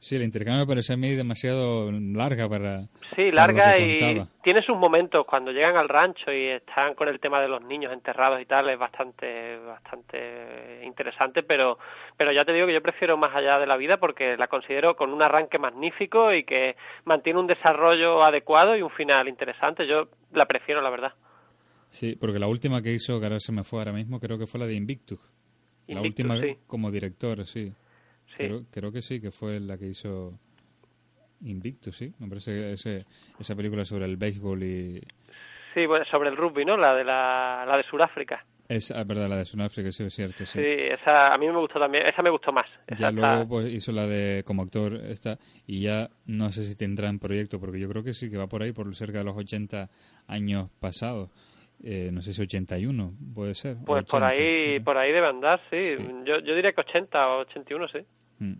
Sí, 0.01 0.15
el 0.15 0.23
intercambio 0.23 0.65
parece 0.65 0.93
a 0.93 0.97
mí 0.97 1.13
demasiado 1.13 1.91
larga 1.91 2.49
para. 2.49 2.87
Sí, 3.15 3.31
larga 3.31 3.77
y 3.77 4.19
tiene 4.41 4.63
sus 4.63 4.75
momentos 4.75 5.27
cuando 5.27 5.51
llegan 5.51 5.77
al 5.77 5.89
rancho 5.89 6.33
y 6.33 6.47
están 6.47 6.95
con 6.95 7.07
el 7.07 7.19
tema 7.19 7.39
de 7.39 7.47
los 7.47 7.61
niños 7.61 7.93
enterrados 7.93 8.41
y 8.41 8.45
tal, 8.45 8.67
es 8.69 8.79
bastante, 8.79 9.57
bastante 9.59 10.81
interesante, 10.83 11.43
pero, 11.43 11.77
pero 12.17 12.31
ya 12.31 12.43
te 12.43 12.51
digo 12.51 12.65
que 12.65 12.73
yo 12.73 12.81
prefiero 12.81 13.15
más 13.15 13.35
allá 13.35 13.59
de 13.59 13.67
la 13.67 13.77
vida 13.77 13.97
porque 13.97 14.37
la 14.37 14.47
considero 14.47 14.95
con 14.95 15.13
un 15.13 15.21
arranque 15.21 15.59
magnífico 15.59 16.33
y 16.33 16.45
que 16.45 16.75
mantiene 17.05 17.39
un 17.39 17.45
desarrollo 17.45 18.23
adecuado 18.23 18.75
y 18.75 18.81
un 18.81 18.89
final 18.89 19.27
interesante. 19.27 19.85
Yo 19.85 20.09
la 20.33 20.47
prefiero, 20.47 20.81
la 20.81 20.89
verdad. 20.89 21.13
Sí, 21.89 22.15
porque 22.15 22.39
la 22.39 22.47
última 22.47 22.81
que 22.81 22.91
hizo, 22.91 23.19
que 23.19 23.27
ahora 23.27 23.39
se 23.39 23.51
me 23.51 23.63
fue 23.63 23.77
ahora 23.77 23.93
mismo, 23.93 24.19
creo 24.19 24.39
que 24.39 24.47
fue 24.47 24.59
la 24.59 24.65
de 24.65 24.73
Invictus. 24.73 25.19
la 25.85 26.01
última 26.01 26.41
como 26.65 26.89
director, 26.89 27.45
sí. 27.45 27.71
Creo, 28.35 28.91
que 28.91 29.01
sí, 29.01 29.19
que 29.19 29.31
fue 29.31 29.59
la 29.59 29.77
que 29.77 29.87
hizo 29.87 30.39
Invictus, 31.41 31.95
sí. 31.95 32.13
Me 32.19 32.27
parece 32.27 32.73
ese, 32.73 32.97
esa 33.39 33.55
película 33.55 33.85
sobre 33.85 34.05
el 34.05 34.17
béisbol 34.17 34.63
y... 34.63 35.01
Sí, 35.73 35.85
bueno, 35.85 36.05
sobre 36.05 36.29
el 36.29 36.37
rugby, 36.37 36.65
¿no? 36.65 36.75
La 36.75 36.95
de, 36.95 37.03
la, 37.03 37.63
la 37.67 37.77
de 37.77 37.83
Sudáfrica. 37.83 38.45
Es 38.71 38.89
ah, 38.89 39.03
verdad, 39.03 39.27
la 39.27 39.35
de 39.35 39.43
Sudáfrica, 39.43 39.91
sí, 39.91 40.03
es 40.03 40.13
cierto, 40.13 40.45
sí. 40.45 40.57
Sí, 40.57 40.65
esa 40.65 41.33
a 41.33 41.37
mí 41.37 41.45
me 41.45 41.57
gustó 41.57 41.77
también, 41.77 42.07
esa 42.07 42.21
me 42.21 42.29
gustó 42.29 42.53
más. 42.53 42.67
ya 42.97 43.11
luego 43.11 43.45
pues, 43.45 43.73
hizo 43.73 43.91
la 43.91 44.07
de 44.07 44.43
como 44.45 44.61
actor 44.61 44.95
esta 44.95 45.37
y 45.67 45.81
ya 45.81 46.09
no 46.25 46.53
sé 46.53 46.63
si 46.63 46.77
tendrá 46.77 47.09
en 47.09 47.19
proyecto, 47.19 47.59
porque 47.59 47.81
yo 47.81 47.89
creo 47.89 48.01
que 48.01 48.13
sí, 48.13 48.29
que 48.29 48.37
va 48.37 48.47
por 48.47 48.63
ahí, 48.63 48.71
por 48.71 48.95
cerca 48.95 49.17
de 49.17 49.25
los 49.25 49.35
80 49.35 49.89
años 50.27 50.69
pasados. 50.79 51.29
Eh, 51.83 52.11
no 52.11 52.21
sé 52.21 52.33
si 52.33 52.41
81, 52.41 53.13
puede 53.33 53.55
ser. 53.55 53.77
Pues 53.85 54.05
por 54.05 54.23
ahí 54.23 54.79
por 54.81 54.97
ahí 54.97 55.11
debe 55.11 55.27
andar, 55.27 55.59
sí. 55.69 55.97
Yo, 56.25 56.39
yo 56.39 56.55
diría 56.55 56.73
que 56.73 56.81
80 56.81 57.27
o 57.27 57.39
81, 57.41 57.87
sí. 57.87 57.99
Mm. 58.39 58.53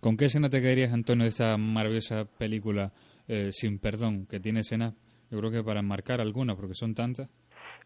¿Con 0.00 0.16
qué 0.16 0.26
escena 0.26 0.48
te 0.48 0.62
quedarías, 0.62 0.92
Antonio, 0.92 1.24
de 1.24 1.30
esta 1.30 1.56
maravillosa 1.58 2.24
película 2.24 2.92
eh, 3.28 3.50
Sin 3.52 3.78
Perdón, 3.78 4.26
que 4.26 4.40
tiene 4.40 4.60
escenas, 4.60 4.94
yo 5.30 5.38
creo 5.38 5.50
que 5.50 5.62
para 5.62 5.80
enmarcar 5.80 6.20
alguna, 6.20 6.56
porque 6.56 6.74
son 6.74 6.94
tantas? 6.94 7.28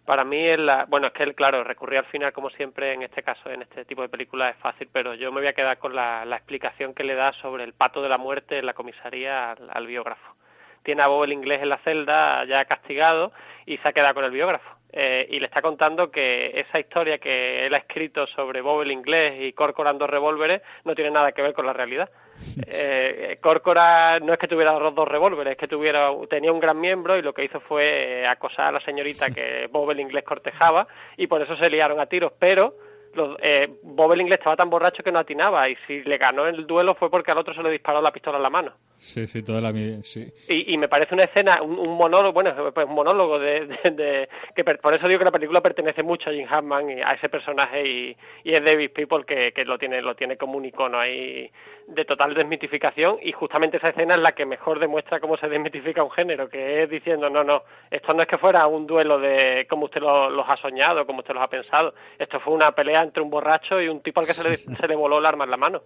Para 0.05 0.25
mí, 0.25 0.39
es 0.39 0.59
la, 0.59 0.85
bueno, 0.85 1.09
es 1.09 1.13
que, 1.13 1.23
él, 1.23 1.35
claro, 1.35 1.65
recurrir 1.65 1.99
al 1.99 2.07
final, 2.07 2.33
como 2.33 2.51
siempre, 2.51 2.93
en 2.93 3.03
este 3.03 3.23
caso, 3.23 3.51
en 3.51 3.63
este 3.63 3.85
tipo 3.85 4.03
de 4.03 4.09
películas 4.09 4.55
es 4.55 4.63
fácil, 4.63 4.89
pero 4.93 5.15
yo 5.15 5.33
me 5.33 5.41
voy 5.41 5.49
a 5.49 5.55
quedar 5.55 5.79
con 5.79 5.95
la, 5.95 6.25
explicación 6.25 6.95
que 6.95 7.05
le 7.05 7.15
da 7.15 7.33
sobre 7.41 7.65
el 7.65 7.73
pato 7.73 8.01
de 8.03 8.09
la 8.09 8.19
muerte 8.19 8.59
en 8.59 8.67
la 8.67 8.75
comisaría 8.75 9.53
al, 9.53 9.87
biógrafo. 9.87 10.37
Tiene 10.83 11.03
a 11.03 11.07
Bob 11.07 11.25
el 11.25 11.33
inglés 11.33 11.63
en 11.63 11.71
la 11.71 11.79
celda, 11.79 12.45
ya 12.45 12.65
castigado, 12.67 13.33
y 13.67 13.79
se 13.79 13.89
ha 13.89 13.93
quedado 13.93 14.15
con 14.15 14.25
el 14.25 14.31
biógrafo 14.31 14.69
eh, 14.97 15.27
y 15.29 15.41
le 15.41 15.47
está 15.47 15.61
contando 15.61 16.09
que 16.13 16.53
esa 16.55 16.79
historia 16.79 17.19
que 17.19 17.67
él 17.67 17.75
ha 17.75 17.79
escrito 17.79 18.29
sobre 18.29 18.61
Bob 18.61 18.83
el 18.83 18.93
inglés 18.93 19.35
y 19.41 19.53
Corcoran 19.53 19.99
dos 19.99 20.09
revólveres 20.09 20.63
no 20.85 20.95
tiene 20.95 21.11
nada 21.11 21.33
que 21.33 21.43
ver 21.43 21.53
con 21.53 21.67
la 21.67 21.73
realidad. 21.73 22.11
Eh, 22.67 23.39
Corcora 23.41 24.19
no 24.21 24.33
es 24.33 24.39
que 24.39 24.49
tuviera 24.49 24.73
dos 24.73 25.09
revólveres, 25.09 25.53
es 25.53 25.57
que 25.57 25.69
tuviera, 25.69 26.11
tenía 26.29 26.53
un 26.53 26.59
gran 26.59 26.81
miembro 26.81 27.17
y 27.17 27.23
lo 27.23 27.33
que 27.33 27.45
hizo 27.45 27.61
fue 27.61 28.23
eh, 28.23 28.27
acosar 28.27 28.67
a 28.67 28.73
la 28.73 28.81
señorita 28.81 29.31
que 29.31 29.69
Bob 29.71 29.91
el 29.93 30.01
inglés 30.01 30.25
cortejaba 30.25 30.87
y 31.17 31.27
por 31.27 31.43
eso 31.43 31.57
se 31.57 31.71
liaron 31.71 32.01
a 32.01 32.07
tiros, 32.07 32.33
pero 32.39 32.75
los, 33.15 33.37
eh, 33.41 33.69
Bob 33.83 34.13
el 34.13 34.21
inglés 34.21 34.39
estaba 34.39 34.57
tan 34.57 34.71
borracho 34.71 35.03
que 35.03 35.13
no 35.13 35.19
atinaba 35.19 35.69
y 35.69 35.77
si 35.87 36.03
le 36.03 36.19
ganó 36.19 36.47
el 36.47 36.67
duelo 36.67 36.95
fue 36.95 37.11
porque 37.11 37.31
al 37.31 37.39
otro 37.39 37.55
se 37.55 37.63
le 37.63 37.71
disparó 37.71 38.01
la 38.01 38.13
pistola 38.13 38.37
en 38.37 38.43
la 38.43 38.51
mano. 38.51 38.73
Sí, 38.97 39.27
sí, 39.27 39.43
toda 39.43 39.61
la 39.61 39.73
sí. 40.03 40.33
Y, 40.49 40.73
y 40.73 40.79
me 40.79 40.89
parece 40.89 41.15
una 41.15 41.25
escena, 41.25 41.63
un, 41.63 41.97
monólogo, 41.97 42.33
bueno, 42.33 42.73
pues 42.73 42.87
un 42.87 42.95
monólogo 42.95 43.39
de, 43.39 43.67
de, 43.91 44.29
que 44.55 44.65
por 44.65 44.95
eso 44.95 45.09
digo 45.09 45.19
que 45.19 45.25
la 45.27 45.31
película 45.31 45.61
pertenece 45.61 46.03
mucho 46.03 46.31
a 46.31 46.33
Jim 46.33 46.47
Hammond 46.49 46.91
y 46.91 47.01
a 47.03 47.13
ese 47.13 47.29
personaje 47.29 47.87
y, 47.87 48.17
y 48.45 48.55
es 48.55 48.65
David 48.65 48.91
People 48.91 49.25
que, 49.25 49.53
que 49.53 49.65
lo 49.65 49.79
tiene 49.79 50.01
lo 50.01 50.15
tiene 50.15 50.37
como 50.37 50.57
un 50.57 50.65
icono 50.65 50.99
ahí 50.99 51.51
de 51.87 52.05
total 52.05 52.35
desmitificación 52.35 53.17
y 53.23 53.33
justamente 53.33 53.77
esa 53.77 53.91
escena 53.91 54.15
es 54.15 54.21
la 54.21 54.33
que 54.33 54.47
mejor 54.47 54.81
demuestra 54.81 55.21
cómo 55.21 55.37
se 55.37 55.49
desmitifica 55.49 56.03
un 56.03 56.11
género, 56.11 56.49
que 56.49 56.83
es 56.83 56.91
diciendo, 56.91 57.29
no, 57.31 57.45
no, 57.45 57.63
esto 57.91 58.15
no 58.15 58.23
es 58.23 58.29
que 58.29 58.39
fuera 58.39 58.67
un 58.67 58.87
duelo 58.87 59.19
de 59.19 59.67
como 59.69 59.87
usted 59.87 60.01
lo, 60.01 60.31
los 60.31 60.49
ha 60.49 60.57
soñado, 60.57 61.07
como 61.07 61.21
usted 61.21 61.35
los 61.35 61.43
ha 61.43 61.49
pensado, 61.49 61.95
esto 62.19 62.41
fue 62.41 62.55
una 62.55 62.73
pelea 62.73 63.03
entre 63.03 63.23
un 63.23 63.31
borracho 63.31 63.81
y 63.81 63.89
un 63.89 64.01
tipo 64.01 64.21
al 64.21 64.27
que 64.27 64.35
se 64.35 64.43
le, 64.43 64.57
se 64.57 64.89
le 64.89 64.97
voló 64.97 65.19
el 65.19 65.27
arma 65.27 65.45
en 65.45 65.51
la 65.51 65.57
mano. 65.57 65.83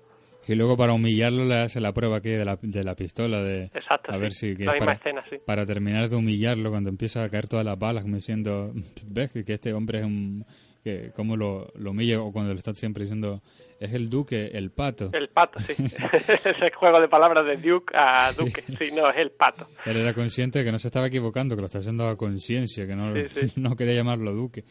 Y 0.47 0.55
luego 0.55 0.79
para 0.79 0.95
humillarlo 0.95 1.45
le 1.45 1.61
hace 1.61 1.79
la 1.79 1.93
prueba 1.93 2.17
aquí 2.17 2.31
de 2.31 2.45
la, 2.45 2.59
de 2.61 2.83
la 2.83 2.95
pistola, 2.95 3.43
de 3.43 3.65
Exacto, 3.65 4.13
a 4.13 4.17
ver 4.17 4.33
si 4.33 4.55
la 4.55 4.73
misma 4.73 4.87
para, 4.87 4.93
escena, 4.95 5.25
sí. 5.29 5.37
para 5.45 5.67
terminar 5.67 6.09
de 6.09 6.17
humillarlo 6.17 6.71
cuando 6.71 6.89
empieza 6.89 7.23
a 7.23 7.29
caer 7.29 7.49
todas 7.49 7.67
las 7.67 7.79
balas, 7.79 8.05
como 8.05 8.17
diciendo, 8.17 8.73
ves 9.05 9.31
que 9.31 9.53
este 9.53 9.75
hombre 9.75 9.99
es 9.99 10.05
un... 10.07 10.47
que 10.83 11.11
cómo 11.15 11.37
lo, 11.37 11.71
lo 11.75 11.91
humilla 11.91 12.23
o 12.23 12.33
cuando 12.33 12.53
le 12.55 12.59
está 12.59 12.73
siempre 12.73 13.03
diciendo 13.03 13.43
es 13.81 13.93
el 13.93 14.11
duque, 14.11 14.51
el 14.53 14.71
pato. 14.71 15.11
El 15.13 15.29
pato, 15.29 15.61
sí. 15.61 15.75
Ese 16.45 16.73
juego 16.73 17.01
de 17.01 17.09
palabras 17.09 17.47
de 17.47 17.57
duke 17.57 17.95
a 17.97 18.33
duque. 18.33 18.65
Sí. 18.67 18.77
sí. 18.79 18.95
no, 18.95 19.09
es 19.09 19.17
el 19.17 19.31
pato. 19.31 19.69
Él 19.85 19.97
era 19.97 20.15
consciente 20.15 20.61
de 20.61 20.65
que 20.65 20.73
no 20.73 20.79
se 20.79 20.89
estaba 20.89 21.07
equivocando, 21.07 21.55
que 21.55 21.61
lo 21.63 21.67
está 21.67 21.79
haciendo 21.79 22.09
a 22.09 22.17
conciencia, 22.17 22.87
que 22.87 22.97
no, 22.97 23.15
sí, 23.15 23.29
sí. 23.29 23.53
no 23.61 23.77
quería 23.77 23.95
llamarlo 23.95 24.35
duque. 24.35 24.65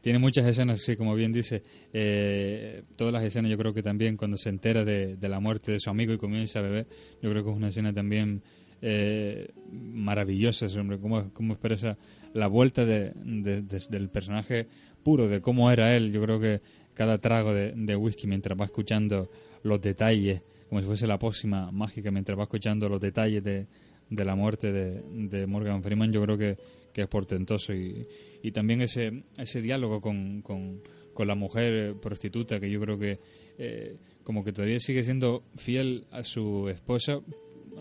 Tiene 0.00 0.18
muchas 0.18 0.46
escenas, 0.46 0.80
así 0.80 0.96
como 0.96 1.14
bien 1.14 1.32
dice, 1.32 1.62
eh, 1.92 2.84
todas 2.94 3.12
las 3.12 3.24
escenas 3.24 3.50
yo 3.50 3.58
creo 3.58 3.74
que 3.74 3.82
también 3.82 4.16
cuando 4.16 4.36
se 4.36 4.50
entera 4.50 4.84
de, 4.84 5.16
de, 5.16 5.28
la 5.28 5.40
muerte 5.40 5.72
de 5.72 5.80
su 5.80 5.90
amigo 5.90 6.12
y 6.12 6.18
comienza 6.18 6.60
a 6.60 6.62
beber, 6.62 6.86
yo 7.20 7.28
creo 7.28 7.42
que 7.42 7.50
es 7.50 7.56
una 7.56 7.68
escena 7.68 7.92
también 7.92 8.40
eh, 8.82 9.48
maravillosa 9.72 10.68
sobre 10.68 11.00
cómo, 11.00 11.32
cómo 11.32 11.54
expresa 11.54 11.96
la 12.34 12.46
vuelta 12.46 12.84
de, 12.84 13.12
de, 13.14 13.62
del 13.62 14.08
personaje 14.10 14.68
puro, 15.02 15.28
de 15.28 15.40
cómo 15.40 15.70
era 15.70 15.96
él. 15.96 16.12
Yo 16.12 16.22
creo 16.22 16.38
que 16.38 16.60
cada 16.96 17.18
trago 17.18 17.52
de, 17.52 17.72
de, 17.76 17.94
whisky 17.94 18.26
mientras 18.26 18.58
va 18.58 18.64
escuchando 18.64 19.30
los 19.62 19.80
detalles, 19.82 20.42
como 20.68 20.80
si 20.80 20.86
fuese 20.86 21.06
la 21.06 21.18
pócima 21.18 21.70
mágica, 21.70 22.10
mientras 22.10 22.38
va 22.38 22.44
escuchando 22.44 22.88
los 22.88 23.00
detalles 23.00 23.44
de, 23.44 23.66
de 24.08 24.24
la 24.24 24.34
muerte 24.34 24.72
de, 24.72 25.02
de, 25.28 25.46
Morgan 25.46 25.82
Freeman, 25.82 26.10
yo 26.10 26.22
creo 26.22 26.38
que, 26.38 26.56
que 26.94 27.02
es 27.02 27.06
portentoso. 27.08 27.74
Y, 27.74 28.08
y 28.42 28.50
también 28.50 28.80
ese, 28.80 29.24
ese 29.36 29.60
diálogo 29.60 30.00
con, 30.00 30.40
con, 30.40 30.80
con, 31.12 31.28
la 31.28 31.34
mujer 31.34 31.96
prostituta, 32.00 32.58
que 32.58 32.70
yo 32.70 32.80
creo 32.80 32.98
que 32.98 33.18
eh, 33.58 33.96
como 34.24 34.42
que 34.42 34.52
todavía 34.52 34.80
sigue 34.80 35.04
siendo 35.04 35.44
fiel 35.54 36.06
a 36.12 36.24
su 36.24 36.70
esposa. 36.70 37.20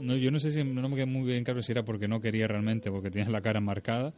No, 0.01 0.17
yo 0.17 0.29
no 0.29 0.39
sé 0.39 0.51
si 0.51 0.61
no 0.61 0.89
me 0.89 0.95
queda 0.95 1.05
muy 1.05 1.23
bien 1.23 1.45
claro 1.45 1.61
si 1.61 1.71
era 1.71 1.85
porque 1.85 2.09
no 2.09 2.19
quería 2.19 2.49
realmente, 2.49 2.91
porque 2.91 3.09
tenía 3.09 3.29
la 3.29 3.41
cara 3.41 3.61
marcada, 3.61 4.13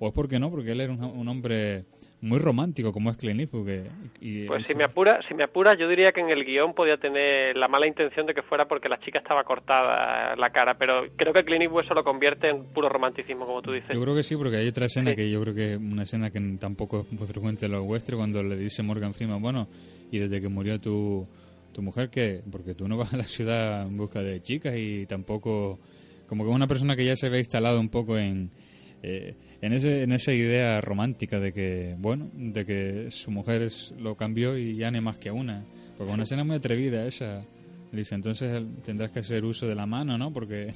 o 0.00 0.08
es 0.08 0.12
porque 0.12 0.40
no, 0.40 0.50
porque 0.50 0.72
él 0.72 0.80
era 0.80 0.92
un, 0.92 1.04
un 1.04 1.28
hombre 1.28 1.84
muy 2.24 2.38
romántico 2.38 2.90
como 2.90 3.10
es 3.10 3.16
Clint 3.18 3.40
Eastwood. 3.40 3.66
Que, 3.66 3.90
y 4.20 4.46
pues 4.46 4.66
si 4.66 4.74
me 4.74 4.84
apura, 4.84 5.20
si 5.28 5.34
me 5.34 5.44
apura, 5.44 5.74
yo 5.74 5.88
diría 5.88 6.12
que 6.12 6.20
en 6.20 6.30
el 6.30 6.44
guion 6.44 6.74
podía 6.74 6.96
tener 6.96 7.56
la 7.56 7.68
mala 7.68 7.86
intención 7.86 8.26
de 8.26 8.34
que 8.34 8.42
fuera 8.42 8.66
porque 8.66 8.88
la 8.88 8.98
chica 8.98 9.18
estaba 9.18 9.44
cortada 9.44 10.34
la 10.36 10.50
cara, 10.50 10.74
pero 10.78 11.06
creo 11.16 11.32
que 11.32 11.44
Clint 11.44 11.62
Eastwood 11.62 11.84
eso 11.84 11.94
lo 11.94 12.02
convierte 12.02 12.48
en 12.48 12.64
puro 12.64 12.88
romanticismo, 12.88 13.46
como 13.46 13.60
tú 13.60 13.72
dices. 13.72 13.90
Yo 13.92 14.00
creo 14.00 14.16
que 14.16 14.22
sí, 14.22 14.36
porque 14.36 14.56
hay 14.56 14.68
otra 14.68 14.86
escena 14.86 15.10
sí. 15.10 15.16
que 15.16 15.30
yo 15.30 15.40
creo 15.42 15.54
que 15.54 15.76
una 15.76 16.04
escena 16.04 16.30
que 16.30 16.40
tampoco 16.58 17.02
es 17.02 17.12
muy 17.12 17.28
frecuente 17.28 17.66
en 17.66 17.72
los 17.72 17.84
western 17.86 18.18
cuando 18.18 18.42
le 18.42 18.56
dice 18.56 18.82
Morgan 18.82 19.12
Freeman, 19.12 19.42
bueno, 19.42 19.68
y 20.10 20.18
desde 20.18 20.40
que 20.40 20.48
murió 20.48 20.80
tu, 20.80 21.28
tu 21.72 21.82
mujer, 21.82 22.08
que 22.08 22.40
Porque 22.50 22.74
tú 22.74 22.88
no 22.88 22.96
vas 22.96 23.12
a 23.12 23.18
la 23.18 23.24
ciudad 23.24 23.82
en 23.82 23.98
busca 23.98 24.22
de 24.22 24.42
chicas 24.42 24.74
y 24.76 25.04
tampoco... 25.06 25.78
Como 26.26 26.44
que 26.44 26.50
una 26.50 26.66
persona 26.66 26.96
que 26.96 27.04
ya 27.04 27.16
se 27.16 27.28
ve 27.28 27.38
instalado 27.38 27.78
un 27.78 27.90
poco 27.90 28.16
en... 28.16 28.50
Eh, 29.02 29.34
en, 29.60 29.72
ese, 29.72 30.02
en 30.02 30.12
esa 30.12 30.32
idea 30.32 30.80
romántica 30.80 31.38
de 31.38 31.52
que, 31.52 31.94
bueno, 31.98 32.30
de 32.34 32.64
que 32.64 33.10
su 33.10 33.30
mujer 33.30 33.62
es, 33.62 33.94
lo 33.98 34.16
cambió 34.16 34.56
y 34.56 34.76
ya 34.76 34.90
no 34.90 34.98
hay 34.98 35.02
más 35.02 35.18
que 35.18 35.30
una. 35.30 35.64
Porque 35.96 36.12
una 36.12 36.24
escena 36.24 36.44
muy 36.44 36.56
atrevida 36.56 37.06
esa. 37.06 37.44
Dice, 37.92 38.16
entonces 38.16 38.62
tendrás 38.84 39.12
que 39.12 39.20
hacer 39.20 39.44
uso 39.44 39.68
de 39.68 39.74
la 39.74 39.86
mano, 39.86 40.18
¿no? 40.18 40.32
Porque... 40.32 40.72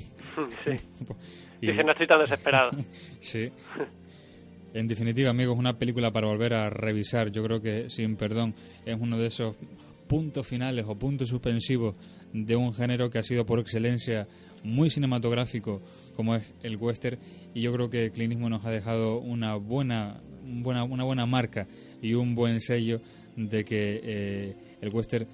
Sí. 0.64 0.70
y... 1.60 1.66
Dice, 1.66 1.82
no 1.82 1.92
estoy 1.92 2.06
tan 2.06 2.20
desesperado. 2.20 2.70
sí. 3.20 3.50
En 4.72 4.86
definitiva, 4.86 5.30
amigos, 5.30 5.58
una 5.58 5.76
película 5.76 6.12
para 6.12 6.28
volver 6.28 6.54
a 6.54 6.70
revisar. 6.70 7.32
Yo 7.32 7.42
creo 7.42 7.60
que, 7.60 7.90
sin 7.90 8.16
perdón, 8.16 8.54
es 8.86 8.96
uno 9.00 9.18
de 9.18 9.26
esos 9.26 9.56
puntos 10.06 10.46
finales 10.46 10.84
o 10.88 10.94
puntos 10.96 11.28
suspensivos 11.28 11.94
de 12.32 12.56
un 12.56 12.72
género 12.72 13.10
que 13.10 13.18
ha 13.18 13.22
sido 13.22 13.44
por 13.44 13.58
excelencia 13.58 14.26
muy 14.64 14.90
cinematográfico 14.90 15.80
como 16.14 16.34
es 16.34 16.44
el 16.62 16.76
western 16.76 17.18
y 17.54 17.62
yo 17.62 17.72
creo 17.72 17.90
que 17.90 18.10
Clint 18.10 18.32
Eastwood 18.32 18.50
nos 18.50 18.64
ha 18.64 18.70
dejado 18.70 19.18
una 19.18 19.56
buena, 19.56 20.20
buena, 20.44 20.84
una 20.84 21.04
buena 21.04 21.26
marca 21.26 21.66
y 22.02 22.14
un 22.14 22.34
buen 22.34 22.60
sello 22.60 23.00
de 23.36 23.64
que 23.64 24.00
eh, 24.02 24.56
el 24.80 24.88
western 24.90 25.26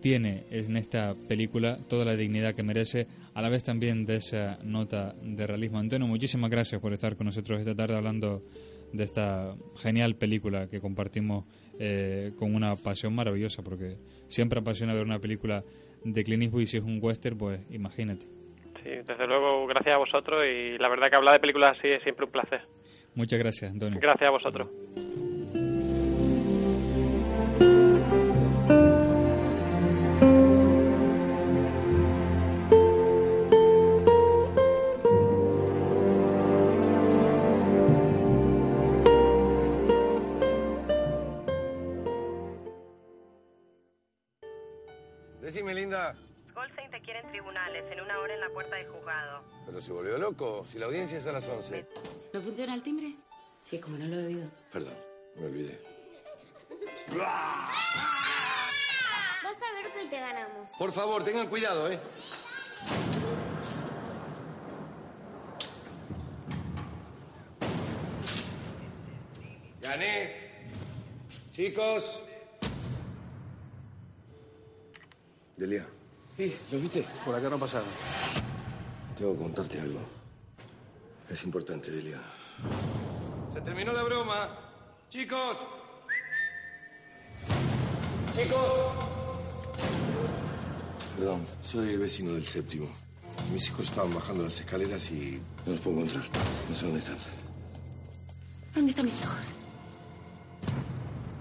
tiene 0.00 0.44
en 0.50 0.76
esta 0.76 1.14
película 1.14 1.78
toda 1.88 2.04
la 2.04 2.16
dignidad 2.16 2.54
que 2.54 2.64
merece, 2.64 3.06
a 3.34 3.40
la 3.40 3.48
vez 3.48 3.62
también 3.62 4.04
de 4.04 4.16
esa 4.16 4.58
nota 4.64 5.14
de 5.22 5.46
realismo. 5.46 5.78
Antonio, 5.78 6.08
muchísimas 6.08 6.50
gracias 6.50 6.80
por 6.80 6.92
estar 6.92 7.16
con 7.16 7.26
nosotros 7.26 7.60
esta 7.60 7.74
tarde 7.74 7.94
hablando 7.94 8.42
de 8.92 9.04
esta 9.04 9.54
genial 9.76 10.16
película 10.16 10.66
que 10.68 10.80
compartimos 10.80 11.44
eh, 11.78 12.32
con 12.36 12.54
una 12.54 12.74
pasión 12.76 13.14
maravillosa, 13.14 13.62
porque 13.62 13.96
siempre 14.28 14.60
apasiona 14.60 14.92
ver 14.92 15.04
una 15.04 15.20
película 15.20 15.64
de 16.04 16.24
Clint 16.24 16.52
y 16.52 16.66
si 16.66 16.78
es 16.78 16.82
un 16.82 16.98
western, 17.00 17.38
pues 17.38 17.60
imagínate. 17.70 18.41
Sí, 18.82 18.90
desde 18.90 19.26
luego, 19.26 19.66
gracias 19.66 19.94
a 19.94 19.98
vosotros 19.98 20.44
y 20.46 20.78
la 20.78 20.88
verdad 20.88 21.08
que 21.08 21.16
hablar 21.16 21.34
de 21.34 21.40
películas 21.40 21.76
así 21.78 21.88
es 21.88 22.02
siempre 22.02 22.26
un 22.26 22.32
placer. 22.32 22.62
Muchas 23.14 23.38
gracias, 23.38 23.70
Antonio. 23.70 24.00
Gracias 24.00 24.28
a 24.28 24.30
vosotros. 24.30 24.68
Se 49.82 49.92
volvió 49.92 50.16
loco, 50.16 50.64
si 50.64 50.78
la 50.78 50.86
audiencia 50.86 51.18
es 51.18 51.26
a 51.26 51.32
las 51.32 51.48
11. 51.48 51.84
¿No 52.32 52.40
funciona 52.40 52.74
el 52.74 52.82
timbre? 52.82 53.16
Sí, 53.68 53.80
como 53.80 53.98
no 53.98 54.06
lo 54.06 54.20
he 54.20 54.26
oído. 54.26 54.48
Perdón, 54.72 54.94
me 55.36 55.46
olvidé. 55.46 55.80
Vas 57.08 57.72
a 59.62 59.72
ver 59.74 59.92
que 59.92 60.00
hoy 60.00 60.08
te 60.08 60.20
ganamos. 60.20 60.70
Por 60.78 60.92
favor, 60.92 61.24
tengan 61.24 61.48
cuidado, 61.48 61.90
¿eh? 61.90 61.98
Gané. 69.80 70.62
Chicos. 71.52 72.22
Delia. 75.56 75.88
Sí, 76.36 76.56
¿lo 76.70 76.78
viste? 76.78 77.04
Por 77.24 77.34
acá 77.34 77.50
no 77.50 77.58
pasaron. 77.58 77.88
Tengo 79.16 79.32
que 79.34 79.38
contarte 79.38 79.80
algo. 79.80 80.00
Es 81.28 81.42
importante, 81.44 81.90
Delia. 81.90 82.20
Se 83.52 83.60
terminó 83.60 83.92
la 83.92 84.02
broma. 84.02 84.58
Chicos. 85.08 85.58
Chicos. 88.34 89.12
Perdón, 91.16 91.44
soy 91.62 91.90
el 91.90 91.98
vecino 91.98 92.32
del 92.32 92.46
séptimo. 92.46 92.88
Mis 93.52 93.68
hijos 93.68 93.86
estaban 93.86 94.14
bajando 94.14 94.44
las 94.44 94.58
escaleras 94.58 95.10
y 95.10 95.40
no 95.66 95.72
los 95.72 95.80
puedo 95.80 95.98
encontrar. 95.98 96.24
No 96.68 96.74
sé 96.74 96.84
dónde 96.86 97.00
están. 97.00 97.18
¿Dónde 98.74 98.90
están 98.90 99.04
mis 99.04 99.20
hijos? 99.20 99.38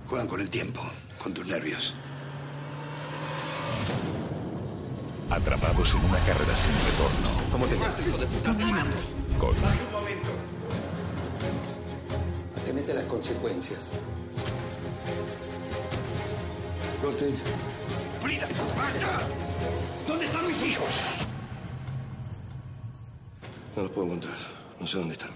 Juegan 0.07 0.27
con 0.27 0.41
el 0.41 0.49
tiempo, 0.49 0.81
con 1.23 1.33
tus 1.33 1.45
nervios. 1.45 1.95
Atrapados 5.31 5.95
en 5.95 6.03
una 6.03 6.19
carrera 6.19 6.57
sin 6.57 6.73
retorno. 6.85 7.51
¿Cómo 7.53 7.65
te 7.65 7.75
llamas, 7.75 8.05
hijo 8.05 8.17
de 8.17 8.25
puta? 8.27 8.53
Con 8.53 8.61
un 8.61 9.91
momento. 9.91 10.29
que 12.65 12.73
mete 12.73 12.93
las 12.93 13.05
consecuencias. 13.05 13.91
Goldstein. 17.01 17.35
¡Frida! 18.21 18.45
¡Basta! 18.77 19.21
¿Dónde 20.05 20.25
están 20.25 20.47
mis 20.47 20.63
hijos? 20.65 20.89
No 23.77 23.83
los 23.83 23.91
puedo 23.91 24.07
encontrar. 24.07 24.37
No 24.81 24.85
sé 24.85 24.97
dónde 24.97 25.13
están. 25.13 25.31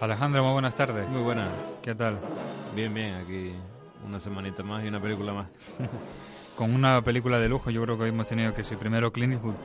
Alejandro, 0.00 0.42
muy 0.42 0.54
buenas 0.54 0.74
tardes. 0.74 1.06
Muy 1.10 1.20
buenas. 1.20 1.50
¿Qué 1.82 1.94
tal? 1.94 2.18
Bien, 2.74 2.92
bien, 2.94 3.16
aquí 3.16 3.52
una 4.06 4.18
semanita 4.18 4.62
más 4.62 4.82
y 4.82 4.88
una 4.88 4.98
película 4.98 5.34
más. 5.34 5.48
Con 6.56 6.74
una 6.74 7.02
película 7.02 7.38
de 7.38 7.50
lujo, 7.50 7.68
yo 7.68 7.82
creo 7.82 7.98
que 7.98 8.06
hemos 8.06 8.26
tenido 8.26 8.54
que 8.54 8.64
si 8.64 8.76
primero 8.76 9.12
Clint 9.12 9.34
Eastwood 9.34 9.56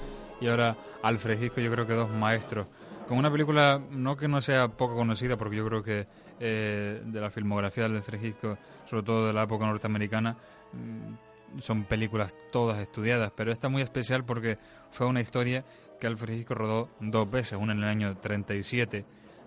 y 0.42 0.48
ahora 0.50 0.76
Alfred 1.04 1.42
Hitchcock, 1.42 1.64
yo 1.64 1.72
creo 1.72 1.88
que 1.88 1.94
dos 1.94 2.10
maestros. 2.10 2.68
Con 3.08 3.18
una 3.18 3.32
película 3.32 3.82
no 3.92 4.18
que 4.18 4.28
no 4.28 4.42
sea 4.42 4.68
poco 4.68 4.96
conocida, 4.96 5.38
porque 5.38 5.56
yo 5.56 5.66
creo 5.66 5.82
que 5.82 6.06
eh, 6.42 7.02
de 7.06 7.22
la 7.22 7.30
filmografía 7.30 7.88
de 7.88 7.96
Alfred 7.96 8.22
Hitchcock, 8.22 8.60
sobre 8.88 9.04
todo 9.04 9.28
de 9.28 9.32
la 9.32 9.44
época 9.44 9.66
norteamericana, 9.66 10.36
mm, 10.74 11.62
son 11.62 11.86
películas 11.86 12.36
todas 12.52 12.80
estudiadas, 12.80 13.32
pero 13.38 13.54
esta 13.54 13.70
muy 13.70 13.84
especial 13.84 14.26
porque 14.26 14.58
fue 14.92 15.08
una 15.08 15.22
historia 15.22 15.64
que 15.98 16.08
Alfred 16.08 16.34
Hitchcock 16.40 16.58
rodó 16.58 16.90
dos 17.00 17.32
veces, 17.32 17.58
una 17.58 17.72
en 17.72 17.84
el 17.84 17.86
año 17.86 18.18
37 18.18 19.06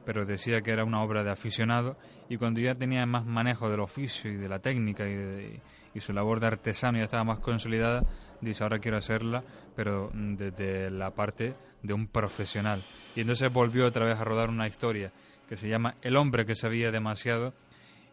pero 0.09 0.25
decía 0.25 0.63
que 0.63 0.71
era 0.71 0.87
una 0.87 1.03
obra 1.03 1.23
de 1.23 1.31
aficionado 1.31 1.99
y 2.31 2.39
cuando 2.39 2.61
ya 2.61 2.75
tenía 2.75 3.05
más 3.05 3.27
manejo 3.27 3.69
del 3.69 3.81
oficio 3.81 4.33
y 4.33 4.37
de 4.37 4.49
la 4.49 4.59
técnica 4.59 5.07
y, 5.07 5.61
su 6.01 6.15
labor 6.15 6.41
de 6.41 6.47
artesano 6.47 6.97
ya 6.97 7.05
estaba 7.05 7.25
más 7.25 7.41
consolidada, 7.41 8.07
dice 8.41 8.63
ahora 8.63 8.79
quiero 8.79 8.97
hacerla, 8.97 9.45
pero 9.77 10.11
desde 10.15 10.91
la 10.91 11.11
parte 11.11 11.55
de 11.83 11.93
un 11.93 12.07
profesional. 12.07 12.83
Y 13.17 13.21
entonces 13.21 13.53
volvió 13.53 13.85
otra 13.85 14.07
vez 14.07 14.17
a 14.17 14.25
rodar 14.25 14.49
una 14.49 14.67
historia 14.67 15.13
que 15.47 15.59
se 15.59 15.69
llama 15.69 15.97
El 16.01 16.17
hombre 16.17 16.47
que 16.47 16.55
sabía 16.55 16.91
demasiado 16.91 17.53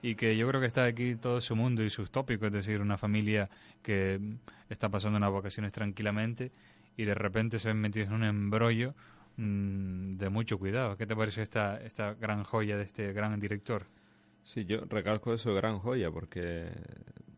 y 0.02 0.16
que 0.16 0.36
yo 0.36 0.50
creo 0.50 0.60
que 0.60 0.68
está 0.68 0.84
aquí 0.84 1.16
todo 1.16 1.40
su 1.40 1.56
mundo 1.56 1.82
y 1.82 1.90
sus 1.90 2.12
tópicos, 2.12 2.48
es 2.48 2.54
decir, 2.54 2.82
una 2.82 2.98
familia 2.98 3.50
que 3.82 4.20
está 4.68 4.90
pasando 4.90 5.16
unas 5.16 5.32
vacaciones 5.32 5.72
tranquilamente 5.72 6.52
y 6.98 7.06
de 7.06 7.16
repente 7.16 7.58
se 7.58 7.70
ven 7.70 7.80
metidos 7.80 8.10
en 8.10 8.16
un 8.16 8.24
embrollo 8.26 8.96
Mm, 9.38 10.18
de 10.18 10.30
mucho 10.30 10.58
cuidado. 10.58 10.98
¿Qué 10.98 11.06
te 11.06 11.16
parece 11.16 11.42
esta, 11.42 11.78
esta 11.82 12.14
gran 12.14 12.44
joya 12.44 12.78
de 12.78 12.84
este 12.84 13.12
gran 13.14 13.40
director? 13.40 13.88
Sí, 14.44 14.66
yo 14.66 14.82
recalco 14.86 15.34
eso, 15.34 15.54
gran 15.54 15.80
joya, 15.80 16.12
porque 16.12 16.70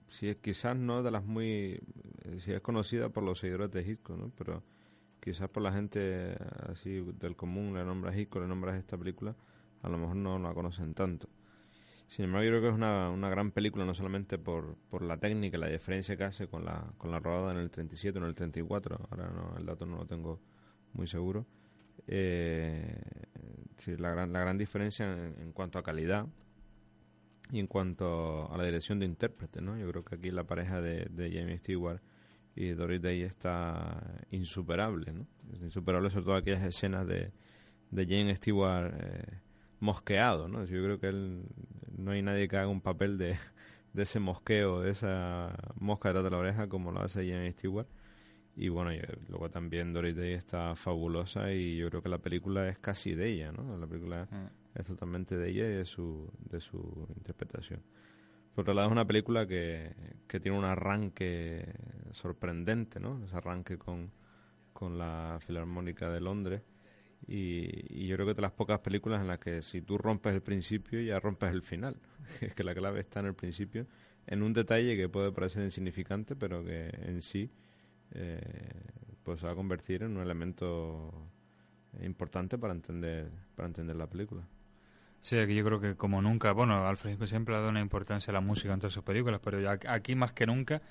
si 0.07 0.29
es, 0.29 0.37
quizás 0.37 0.75
no 0.75 1.03
de 1.03 1.11
las 1.11 1.23
muy... 1.25 1.79
si 2.39 2.51
es 2.51 2.61
conocida 2.61 3.09
por 3.09 3.23
los 3.23 3.39
seguidores 3.39 3.71
de 3.71 3.81
Hitchcock, 3.81 4.17
¿no? 4.17 4.31
Pero 4.37 4.63
quizás 5.21 5.49
por 5.49 5.63
la 5.63 5.71
gente 5.73 6.37
así 6.69 7.01
del 7.19 7.35
común 7.35 7.73
le 7.73 7.83
nombras 7.83 8.15
Hitchcock, 8.15 8.41
le 8.43 8.47
nombras 8.47 8.77
esta 8.77 8.97
película, 8.97 9.35
a 9.81 9.89
lo 9.89 9.97
mejor 9.97 10.17
no 10.17 10.37
la 10.39 10.53
conocen 10.53 10.93
tanto. 10.93 11.29
Sin 12.07 12.25
embargo, 12.25 12.45
yo 12.45 12.51
creo 12.51 12.61
que 12.61 12.67
es 12.69 12.73
una, 12.73 13.09
una 13.09 13.29
gran 13.29 13.51
película, 13.51 13.83
no 13.85 13.93
solamente 13.93 14.37
por, 14.37 14.77
por 14.89 15.01
la 15.01 15.17
técnica, 15.17 15.57
la 15.57 15.67
diferencia 15.67 16.15
que 16.15 16.23
hace 16.23 16.47
con 16.47 16.63
la, 16.63 16.93
con 16.97 17.11
la 17.11 17.19
rodada 17.19 17.51
en 17.51 17.57
el 17.57 17.69
37 17.69 18.17
o 18.17 18.21
en 18.21 18.27
el 18.29 18.35
34, 18.35 19.07
ahora 19.09 19.29
no, 19.29 19.57
el 19.57 19.65
dato 19.65 19.85
no 19.85 19.97
lo 19.97 20.05
tengo 20.05 20.39
muy 20.93 21.07
seguro, 21.07 21.45
eh, 22.07 23.01
la, 23.97 24.11
gran, 24.11 24.33
la 24.33 24.39
gran 24.39 24.57
diferencia 24.57 25.05
en, 25.13 25.51
cuanto 25.51 25.79
a 25.79 25.83
calidad 25.83 26.25
y 27.51 27.59
en 27.59 27.67
cuanto 27.67 28.51
a 28.51 28.57
la 28.57 28.65
dirección 28.65 28.99
de 28.99 29.05
intérprete, 29.05 29.61
¿no? 29.61 29.77
Yo 29.77 29.89
creo 29.89 30.03
que 30.03 30.15
aquí 30.15 30.31
la 30.31 30.43
pareja 30.43 30.81
de, 30.81 31.05
de 31.09 31.57
Stewart 31.59 32.01
y 32.55 32.69
Doris 32.69 33.01
Day 33.01 33.21
está 33.21 34.01
insuperable, 34.31 35.13
¿no? 35.13 35.27
Insuperable 35.61 36.09
sobre 36.09 36.25
todo 36.25 36.35
aquellas 36.35 36.63
escenas 36.63 37.07
de, 37.07 37.31
de 37.91 38.05
James 38.05 38.37
Stewart 38.37 38.93
eh, 38.97 39.39
mosqueado, 39.79 40.47
¿no? 40.47 40.65
Yo 40.65 40.83
creo 40.83 40.99
que 40.99 41.07
él, 41.07 41.43
no 41.97 42.11
hay 42.11 42.21
nadie 42.21 42.47
que 42.47 42.57
haga 42.57 42.67
un 42.67 42.81
papel 42.81 43.17
de, 43.17 43.37
de 43.93 44.03
ese 44.03 44.19
mosqueo, 44.19 44.81
de 44.81 44.91
esa 44.91 45.55
mosca 45.75 46.09
detrás 46.09 46.25
de 46.25 46.31
la 46.31 46.37
oreja 46.37 46.67
como 46.67 46.91
lo 46.91 47.01
hace 47.01 47.29
James 47.29 47.53
Stewart 47.53 47.87
y 48.57 48.69
bueno, 48.69 48.89
luego 49.29 49.51
también 49.51 49.93
Doris 49.93 50.15
Day 50.15 50.33
está 50.33 50.75
fabulosa 50.75 51.53
y 51.53 51.77
yo 51.77 51.89
creo 51.89 52.01
que 52.01 52.09
la 52.09 52.17
película 52.17 52.67
es 52.67 52.79
casi 52.79 53.13
de 53.13 53.29
ella, 53.29 53.51
¿no? 53.51 53.77
La 53.77 53.85
película 53.85 54.27
es 54.73 54.83
totalmente 54.83 55.37
de 55.37 55.49
ella 55.49 55.65
y 55.65 55.73
de 55.73 55.85
su, 55.85 56.27
de 56.39 56.59
su 56.59 57.07
interpretación. 57.15 57.83
Por 58.55 58.63
otro 58.63 58.73
lado, 58.73 58.87
es 58.87 58.91
una 58.91 59.05
película 59.05 59.45
que, 59.45 59.93
que 60.27 60.39
tiene 60.39 60.57
un 60.57 60.65
arranque 60.65 61.71
sorprendente, 62.13 62.99
¿no? 62.99 63.23
Ese 63.23 63.35
arranque 63.37 63.77
con, 63.77 64.11
con 64.73 64.97
la 64.97 65.37
Filarmónica 65.39 66.09
de 66.09 66.19
Londres. 66.19 66.63
Y, 67.27 67.67
y, 67.95 68.07
yo 68.07 68.15
creo 68.15 68.27
que 68.27 68.33
de 68.33 68.41
las 68.41 68.53
pocas 68.53 68.79
películas 68.79 69.21
en 69.21 69.27
las 69.27 69.37
que 69.37 69.61
si 69.61 69.83
tú 69.83 69.99
rompes 69.99 70.33
el 70.33 70.41
principio, 70.41 70.99
ya 70.99 71.19
rompes 71.19 71.51
el 71.51 71.61
final. 71.61 72.01
es 72.41 72.55
que 72.55 72.63
la 72.63 72.73
clave 72.73 73.01
está 73.01 73.19
en 73.19 73.27
el 73.27 73.35
principio, 73.35 73.85
en 74.25 74.41
un 74.41 74.53
detalle 74.53 74.97
que 74.97 75.09
puede 75.09 75.31
parecer 75.31 75.63
insignificante, 75.63 76.35
pero 76.35 76.65
que 76.65 76.89
en 77.03 77.21
sí 77.21 77.51
eh, 78.11 78.39
pues 79.23 79.39
se 79.39 79.45
va 79.45 79.53
a 79.53 79.55
convertir 79.55 80.03
en 80.03 80.17
un 80.17 80.23
elemento 80.23 81.11
importante 82.01 82.57
para 82.57 82.73
entender 82.73 83.29
para 83.55 83.67
entender 83.67 83.95
la 83.95 84.07
película. 84.07 84.43
Sí, 85.21 85.37
aquí 85.37 85.55
yo 85.55 85.65
creo 85.65 85.81
que 85.81 85.95
como 85.95 86.21
nunca, 86.21 86.51
bueno, 86.51 86.87
Alfred 86.87 87.17
siempre 87.25 87.55
ha 87.55 87.57
dado 87.57 87.69
una 87.69 87.81
importancia 87.81 88.31
a 88.31 88.33
la 88.33 88.41
música 88.41 88.73
en 88.73 88.79
todas 88.79 88.93
sus 88.93 89.03
películas, 89.03 89.41
pero 89.43 89.59
aquí 89.87 90.15
más 90.15 90.31
que 90.31 90.45
nunca 90.45 90.81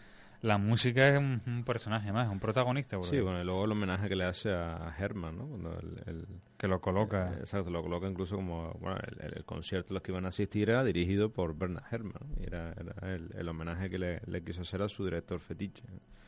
la 0.42 0.58
música 0.58 1.08
es 1.08 1.18
un, 1.18 1.64
personaje 1.64 2.12
más, 2.12 2.28
un 2.28 2.40
protagonista. 2.40 3.00
Sí, 3.02 3.20
bueno, 3.20 3.40
y 3.40 3.44
luego 3.44 3.64
el 3.64 3.72
homenaje 3.72 4.08
que 4.08 4.16
le 4.16 4.24
hace 4.24 4.52
a 4.52 4.94
Herman, 4.98 5.38
¿no? 5.38 5.46
Cuando 5.46 5.78
el, 6.06 6.26
que 6.58 6.68
lo 6.68 6.80
coloca. 6.80 7.32
Eh, 7.32 7.38
exacto, 7.40 7.70
lo 7.70 7.82
coloca 7.82 8.06
incluso 8.06 8.36
como, 8.36 8.72
bueno, 8.74 8.98
el, 9.20 9.44
concierto 9.44 9.92
a 9.92 9.94
los 9.94 10.02
que 10.02 10.12
iban 10.12 10.26
a 10.26 10.28
asistir 10.28 10.70
era 10.70 10.84
dirigido 10.84 11.30
por 11.30 11.56
Bernard 11.56 11.84
Herman, 11.90 12.36
y 12.38 12.44
era, 12.44 12.72
era 12.72 13.14
el, 13.14 13.48
homenaje 13.48 13.88
que 13.90 13.98
le, 13.98 14.20
le, 14.26 14.42
quiso 14.42 14.62
hacer 14.62 14.82
a 14.82 14.88
su 14.88 15.04
director 15.04 15.40
fetiche. 15.40 15.82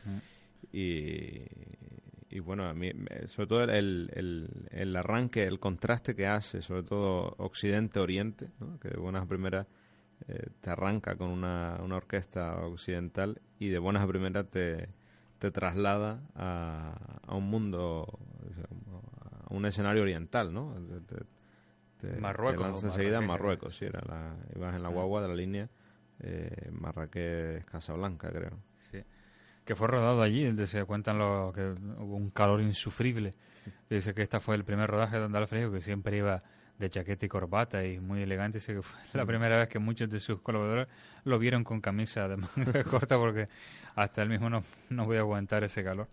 Mm. 0.05 0.19
Y, 0.73 1.45
y 2.31 2.41
bueno, 2.41 2.69
a 2.69 2.75
mí, 2.75 2.93
sobre 3.27 3.47
todo 3.47 3.63
el, 3.65 4.11
el, 4.15 4.69
el, 4.71 4.97
arranque, 4.97 5.45
el 5.45 5.59
contraste 5.59 6.15
que 6.15 6.27
hace, 6.27 6.63
sobre 6.63 6.83
todo 6.83 7.35
Occidente-Oriente, 7.39 8.51
que 8.81 8.89
de 8.91 8.99
buenas 8.99 9.23
a 9.23 9.27
primeras 9.27 9.67
eh, 10.27 10.49
te 10.61 10.71
arranca 10.71 11.17
con 11.17 11.31
una, 11.31 11.79
una 11.83 11.97
orquesta 11.97 12.67
occidental 12.67 13.41
y 13.59 13.69
de 13.69 13.79
buenas 13.79 14.03
a 14.03 14.07
primeras 14.07 14.49
te, 14.51 14.89
te 15.39 15.51
traslada 15.51 16.21
a, 16.35 17.21
a 17.27 17.35
un 17.35 17.49
mundo, 17.49 18.19
a 19.49 19.55
un 19.55 19.65
escenario 19.65 20.03
oriental, 20.03 20.53
¿no? 20.53 20.75
Marruecos. 22.21 22.85
enseguida 22.85 23.21
Marruecos, 23.21 23.77
sí, 23.77 23.87
era 23.87 24.01
la, 24.07 24.37
ibas 24.55 24.75
en 24.75 24.83
la 24.83 24.89
guagua 24.89 25.23
de 25.23 25.29
la 25.29 25.35
línea 25.35 25.69
eh, 26.21 26.71
Marrakech-Casablanca, 26.73 28.31
creo 28.31 28.68
que 29.69 29.77
fue 29.77 29.87
rodado 29.87 30.23
allí, 30.23 30.51
se 30.67 30.83
cuentan 30.87 31.19
lo, 31.19 31.53
que 31.55 31.61
hubo 31.61 32.17
un 32.17 32.31
calor 32.31 32.63
insufrible. 32.63 33.35
Dice 33.91 34.15
que 34.15 34.23
este 34.23 34.41
fue 34.41 34.55
el 34.55 34.65
primer 34.65 34.89
rodaje 34.89 35.19
donde 35.19 35.37
Alfredo, 35.37 35.71
que 35.71 35.83
siempre 35.83 36.17
iba 36.17 36.43
de 36.79 36.89
chaqueta 36.89 37.27
y 37.27 37.29
corbata 37.29 37.85
y 37.85 38.01
muy 38.01 38.23
elegante. 38.23 38.61
Sé 38.61 38.73
que 38.73 38.81
fue 38.81 38.99
la 39.13 39.27
primera 39.27 39.59
vez 39.59 39.69
que 39.69 39.79
muchos 39.79 40.09
de 40.09 40.21
sus 40.21 40.41
colaboradores 40.41 40.89
lo 41.25 41.39
vieron 41.39 41.65
con 41.65 41.83
camisa 41.83 42.29
de 42.29 42.39
manga 42.39 42.83
corta 42.91 43.19
porque 43.19 43.51
hasta 43.95 44.23
él 44.23 44.31
mismo 44.31 44.49
no, 44.49 44.65
no 44.89 45.05
voy 45.05 45.19
a 45.19 45.21
aguantar 45.21 45.63
ese 45.65 45.85
calor. 45.85 46.09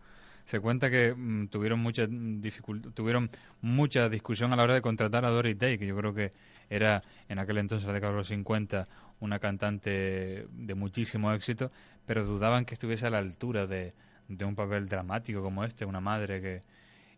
Se 0.45 0.59
cuenta 0.59 0.89
que 0.89 1.13
mm, 1.15 1.47
tuvieron 1.47 1.79
mucha 1.79 2.05
dificultad, 2.07 2.91
tuvieron 2.91 3.29
mucha 3.61 4.09
discusión 4.09 4.53
a 4.53 4.55
la 4.55 4.63
hora 4.63 4.73
de 4.75 4.81
contratar 4.81 5.25
a 5.25 5.29
Doris 5.29 5.57
Day, 5.57 5.77
que 5.77 5.87
yo 5.87 5.95
creo 5.97 6.13
que 6.13 6.31
era 6.69 7.03
en 7.29 7.39
aquel 7.39 7.57
entonces, 7.57 7.87
la 7.87 7.93
década 7.93 8.11
de 8.11 8.17
los 8.19 8.27
50, 8.27 8.87
una 9.19 9.39
cantante 9.39 10.45
de 10.51 10.75
muchísimo 10.75 11.31
éxito, 11.33 11.71
pero 12.05 12.25
dudaban 12.25 12.65
que 12.65 12.75
estuviese 12.75 13.07
a 13.07 13.09
la 13.09 13.17
altura 13.19 13.65
de, 13.65 13.93
de 14.27 14.45
un 14.45 14.55
papel 14.55 14.87
dramático 14.87 15.41
como 15.41 15.63
este, 15.63 15.85
una 15.85 15.99
madre 15.99 16.41
que... 16.41 16.61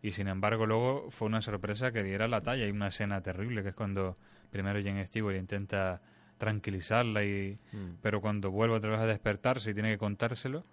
Y 0.01 0.11
sin 0.11 0.27
embargo 0.27 0.65
luego 0.65 1.09
fue 1.09 1.27
una 1.27 1.41
sorpresa 1.41 1.91
que 1.91 2.03
diera 2.03 2.27
la 2.27 2.41
talla. 2.41 2.65
Hay 2.65 2.71
una 2.71 2.89
escena 2.89 3.19
terrible 3.21 3.63
que 3.63 3.69
es 3.69 3.75
cuando 3.75 4.15
primero 4.51 4.79
Jane 4.81 5.05
Stewart 5.07 5.35
intenta 5.35 5.99
tranquilizarla 6.37 7.23
y 7.25 7.57
Mm. 7.73 7.97
pero 8.01 8.21
cuando 8.21 8.51
vuelve 8.51 8.75
otra 8.75 8.91
vez 8.91 8.99
a 8.99 9.05
despertarse 9.05 9.71
y 9.71 9.73
tiene 9.73 9.89
que 9.91 9.97
contárselo 9.97 10.63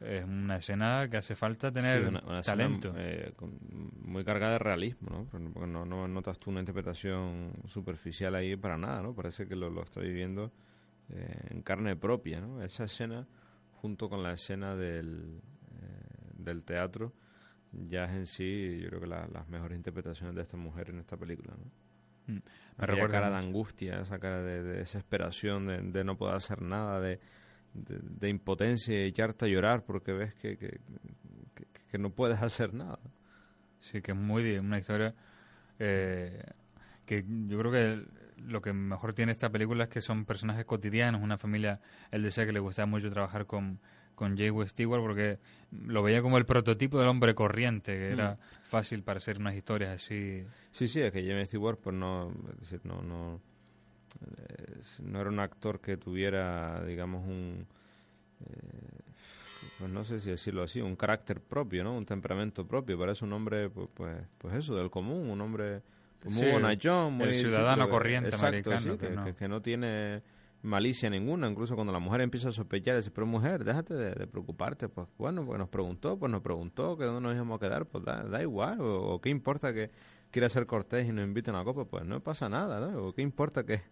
es 0.00 0.24
una 0.24 0.56
escena 0.56 1.08
que 1.10 1.16
hace 1.16 1.34
falta 1.34 1.72
tener 1.72 2.02
Sí, 2.02 2.08
una- 2.08 2.22
una 2.26 2.40
escena, 2.40 2.56
talento 2.56 2.94
eh, 2.96 3.32
con- 3.36 3.58
muy 4.02 4.24
cargada 4.24 4.52
de 4.52 4.58
realismo, 4.58 5.10
¿no? 5.10 5.24
Porque 5.52 5.66
no, 5.66 5.84
no 5.84 6.06
notas 6.08 6.38
tú 6.38 6.50
una 6.50 6.60
interpretación 6.60 7.52
superficial 7.66 8.34
ahí 8.34 8.56
para 8.56 8.78
nada, 8.78 9.02
¿no? 9.02 9.14
Parece 9.14 9.46
que 9.48 9.56
lo, 9.56 9.70
lo 9.70 9.82
está 9.82 10.00
viviendo 10.00 10.52
eh, 11.10 11.36
en 11.50 11.62
carne 11.62 11.96
propia, 11.96 12.40
¿no? 12.40 12.62
Esa 12.62 12.84
escena, 12.84 13.26
junto 13.80 14.08
con 14.08 14.22
la 14.22 14.32
escena 14.34 14.76
del, 14.76 15.40
eh, 15.80 16.32
del 16.36 16.62
teatro, 16.64 17.12
ya 17.72 18.04
es 18.04 18.10
en 18.12 18.26
sí, 18.26 18.78
yo 18.82 18.88
creo 18.88 19.00
que 19.00 19.06
la- 19.06 19.26
las 19.28 19.48
mejores 19.48 19.76
interpretaciones 19.76 20.34
de 20.36 20.42
esta 20.42 20.56
mujer 20.56 20.90
en 20.90 20.98
esta 21.00 21.16
película, 21.16 21.54
¿no? 21.56 22.34
Mm. 22.34 22.42
Me 22.78 22.86
recuerda 22.86 23.12
cara 23.14 23.30
de 23.30 23.36
angustia, 23.36 24.00
esa 24.02 24.18
cara 24.18 24.42
de, 24.42 24.62
de 24.62 24.76
desesperación, 24.78 25.66
de, 25.66 25.80
de 25.82 26.04
no 26.04 26.16
poder 26.18 26.36
hacer 26.36 26.60
nada, 26.62 27.00
de, 27.00 27.18
de, 27.84 27.98
de 28.02 28.28
impotencia 28.28 28.94
y 29.04 29.08
echarte 29.08 29.44
a 29.44 29.48
llorar 29.48 29.84
porque 29.84 30.12
ves 30.12 30.34
que, 30.34 30.56
que, 30.56 30.80
que- 31.54 31.66
que 31.90 31.98
no 31.98 32.10
puedes 32.10 32.40
hacer 32.42 32.74
nada. 32.74 32.98
Sí, 33.80 34.02
que 34.02 34.12
es 34.12 34.16
muy 34.18 34.58
una 34.58 34.78
historia 34.78 35.14
eh, 35.78 36.42
que 37.06 37.24
yo 37.46 37.58
creo 37.58 37.72
que 37.72 38.04
lo 38.42 38.60
que 38.60 38.72
mejor 38.72 39.14
tiene 39.14 39.32
esta 39.32 39.50
película 39.50 39.84
es 39.84 39.90
que 39.90 40.00
son 40.00 40.24
personajes 40.24 40.64
cotidianos, 40.64 41.22
una 41.22 41.38
familia, 41.38 41.80
él 42.10 42.22
decía 42.22 42.44
que 42.46 42.52
le 42.52 42.60
gustaba 42.60 42.86
mucho 42.86 43.10
trabajar 43.10 43.46
con, 43.46 43.80
con 44.14 44.36
Jay 44.36 44.50
Stewart 44.66 45.00
porque 45.02 45.38
lo 45.70 46.02
veía 46.02 46.20
como 46.22 46.38
el 46.38 46.46
prototipo 46.46 46.98
del 46.98 47.08
hombre 47.08 47.34
corriente, 47.34 47.94
que 47.96 48.10
era 48.10 48.34
Mm. 48.34 48.38
fácil 48.64 49.02
para 49.02 49.18
hacer 49.18 49.38
unas 49.38 49.54
historias 49.54 50.02
así. 50.02 50.44
Sí, 50.72 50.86
sí, 50.88 51.00
es 51.00 51.12
que 51.12 51.26
James 51.26 51.48
Stewart 51.48 51.78
pues 51.82 51.96
no, 51.96 52.30
es 52.52 52.60
decir, 52.60 52.80
no, 52.84 53.00
no, 53.02 53.40
no 55.02 55.20
era 55.20 55.30
un 55.30 55.40
actor 55.40 55.80
que 55.80 55.96
tuviera, 55.96 56.82
digamos, 56.84 57.24
un, 57.26 57.66
eh, 58.40 59.02
pues 59.76 59.90
no 59.90 60.04
sé 60.04 60.20
si 60.20 60.30
decirlo 60.30 60.62
así, 60.62 60.80
un 60.80 60.96
carácter 60.96 61.40
propio, 61.40 61.84
¿no? 61.84 61.96
Un 61.96 62.06
temperamento 62.06 62.66
propio. 62.66 62.98
Parece 62.98 63.24
un 63.24 63.32
hombre, 63.32 63.70
pues, 63.70 63.88
pues, 63.94 64.16
pues 64.38 64.54
eso, 64.54 64.74
del 64.76 64.90
común, 64.90 65.30
un 65.30 65.40
hombre 65.40 65.82
pues, 66.20 66.34
muy 66.34 66.44
Sí, 66.46 66.52
bonachón, 66.52 67.12
muy 67.14 67.34
ciudadano 67.34 67.88
corriente 67.88 68.28
exacto, 68.28 68.46
americano, 68.46 68.92
sí, 68.92 68.98
que 68.98 69.08
que, 69.08 69.14
no. 69.14 69.24
que- 69.24 69.34
que 69.34 69.48
no 69.48 69.62
tiene 69.62 70.22
malicia 70.62 71.08
ninguna, 71.08 71.48
incluso 71.48 71.76
cuando 71.76 71.92
la 71.92 72.00
mujer 72.00 72.20
empieza 72.20 72.48
a 72.48 72.52
sospechar, 72.52 72.96
dice, 72.96 73.12
pero 73.12 73.26
mujer, 73.26 73.62
déjate 73.62 73.94
de, 73.94 74.10
de 74.14 74.26
preocuparte, 74.26 74.88
pues 74.88 75.06
bueno, 75.16 75.44
pues 75.46 75.56
nos 75.58 75.68
preguntó, 75.68 76.18
pues 76.18 76.32
nos 76.32 76.42
preguntó 76.42 76.96
que 76.96 77.04
dónde 77.04 77.20
nos 77.20 77.34
íbamos 77.36 77.56
a 77.56 77.60
quedar, 77.64 77.86
pues 77.86 78.04
da, 78.04 78.24
da 78.24 78.42
igual, 78.42 78.80
o, 78.80 79.14
o 79.14 79.20
qué 79.20 79.28
importa 79.30 79.72
que 79.72 79.90
quiera 80.30 80.48
ser 80.48 80.66
cortés 80.66 81.08
y 81.08 81.12
nos 81.12 81.24
invite 81.24 81.50
a 81.50 81.54
una 81.54 81.64
copa, 81.64 81.84
pues 81.84 82.04
no 82.04 82.20
pasa 82.20 82.48
nada, 82.48 82.80
¿no? 82.80 83.06
O 83.06 83.12
qué 83.14 83.22
importa 83.22 83.64
que, 83.64 83.82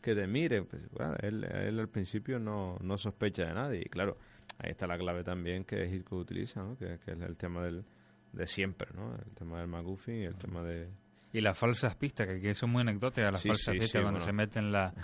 que 0.00 0.14
te 0.14 0.26
mire, 0.26 0.62
pues 0.62 0.88
bueno, 0.90 1.14
él, 1.20 1.44
él 1.44 1.80
al 1.80 1.88
principio 1.88 2.38
no, 2.38 2.76
no 2.80 2.98
sospecha 2.98 3.46
de 3.46 3.54
nadie, 3.54 3.82
y 3.84 3.88
claro, 3.88 4.16
ahí 4.58 4.70
está 4.70 4.86
la 4.86 4.98
clave 4.98 5.24
también 5.24 5.64
que 5.64 5.86
Hitchcock 5.86 6.20
utiliza, 6.20 6.62
¿no? 6.62 6.76
Que, 6.76 6.98
que 6.98 7.12
es 7.12 7.20
el 7.20 7.36
tema 7.36 7.62
del, 7.62 7.84
de 8.32 8.46
siempre, 8.46 8.88
¿no? 8.94 9.14
El 9.14 9.34
tema 9.34 9.60
del 9.60 9.68
McGuffin 9.68 10.22
y 10.22 10.24
el 10.24 10.34
tema 10.34 10.62
de... 10.62 10.88
Y 11.32 11.40
las 11.40 11.58
falsas 11.58 11.94
pistas, 11.96 12.26
que 12.26 12.34
aquí 12.34 12.54
son 12.54 12.70
muy 12.70 12.80
anecdóticas 12.80 13.32
las 13.32 13.42
Sí, 13.42 13.48
falsas 13.48 13.74
sí, 13.74 13.80
pistas 13.80 13.90
sí, 13.90 13.98
cuando 13.98 14.20
bueno. 14.20 14.24
se 14.24 14.32
meten 14.32 14.72
la... 14.72 14.94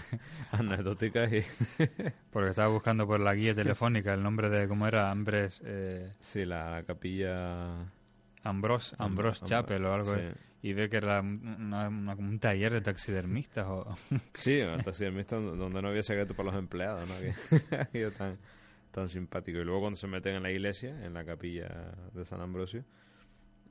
anecdóticas 0.52 1.32
y... 1.32 1.44
Porque 2.32 2.50
estaba 2.50 2.68
buscando 2.68 3.06
por 3.06 3.20
la 3.20 3.34
guía 3.34 3.54
telefónica 3.54 4.14
el 4.14 4.22
nombre 4.22 4.48
de, 4.48 4.66
¿cómo 4.66 4.86
era? 4.86 5.10
Ambres... 5.10 5.60
Eh, 5.64 6.12
sí, 6.20 6.44
la, 6.44 6.82
capilla... 6.86 7.86
Ambrose, 8.48 8.94
Am- 8.98 9.06
Ambrose 9.12 9.44
Am- 9.44 9.48
Chapel 9.48 9.84
o 9.84 9.92
algo. 9.94 10.14
sí. 10.14 10.20
Y 10.62 10.72
ve 10.72 10.88
que 10.88 10.96
era 10.96 11.20
una- 11.20 11.88
una- 11.88 12.14
un 12.14 12.38
taller 12.40 12.72
de 12.72 12.80
taxidermistas 12.80 13.66
o... 13.68 13.94
Sí, 14.34 14.60
un 14.60 14.82
taxidermista 14.82 15.36
donde 15.36 15.80
no 15.82 15.88
había 15.88 16.02
secreto 16.02 16.34
para 16.34 16.46
los 16.50 16.56
empleados, 16.58 17.08
¿no? 17.08 17.14
Que, 17.92 18.10
tan, 18.18 18.36
tan 18.90 19.08
simpático. 19.08 19.58
Y 19.58 19.64
luego 19.64 19.80
cuando 19.80 19.96
se 19.96 20.06
meten 20.08 20.34
en 20.36 20.42
la 20.42 20.50
iglesia, 20.50 21.04
en 21.04 21.14
la 21.14 21.24
capilla 21.24 21.68
de 22.12 22.24
San 22.24 22.40
Ambrosio, 22.40 22.84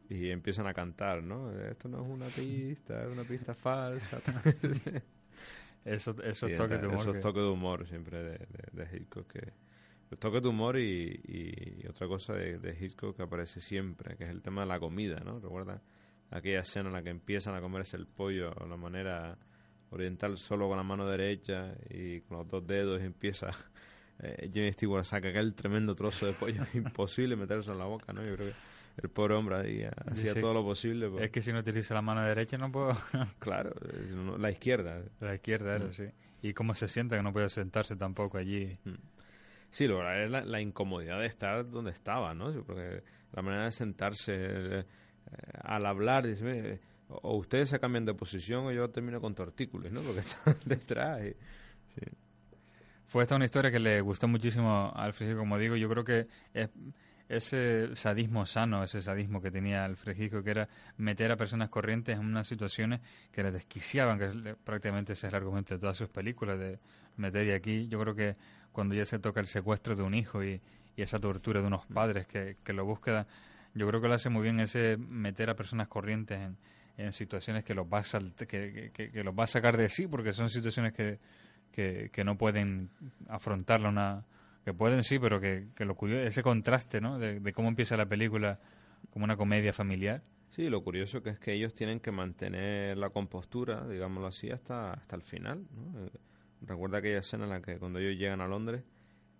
y 0.09 0.29
empiezan 0.29 0.67
a 0.67 0.73
cantar, 0.73 1.23
¿no? 1.23 1.51
Esto 1.59 1.89
no 1.89 2.01
es 2.03 2.07
una 2.07 2.27
pista, 2.27 3.03
es 3.03 3.11
una 3.11 3.23
pista 3.23 3.53
falsa. 3.55 4.21
Eso- 5.83 6.15
esos 6.23 6.49
Sí, 6.49 6.55
toques 6.55 6.81
de 6.81 6.87
humor 6.87 6.99
Esos 6.99 7.15
que- 7.15 7.21
toques 7.21 7.43
de 7.43 7.49
humor 7.49 7.87
siempre 7.87 8.23
de, 8.23 8.37
de, 8.37 8.69
de 8.85 8.97
Hitchcock. 8.97 9.27
Que, 9.31 9.53
los 10.09 10.19
toques 10.19 10.41
de 10.41 10.47
humor 10.49 10.77
y, 10.77 11.19
y 11.83 11.87
otra 11.87 12.07
cosa 12.07 12.33
de, 12.33 12.59
de 12.59 12.77
Hitchcock 12.79 13.15
que 13.17 13.23
aparece 13.23 13.59
siempre, 13.61 14.15
que 14.17 14.23
es 14.25 14.29
el 14.29 14.41
tema 14.41 14.61
de 14.61 14.67
la 14.67 14.79
comida, 14.79 15.19
¿no? 15.25 15.39
Recuerda 15.39 15.81
aquella 16.31 16.59
escena 16.61 16.89
en 16.89 16.93
la 16.93 17.03
que 17.03 17.09
empiezan 17.09 17.55
a 17.55 17.61
comerse 17.61 17.97
el 17.97 18.07
pollo 18.07 18.51
de 18.51 18.67
la 18.67 18.77
manera 18.77 19.37
oriental 19.91 20.37
solo 20.37 20.67
con 20.67 20.77
la 20.77 20.83
mano 20.83 21.07
derecha 21.07 21.75
y 21.89 22.21
con 22.21 22.37
los 22.39 22.47
dos 22.47 22.65
dedos 22.67 23.01
y 23.01 23.05
empieza 23.05 23.51
eh, 24.19 24.49
Jimmy 24.53 24.71
Stewart 24.73 25.03
saca 25.05 25.29
aquel 25.29 25.53
tremendo 25.53 25.95
trozo 25.95 26.25
de 26.25 26.33
pollo 26.33 26.63
imposible 26.73 27.35
meterse 27.35 27.71
en 27.71 27.77
la 27.79 27.85
boca, 27.85 28.11
¿no? 28.13 28.23
Yo 28.25 28.35
creo 28.35 28.47
que 28.49 28.55
el 29.03 29.09
pobre 29.09 29.35
hombre 29.35 29.55
ahí 29.57 29.83
hacía 29.83 30.29
Dice, 30.29 30.41
todo 30.41 30.53
lo 30.53 30.63
posible. 30.63 31.09
pues. 31.09 31.23
Es 31.25 31.31
que 31.31 31.41
si 31.41 31.51
no 31.51 31.59
utiliza 31.59 31.93
la 31.93 32.01
mano 32.01 32.21
derecha 32.23 32.57
no 32.57 32.71
puedo... 32.71 32.95
Claro, 33.39 33.73
la 34.37 34.49
izquierda. 34.51 35.01
La 35.19 35.35
izquierda 35.35 35.75
era, 35.75 35.85
Mm. 35.85 35.93
sí. 35.93 36.03
Y 36.41 36.53
cómo 36.53 36.73
se 36.75 36.87
siente 36.87 37.15
que 37.17 37.21
no 37.23 37.33
puede 37.33 37.49
sentarse 37.49 37.95
tampoco 37.95 38.37
allí. 38.37 38.77
Sí, 39.75 39.87
lo 39.87 39.97
verdad 39.97 40.39
es 40.39 40.47
la, 40.47 40.61
incomodidad 40.61 41.19
de 41.19 41.25
estar 41.25 41.69
donde 41.69 41.91
estaba, 41.91 42.33
¿no? 42.33 42.49
Porque 42.63 43.03
la 43.33 43.41
manera 43.41 43.65
de 43.65 43.73
sentarse 43.73 44.33
eh, 44.37 44.85
al 45.63 45.85
hablar, 45.85 46.25
dice, 46.25 46.45
"Mire, 46.45 46.79
o 47.09 47.35
ustedes 47.35 47.71
se 47.71 47.77
cambian 47.77 48.05
de 48.05 48.13
posición 48.13 48.65
o 48.65 48.71
yo 48.71 48.89
termino 48.89 49.19
con 49.19 49.35
tortícolis, 49.35 49.91
¿no? 49.91 49.99
Porque 49.99 50.19
están 50.21 50.55
detrás. 50.63 51.21
sí. 51.93 52.01
Fue 53.07 53.23
esta 53.23 53.35
una 53.35 53.43
historia 53.43 53.69
que 53.69 53.79
le 53.79 53.99
gustó 53.99 54.29
muchísimo 54.29 54.93
a 54.95 55.03
Alfred 55.03 55.35
como 55.35 55.57
digo, 55.57 55.75
yo 55.75 55.89
creo 55.89 56.05
que 56.05 56.25
es 56.53 56.69
ese 57.27 57.93
sadismo 57.97 58.45
sano, 58.45 58.81
ese 58.81 59.01
sadismo 59.01 59.41
que 59.41 59.51
tenía 59.51 59.83
Alfred 59.83 60.17
Hitchcock, 60.17 60.45
que 60.45 60.51
era 60.51 60.69
meter 60.95 61.33
a 61.33 61.35
personas 61.35 61.67
corrientes 61.67 62.17
en 62.17 62.25
unas 62.25 62.47
situaciones 62.47 63.01
que 63.33 63.43
les 63.43 63.51
desquiciaban, 63.51 64.19
que 64.19 64.55
prácticamente 64.63 65.11
ese 65.11 65.27
es 65.27 65.33
el 65.33 65.35
argumento 65.35 65.73
de 65.73 65.81
todas 65.81 65.97
sus 65.97 66.07
películas, 66.07 66.57
de 66.59 66.79
meter 67.17 67.47
y 67.47 67.51
aquí 67.51 67.87
yo 67.89 67.99
creo 67.99 68.15
que 68.15 68.35
cuando 68.75 68.93
ya 68.93 69.05
se 69.05 69.17
toca 69.17 69.39
el 69.39 69.47
secuestro 69.47 69.95
de 69.95 70.03
un 70.03 70.13
hijo 70.13 70.43
y, 70.43 70.61
y 70.95 71.01
esa 71.01 71.17
tortura 71.17 71.61
de 71.61 71.67
unos 71.67 71.87
padres 71.87 72.27
que, 72.27 72.57
que 72.63 72.73
lo 72.73 72.85
buscan, 72.85 73.25
yo 73.73 73.87
creo 73.87 73.99
que 74.01 74.07
lo 74.07 74.13
hace 74.13 74.29
muy 74.29 74.43
bien 74.43 74.59
ese 74.59 74.97
meter 74.97 75.49
a 75.49 75.55
personas 75.55 75.87
corrientes 75.87 76.39
en, 76.39 76.57
en 76.97 77.11
situaciones 77.11 77.63
que 77.63 77.73
los 77.73 77.87
va 77.87 77.99
a 77.99 78.03
salt- 78.03 78.45
que, 78.45 78.91
que- 78.93 79.09
que 79.11 79.23
los 79.23 79.33
va 79.33 79.45
a 79.45 79.47
sacar 79.47 79.75
de 79.77 79.89
sí, 79.89 80.05
porque 80.07 80.31
son 80.33 80.49
situaciones 80.49 80.93
que, 80.93 81.17
que, 81.71 82.09
que 82.13 82.23
no 82.23 82.37
pueden 82.37 82.89
afrontarla 83.29 83.89
una 83.89 84.23
que 84.63 84.73
pueden 84.73 85.03
sí 85.03 85.19
pero 85.19 85.39
que, 85.39 85.67
que 85.75 85.85
lo 85.85 85.95
curioso 85.95 86.23
ese 86.25 86.41
contraste 86.41 86.99
no 87.01 87.19
de, 87.19 87.39
de 87.39 87.53
cómo 87.53 87.67
empieza 87.67 87.95
la 87.97 88.05
película 88.07 88.59
como 89.11 89.25
una 89.25 89.35
comedia 89.37 89.73
familiar 89.73 90.21
Sí, 90.49 90.69
lo 90.69 90.81
curioso 90.83 91.21
que 91.21 91.31
es 91.31 91.39
que 91.39 91.51
ellos 91.53 91.73
tienen 91.75 91.99
que 91.99 92.11
mantener 92.11 92.97
la 92.97 93.09
compostura, 93.09 93.85
digámoslo 93.89 94.27
así, 94.27 94.49
hasta, 94.51 94.93
hasta 94.93 95.17
el 95.17 95.21
final. 95.21 95.65
¿no? 95.75 96.09
Recuerda 96.61 96.99
aquella 96.99 97.19
escena 97.19 97.45
en 97.45 97.49
la 97.49 97.61
que 97.61 97.77
cuando 97.77 97.99
ellos 97.99 98.17
llegan 98.17 98.41
a 98.41 98.47
Londres, 98.47 98.83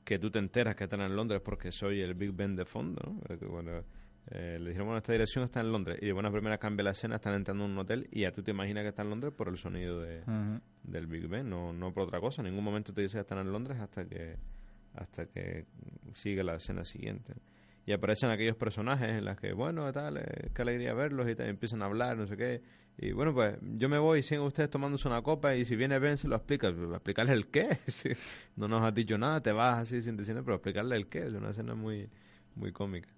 que 0.04 0.20
tú 0.20 0.30
te 0.30 0.40
enteras 0.40 0.76
que 0.76 0.84
están 0.84 1.02
en 1.02 1.16
Londres 1.16 1.42
porque 1.44 1.72
soy 1.72 2.02
el 2.02 2.14
Big 2.14 2.32
Ben 2.32 2.56
de 2.56 2.66
fondo. 2.66 3.02
¿no? 3.06 3.22
Eh, 3.34 3.40
que 3.40 3.84
eh, 4.32 4.58
le 4.60 4.70
dijeron, 4.70 4.88
bueno, 4.88 4.98
esta 4.98 5.12
dirección 5.12 5.44
está 5.44 5.62
en 5.62 5.72
Londres. 5.72 6.00
Y 6.02 6.08
de 6.08 6.14
buena 6.14 6.32
primera 6.32 6.58
cambia 6.58 6.84
la 6.84 6.92
escena, 6.92 7.16
están 7.16 7.36
entrando 7.36 7.66
en 7.66 7.72
un 7.72 7.78
hotel 7.78 8.08
y 8.12 8.22
ya 8.22 8.32
tú 8.32 8.42
te 8.42 8.52
imaginas 8.52 8.84
que 8.84 8.90
está 8.90 9.04
en 9.04 9.10
Londres 9.10 9.34
por 9.36 9.50
el 9.50 9.58
sonido 9.58 10.02
de, 10.02 10.24
del 10.84 11.08
Big 11.08 11.28
Ben, 11.28 11.50
no, 11.50 11.74
no 11.74 11.94
por 11.94 12.04
otra 12.04 12.20
cosa. 12.20 12.42
En 12.42 12.48
ningún 12.48 12.64
momento 12.64 12.94
te 12.94 13.02
dice 13.02 13.18
que 13.18 13.22
están 13.22 13.40
en 13.40 13.52
Londres 13.52 13.80
hasta 13.80 14.06
que 14.06 14.38
hasta 14.96 15.26
que 15.28 15.66
sigue 16.14 16.44
la 16.44 16.56
escena 16.56 16.86
siguiente. 16.86 17.34
Y 17.86 17.92
aparecen 17.92 18.30
aquellos 18.30 18.56
personajes 18.56 19.10
en 19.10 19.26
las 19.26 19.38
que, 19.38 19.54
bueno, 19.54 19.92
tal, 19.92 20.18
eh, 20.18 20.50
qué 20.54 20.62
alegría 20.62 20.94
verlos 20.94 21.30
y 21.30 21.36
tal, 21.36 21.48
y 21.48 21.50
empiezan 21.50 21.82
a 21.84 21.86
hablar, 21.86 22.18
no 22.18 22.26
sé 22.26 22.36
qué. 22.36 22.62
Y 22.98 23.12
bueno, 23.12 23.34
pues 23.34 23.58
yo 23.62 23.90
me 23.90 23.98
voy 23.98 24.20
y 24.20 24.24
siguen 24.24 24.44
ustedes 24.46 24.70
tomándose 24.70 25.08
una 25.08 25.22
copa 25.22 25.54
y 25.56 25.66
si 25.66 25.76
viene 25.76 26.00
Ben 26.00 26.18
se 26.18 26.28
lo 26.30 26.36
explica. 26.38 26.70
¿Explicarle 26.70 27.34
el 27.34 27.48
qué? 27.48 27.68
Si 27.88 28.10
no 28.56 28.68
nos 28.68 28.82
has 28.84 28.94
dicho 28.96 29.18
nada, 29.18 29.42
te 29.42 29.52
vas 29.52 29.80
así 29.80 30.02
sin 30.02 30.16
decir 30.16 30.34
nada, 30.34 30.46
pero 30.46 30.56
explicarle 30.56 30.96
el 30.96 31.08
qué. 31.08 31.28
Es 31.28 31.34
una 31.34 31.50
escena 31.50 31.76
muy, 31.76 32.10
muy 32.56 32.72
cómica. 32.72 33.10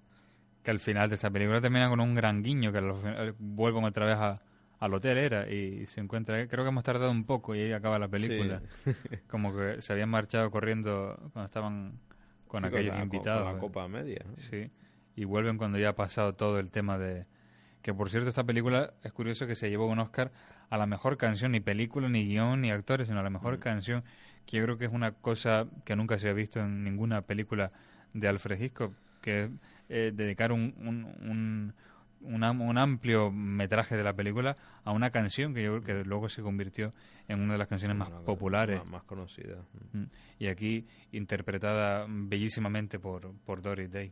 que 0.63 0.71
al 0.71 0.80
final 0.80 1.09
de 1.09 1.15
esta 1.15 1.30
película 1.30 1.61
termina 1.61 1.89
con 1.89 1.99
un 1.99 2.15
gran 2.15 2.41
guiño 2.43 2.71
que 2.71 2.82
final 2.82 3.36
vuelven 3.38 3.84
otra 3.84 4.05
vez 4.07 4.17
a, 4.17 4.36
al 4.80 4.93
hotel 4.95 5.17
era 5.19 5.47
y 5.49 5.86
se 5.86 6.01
encuentra, 6.01 6.47
creo 6.47 6.63
que 6.63 6.69
hemos 6.69 6.84
tardado 6.84 7.09
un 7.11 7.23
poco 7.25 7.53
y 7.55 7.59
ahí 7.61 7.71
acaba 7.71 7.99
la 7.99 8.07
película. 8.07 8.61
Sí. 8.84 8.91
Como 9.28 9.55
que 9.55 9.82
se 9.82 9.93
habían 9.93 10.09
marchado 10.09 10.49
corriendo 10.51 11.15
cuando 11.34 11.45
estaban 11.45 11.99
con 12.47 12.61
Sí, 12.63 12.67
aquellos 12.67 12.95
la- 12.95 13.03
invitados. 13.03 13.43
con 13.43 13.53
la 13.53 13.59
copa 13.59 13.88
media. 13.88 14.25
¿no? 14.25 14.34
Sí, 14.49 14.71
y 15.15 15.23
vuelven 15.25 15.57
cuando 15.57 15.78
ya 15.78 15.89
ha 15.89 15.95
pasado 15.95 16.34
todo 16.34 16.57
el 16.59 16.71
tema 16.71 16.97
de... 16.97 17.28
Que 17.88 17.94
por 17.94 18.10
cierto, 18.10 18.28
esta 18.28 18.44
película 18.44 18.92
es 19.02 19.14
curioso 19.14 19.48
que 19.48 19.56
se 19.56 19.70
llevó 19.70 19.88
un 19.88 20.00
Oscar 20.00 20.34
a 20.70 20.78
la 20.78 20.86
mejor 20.86 21.16
canción, 21.16 21.54
ni 21.54 21.62
película, 21.62 22.10
ni 22.10 22.26
guion, 22.28 22.60
ni 22.60 22.70
actores, 22.70 23.08
sino 23.08 23.22
a 23.22 23.24
la 23.24 23.30
mejor 23.30 23.60
canción, 23.60 24.04
que 24.46 24.58
yo 24.58 24.64
creo 24.66 24.78
que 24.78 24.84
es 24.84 24.92
una 24.92 25.14
cosa 25.14 25.68
que 25.86 25.96
nunca 25.96 26.18
se 26.20 26.28
ha 26.28 26.34
visto 26.34 26.60
en 26.60 26.84
ninguna 26.84 27.22
película 27.22 27.72
de 28.14 28.28
Alfred 28.28 28.60
Hitchcock, 28.62 28.94
que 29.22 29.46
es 29.46 29.52
eh, 29.88 30.12
dedicar 30.14 30.52
un, 30.52 30.74
un, 30.80 31.06
un, 31.30 31.74
un 32.20 32.44
am- 32.44 32.60
un 32.62 32.78
amplio 32.78 33.32
metraje 33.32 33.96
de 33.96 34.04
la 34.04 34.12
película 34.12 34.58
a 34.84 34.92
una 34.92 35.10
canción 35.12 35.54
que 35.54 35.64
yo 35.64 35.82
creo 35.82 36.04
que 36.04 36.10
luego 36.10 36.28
se 36.28 36.42
convirtió 36.42 36.94
en 37.30 37.40
una 37.40 37.54
de 37.54 37.60
las 37.60 37.70
canciones 37.70 37.96
más 37.96 38.10
Una- 38.10 38.20
populares. 38.20 38.80
Más, 38.80 38.88
más 38.90 39.04
conocida. 39.04 39.60
Mm. 39.94 40.04
Y 40.40 40.48
aquí 40.48 40.86
interpretada 41.14 42.06
bellísimamente 42.10 43.00
por, 43.00 43.32
por 43.46 43.62
Doris 43.62 43.90
Day. 43.90 44.12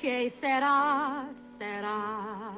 Que 0.00 0.30
sera, 0.40 1.26
sera. 1.58 2.54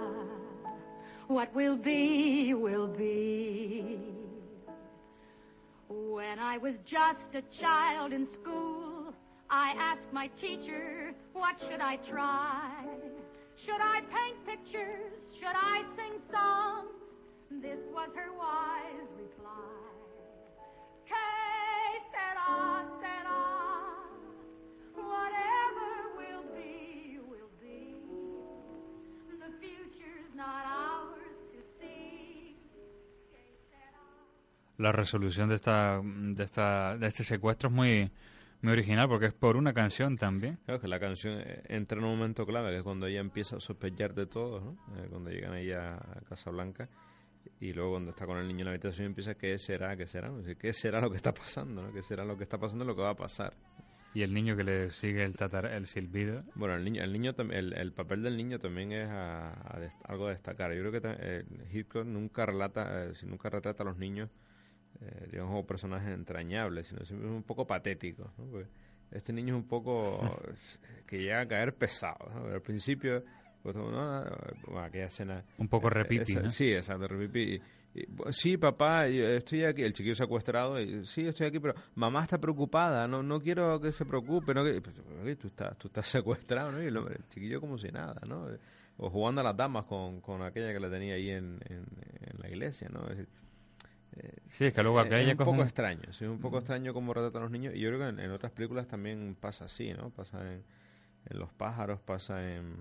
What 1.26 1.54
will 1.54 1.76
be, 1.76 2.52
will 2.52 2.86
be. 2.86 3.98
When 5.88 6.38
I 6.38 6.58
was 6.58 6.74
just 6.86 7.34
a 7.34 7.42
child 7.58 8.12
in 8.12 8.28
school, 8.34 9.14
I 9.48 9.74
asked 9.78 10.12
my 10.12 10.26
teacher, 10.38 11.14
what 11.32 11.58
should 11.60 11.80
I 11.80 11.96
try? 11.96 12.84
Should 13.64 13.80
I 13.80 14.02
paint 14.12 14.44
pictures? 14.44 15.12
Should 15.38 15.56
I 15.56 15.82
sing 15.96 16.20
songs? 16.30 16.90
This 17.62 17.80
was 17.94 18.10
her 18.14 18.32
wise 18.38 19.08
reply. 19.16 19.54
Que 21.08 21.16
sera, 22.12 22.84
sera. 23.00 23.19
La 34.80 34.92
resolución 34.92 35.48
de 35.48 35.56
esta, 35.56 36.00
de 36.02 36.42
esta, 36.44 36.96
de 36.96 37.06
este 37.06 37.22
secuestro 37.24 37.68
es 37.68 37.74
muy, 37.74 38.10
muy 38.62 38.72
original 38.72 39.08
porque 39.08 39.26
es 39.26 39.34
por 39.34 39.56
una 39.56 39.72
canción 39.74 40.16
también. 40.16 40.58
Claro 40.64 40.80
que 40.80 40.88
la 40.88 40.98
canción 40.98 41.38
eh, 41.40 41.62
entra 41.68 41.98
en 41.98 42.04
un 42.04 42.10
momento 42.18 42.46
clave, 42.46 42.70
que 42.70 42.78
es 42.78 42.82
cuando 42.82 43.06
ella 43.06 43.20
empieza 43.20 43.56
a 43.56 43.60
sospechar 43.60 44.14
de 44.14 44.26
todo, 44.26 44.60
¿no? 44.60 44.70
Eh, 44.96 45.06
cuando 45.10 45.30
llegan 45.30 45.52
ahí 45.52 45.70
a 45.72 45.98
Casablanca 46.28 46.88
y 47.60 47.72
luego 47.72 47.92
cuando 47.92 48.10
está 48.10 48.24
con 48.26 48.38
el 48.38 48.48
niño 48.48 48.60
en 48.60 48.64
la 48.66 48.70
habitación 48.70 49.06
empieza, 49.08 49.34
¿qué 49.34 49.58
será? 49.58 49.96
¿Qué 49.96 50.06
será? 50.06 50.30
¿Qué 50.58 50.72
será 50.72 51.00
lo 51.00 51.10
que 51.10 51.16
está 51.16 51.32
pasando? 51.34 51.82
¿no? 51.82 51.92
¿Qué 51.92 52.02
será 52.02 52.24
lo 52.24 52.36
que 52.38 52.44
está 52.44 52.58
pasando? 52.58 52.84
Lo 52.84 52.96
que 52.96 53.02
va 53.02 53.10
a 53.10 53.16
pasar. 53.16 53.52
Y 54.14 54.22
el 54.22 54.32
niño 54.34 54.56
que 54.56 54.64
le 54.64 54.90
sigue 54.90 55.22
el, 55.24 55.36
tatar, 55.36 55.66
el 55.66 55.86
silbido. 55.86 56.42
Bueno, 56.54 56.74
el 56.74 56.84
niño, 56.84 57.02
el, 57.04 57.12
niño 57.12 57.32
el, 57.50 57.74
el 57.74 57.92
papel 57.92 58.22
del 58.22 58.36
niño 58.36 58.58
también 58.58 58.92
es 58.92 59.08
a- 59.08 59.50
a 59.52 59.78
algo 60.04 60.26
a 60.26 60.30
destacar. 60.30 60.72
Yo 60.74 60.80
creo 60.90 60.92
que 60.92 61.16
eh, 61.20 61.44
Hitchcock 61.72 62.06
nunca 62.06 62.44
relata, 62.46 63.04
eh, 63.04 63.12
nunca 63.24 63.50
retrata 63.50 63.82
a 63.82 63.86
los 63.86 63.98
niños, 63.98 64.28
eh, 65.02 65.28
digamos, 65.30 65.50
como 65.52 65.66
personajes 65.66 66.10
entrañables, 66.14 66.88
sino 66.88 67.04
siempre 67.04 67.28
un 67.28 67.42
poco 67.42 67.66
patético. 67.66 68.32
¿no? 68.38 68.44
Porque 68.46 68.68
este 69.12 69.32
niño 69.32 69.56
es 69.56 69.62
un 69.62 69.68
poco 69.68 70.20
que 71.06 71.18
llega 71.18 71.40
a 71.40 71.48
caer 71.48 71.74
pesado. 71.74 72.28
¿no? 72.34 72.46
Al 72.54 72.62
principio, 72.62 73.22
pues, 73.62 73.74
¿no? 73.76 73.84
Bueno, 74.66 74.80
aquella 74.82 75.06
escena. 75.06 75.44
Un 75.58 75.68
poco 75.68 75.88
eh, 75.88 75.90
repipi, 75.94 76.32
esa- 76.32 76.42
¿no? 76.42 76.48
Sí, 76.48 76.70
exacto, 76.72 77.08
repipi. 77.08 77.60
Y- 77.92 78.04
sí, 78.30 78.56
papá, 78.56 79.08
yo 79.08 79.26
estoy 79.26 79.64
aquí. 79.64 79.82
El 79.82 79.92
chiquillo 79.92 80.14
secuestrado. 80.14 80.80
Y, 80.80 81.04
sí, 81.06 81.26
estoy 81.26 81.48
aquí, 81.48 81.58
pero 81.58 81.74
mamá 81.96 82.22
está 82.22 82.38
preocupada. 82.38 83.08
No 83.08 83.22
no 83.22 83.40
quiero 83.40 83.80
que 83.80 83.90
se 83.90 84.04
preocupe. 84.04 84.54
No, 84.54 84.64
que, 84.64 84.80
pues, 84.80 84.94
tú, 85.38 85.48
estás, 85.48 85.76
tú 85.76 85.88
estás 85.88 86.06
secuestrado, 86.08 86.70
¿no? 86.72 86.82
Y 86.82 86.86
el, 86.86 86.96
hombre- 86.96 87.16
el 87.16 87.28
chiquillo 87.28 87.60
como 87.60 87.76
si 87.78 87.88
nada, 87.88 88.20
¿no? 88.28 88.46
O 88.98 89.10
jugando 89.10 89.40
a 89.40 89.44
las 89.44 89.56
damas 89.56 89.86
con, 89.86 90.20
con 90.20 90.42
aquella 90.42 90.72
que 90.72 90.78
le 90.78 90.88
tenía 90.90 91.14
ahí 91.14 91.30
en, 91.30 91.58
en, 91.68 91.84
en 92.20 92.38
la 92.38 92.48
iglesia, 92.48 92.88
¿no? 92.92 93.02
Es 93.08 93.16
decir, 93.16 93.28
eh, 94.16 94.38
Sí, 94.50 94.64
es 94.66 94.74
que 94.74 94.82
luego 94.82 95.00
eh, 95.02 95.22
es 95.22 95.28
un 95.28 95.36
poco 95.36 95.62
extraño, 95.62 96.12
sí, 96.12 96.24
es 96.24 96.30
un 96.30 96.40
poco 96.40 96.58
extraño 96.58 96.92
cómo 96.92 97.14
retratan 97.14 97.42
a 97.42 97.44
los 97.44 97.50
niños. 97.52 97.74
Y 97.74 97.80
yo 97.80 97.88
creo 97.90 98.00
que 98.00 98.08
en, 98.08 98.20
en 98.20 98.30
otras 98.32 98.52
películas 98.52 98.86
también 98.86 99.36
pasa 99.40 99.66
así, 99.66 99.92
¿no? 99.92 100.10
Pasa 100.10 100.40
en, 100.52 100.62
en 101.26 101.38
Los 101.38 101.52
pájaros, 101.52 102.00
pasa 102.00 102.42
en, 102.54 102.74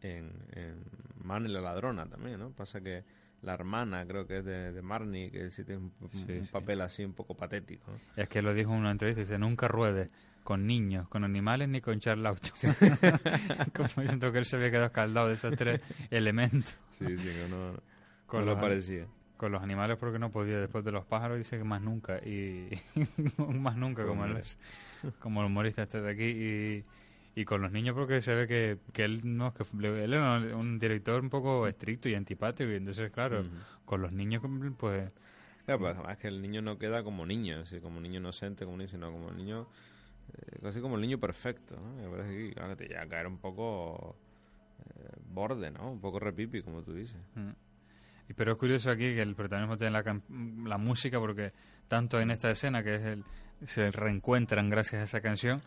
en, 0.00 0.32
en 0.52 0.84
Marnie 1.22 1.52
la 1.52 1.60
ladrona 1.60 2.06
también, 2.06 2.38
¿no? 2.38 2.50
Pasa 2.50 2.80
que 2.80 3.04
la 3.42 3.54
hermana, 3.54 4.04
creo 4.06 4.26
que 4.26 4.38
es 4.38 4.44
de, 4.44 4.72
de 4.72 4.82
Marnie, 4.82 5.30
que 5.30 5.50
sí 5.50 5.62
tiene 5.64 5.82
un, 5.82 5.92
un 6.00 6.10
Sí, 6.10 6.44
sí. 6.44 6.50
papel 6.52 6.80
así 6.80 7.04
un 7.04 7.14
poco 7.14 7.36
patético, 7.36 7.90
¿no? 7.92 7.98
Es 8.22 8.28
que 8.28 8.42
lo 8.42 8.52
dijo 8.54 8.72
en 8.72 8.80
una 8.80 8.90
entrevista, 8.90 9.20
dice, 9.20 9.38
nunca 9.38 9.68
ruede 9.68 10.10
con 10.42 10.66
niños, 10.66 11.08
con 11.08 11.24
animales 11.24 11.68
ni 11.68 11.80
con 11.80 12.00
charlauchos. 12.00 12.58
Como 13.74 13.88
diciendo 14.02 14.32
que 14.32 14.38
él 14.38 14.44
se 14.44 14.56
había 14.56 14.70
quedado 14.70 14.86
escaldado 14.86 15.28
de 15.28 15.34
esos 15.34 15.54
tres 15.56 15.80
elementos. 16.10 16.76
Sí, 16.90 17.04
sí, 17.18 17.24
que 17.28 17.46
no, 17.50 17.74
Con 18.26 18.44
no 18.44 18.54
lo 18.54 18.60
parecía. 18.60 19.06
Con 19.38 19.52
los 19.52 19.62
animales 19.62 19.96
porque 19.98 20.18
no 20.18 20.30
podía, 20.30 20.58
después 20.58 20.84
de 20.84 20.92
los 20.92 21.06
pájaros 21.06 21.38
dice 21.38 21.56
que 21.56 21.64
más 21.64 21.80
nunca, 21.80 22.18
y 22.18 22.68
más 23.38 23.76
nunca 23.76 24.04
como 24.04 24.24
el, 24.26 24.30
como 25.20 25.40
el 25.40 25.46
humorista 25.46 25.84
este 25.84 26.00
de 26.02 26.10
aquí, 26.10 26.24
y, 27.36 27.40
y 27.40 27.44
con 27.44 27.62
los 27.62 27.70
niños 27.72 27.94
porque 27.94 28.20
se 28.20 28.34
ve 28.34 28.46
que, 28.48 28.78
que 28.92 29.04
él 29.04 29.20
no, 29.24 29.54
que 29.54 29.64
le- 29.78 30.04
él 30.04 30.12
era 30.12 30.38
un 30.56 30.78
director 30.78 31.20
un 31.22 31.30
poco 31.30 31.66
estricto 31.68 32.08
y 32.08 32.14
antipático, 32.16 32.68
y 32.70 32.74
entonces 32.76 33.10
claro, 33.12 33.44
con 33.86 34.02
los 34.02 34.12
niños 34.12 34.42
pues... 34.76 35.10
Claro, 35.64 35.80
pues 35.80 35.94
además 35.96 36.16
que 36.18 36.28
el 36.28 36.40
niño 36.42 36.62
no 36.62 36.78
queda 36.78 37.04
como 37.04 37.24
niño, 37.26 37.60
así 37.60 37.78
como 37.80 38.00
niño 38.00 38.18
inocente, 38.20 38.64
como 38.64 38.78
niño, 38.78 38.88
sino 38.90 39.12
como 39.12 39.28
el 39.28 39.36
niño, 39.36 39.66
eh, 40.32 40.58
casi 40.62 40.80
como 40.80 40.96
el 40.96 41.02
niño 41.02 41.18
perfecto, 41.18 41.76
¿no? 41.76 41.92
Me 42.02 42.08
parece 42.08 42.36
que, 42.36 42.52
claro, 42.54 42.70
que 42.70 42.76
te 42.76 42.88
llega 42.88 43.02
a 43.02 43.08
caer 43.08 43.26
un 43.26 43.38
poco 43.38 44.16
eh, 44.96 45.10
borde, 45.32 45.70
¿no? 45.70 45.92
Un 45.92 46.00
poco 46.00 46.18
repipi, 46.18 46.62
como 46.62 46.82
tú 46.82 46.94
dices. 46.94 47.16
Y 47.36 47.67
Pero 48.36 48.52
es 48.52 48.58
curioso 48.58 48.90
aquí 48.90 49.14
que 49.14 49.22
el 49.22 49.34
protagonismo 49.34 49.76
tiene 49.76 49.92
la, 49.92 50.20
la 50.68 50.78
música 50.78 51.18
porque 51.18 51.52
tanto 51.88 52.20
en 52.20 52.30
esta 52.30 52.50
escena 52.50 52.82
que 52.82 52.94
es 52.96 53.04
el 53.04 53.24
se 53.66 53.90
reencuentran 53.90 54.68
gracias 54.70 55.00
a 55.00 55.04
esa 55.04 55.20
canción 55.20 55.60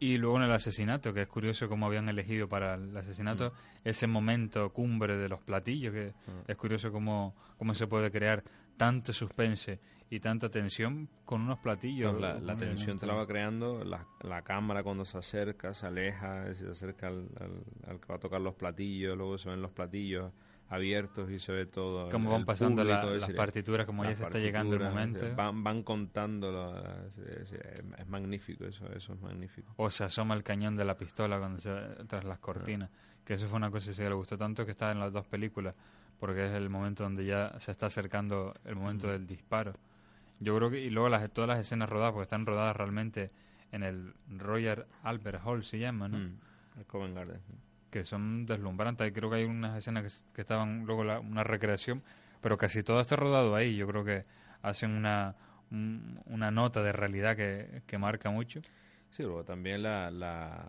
y 0.00 0.16
luego 0.16 0.38
en 0.38 0.44
el 0.44 0.52
asesinato 0.52 1.12
que 1.12 1.22
es 1.22 1.28
curioso 1.28 1.68
cómo 1.68 1.86
habían 1.86 2.08
elegido 2.08 2.48
para 2.48 2.74
el 2.74 2.96
asesinato 2.96 3.52
ese 3.84 4.06
momento 4.06 4.70
cumbre 4.72 5.16
de 5.16 5.28
los 5.28 5.40
platillos 5.40 5.92
que 5.92 6.12
es 6.48 6.56
curioso 6.56 6.90
cómo, 6.90 7.34
cómo 7.58 7.74
se 7.74 7.86
puede 7.86 8.10
crear 8.10 8.42
tanto 8.76 9.12
suspense 9.12 9.78
y 10.10 10.20
tanta 10.20 10.48
tensión 10.48 11.08
con 11.24 11.42
unos 11.42 11.58
platillos 11.58 12.12
No, 12.14 12.20
la, 12.20 12.56
tensión 12.56 12.98
te 12.98 13.06
la 13.06 13.14
va 13.14 13.26
creando 13.26 13.84
la, 13.84 14.06
la 14.22 14.42
cámara 14.42 14.82
cuando 14.82 15.04
se 15.04 15.18
acerca, 15.18 15.74
se 15.74 15.86
aleja, 15.86 16.52
se 16.54 16.68
acerca 16.70 17.08
al, 17.08 17.28
al- 17.40 17.90
al 17.90 18.00
que 18.00 18.06
va 18.06 18.14
a 18.16 18.18
tocar 18.20 18.40
los 18.40 18.54
platillos, 18.54 19.16
luego 19.16 19.36
se 19.36 19.50
ven 19.50 19.60
los 19.60 19.70
platillos 19.72 20.32
abiertos 20.68 21.30
y 21.30 21.38
se 21.38 21.52
ve 21.52 21.66
todo. 21.66 22.10
Cómo 22.10 22.30
el- 22.30 22.36
van 22.38 22.44
pasando 22.44 22.84
la- 22.84 23.00
público, 23.00 23.14
es 23.14 23.20
las 23.20 23.28
decir, 23.28 23.36
partituras, 23.36 23.86
como 23.86 24.02
ya 24.04 24.10
las 24.10 24.18
se 24.18 24.24
está 24.24 24.38
llegando 24.38 24.74
el 24.76 24.82
momento. 24.82 25.20
decir, 25.20 25.36
Van, 25.36 25.64
van 25.64 25.82
contando, 25.82 26.52
lo- 26.52 26.78
es, 27.42 27.52
es- 27.52 27.60
es 27.98 28.06
magnífico, 28.08 28.64
eso, 28.66 28.86
eso 28.92 29.14
es 29.14 29.20
magnífico. 29.20 29.72
o 29.76 29.90
se 29.90 30.04
asoma 30.04 30.34
el 30.34 30.42
cañón 30.42 30.76
de 30.76 30.84
la 30.84 30.96
pistola 30.96 31.38
cuando 31.38 31.58
se, 31.60 31.70
tras 32.06 32.24
las 32.24 32.38
cortinas. 32.38 32.90
Que 33.24 33.34
eso 33.34 33.46
fue 33.48 33.56
una 33.56 33.70
cosa 33.70 33.92
que 33.92 34.08
le 34.08 34.14
gustó 34.14 34.38
tanto 34.38 34.64
que 34.64 34.72
está 34.72 34.90
en 34.92 35.00
las 35.00 35.12
dos 35.12 35.26
películas, 35.26 35.74
porque 36.18 36.46
es 36.46 36.52
el 36.52 36.68
momento 36.70 37.02
donde 37.04 37.24
ya 37.26 37.54
se 37.60 37.70
está 37.72 37.86
acercando 37.86 38.54
el 38.64 38.74
momento 38.76 39.08
del 39.08 39.26
disparo. 39.26 39.74
Yo 40.40 40.56
creo 40.56 40.70
que, 40.70 40.80
y 40.80 40.90
luego 40.90 41.08
las, 41.08 41.30
todas 41.32 41.48
las 41.48 41.58
escenas 41.60 41.88
rodadas, 41.88 42.12
porque 42.12 42.22
están 42.24 42.46
rodadas 42.46 42.76
realmente 42.76 43.30
en 43.72 43.82
el 43.82 44.14
Royal 44.36 44.86
Albert 45.02 45.42
Hall, 45.44 45.64
se 45.64 45.78
llama, 45.78 46.08
¿no? 46.08 46.18
Mm, 46.18 46.38
el 46.78 46.86
Covent 46.86 47.14
Garden. 47.16 47.40
Que 47.90 48.04
son 48.04 48.46
deslumbrantes. 48.46 49.12
Creo 49.12 49.30
que 49.30 49.36
hay 49.36 49.44
unas 49.44 49.76
escenas 49.78 50.24
que, 50.34 50.40
estaban 50.42 50.84
luego 50.86 51.04
la- 51.04 51.20
una 51.20 51.42
recreación, 51.44 52.02
pero 52.40 52.58
casi 52.58 52.82
todo 52.82 53.00
está 53.00 53.16
rodado 53.16 53.54
ahí. 53.54 53.76
Yo 53.76 53.86
creo 53.86 54.04
que 54.04 54.24
hacen 54.62 54.90
una, 54.92 55.36
un- 55.70 56.20
una 56.26 56.50
nota 56.50 56.82
de 56.82 56.92
realidad 56.92 57.36
que, 57.36 57.82
que 57.86 57.98
marca 57.98 58.30
mucho. 58.30 58.60
Sí, 59.10 59.22
luego 59.22 59.44
también 59.44 59.82
la, 59.82 60.10
la 60.10 60.64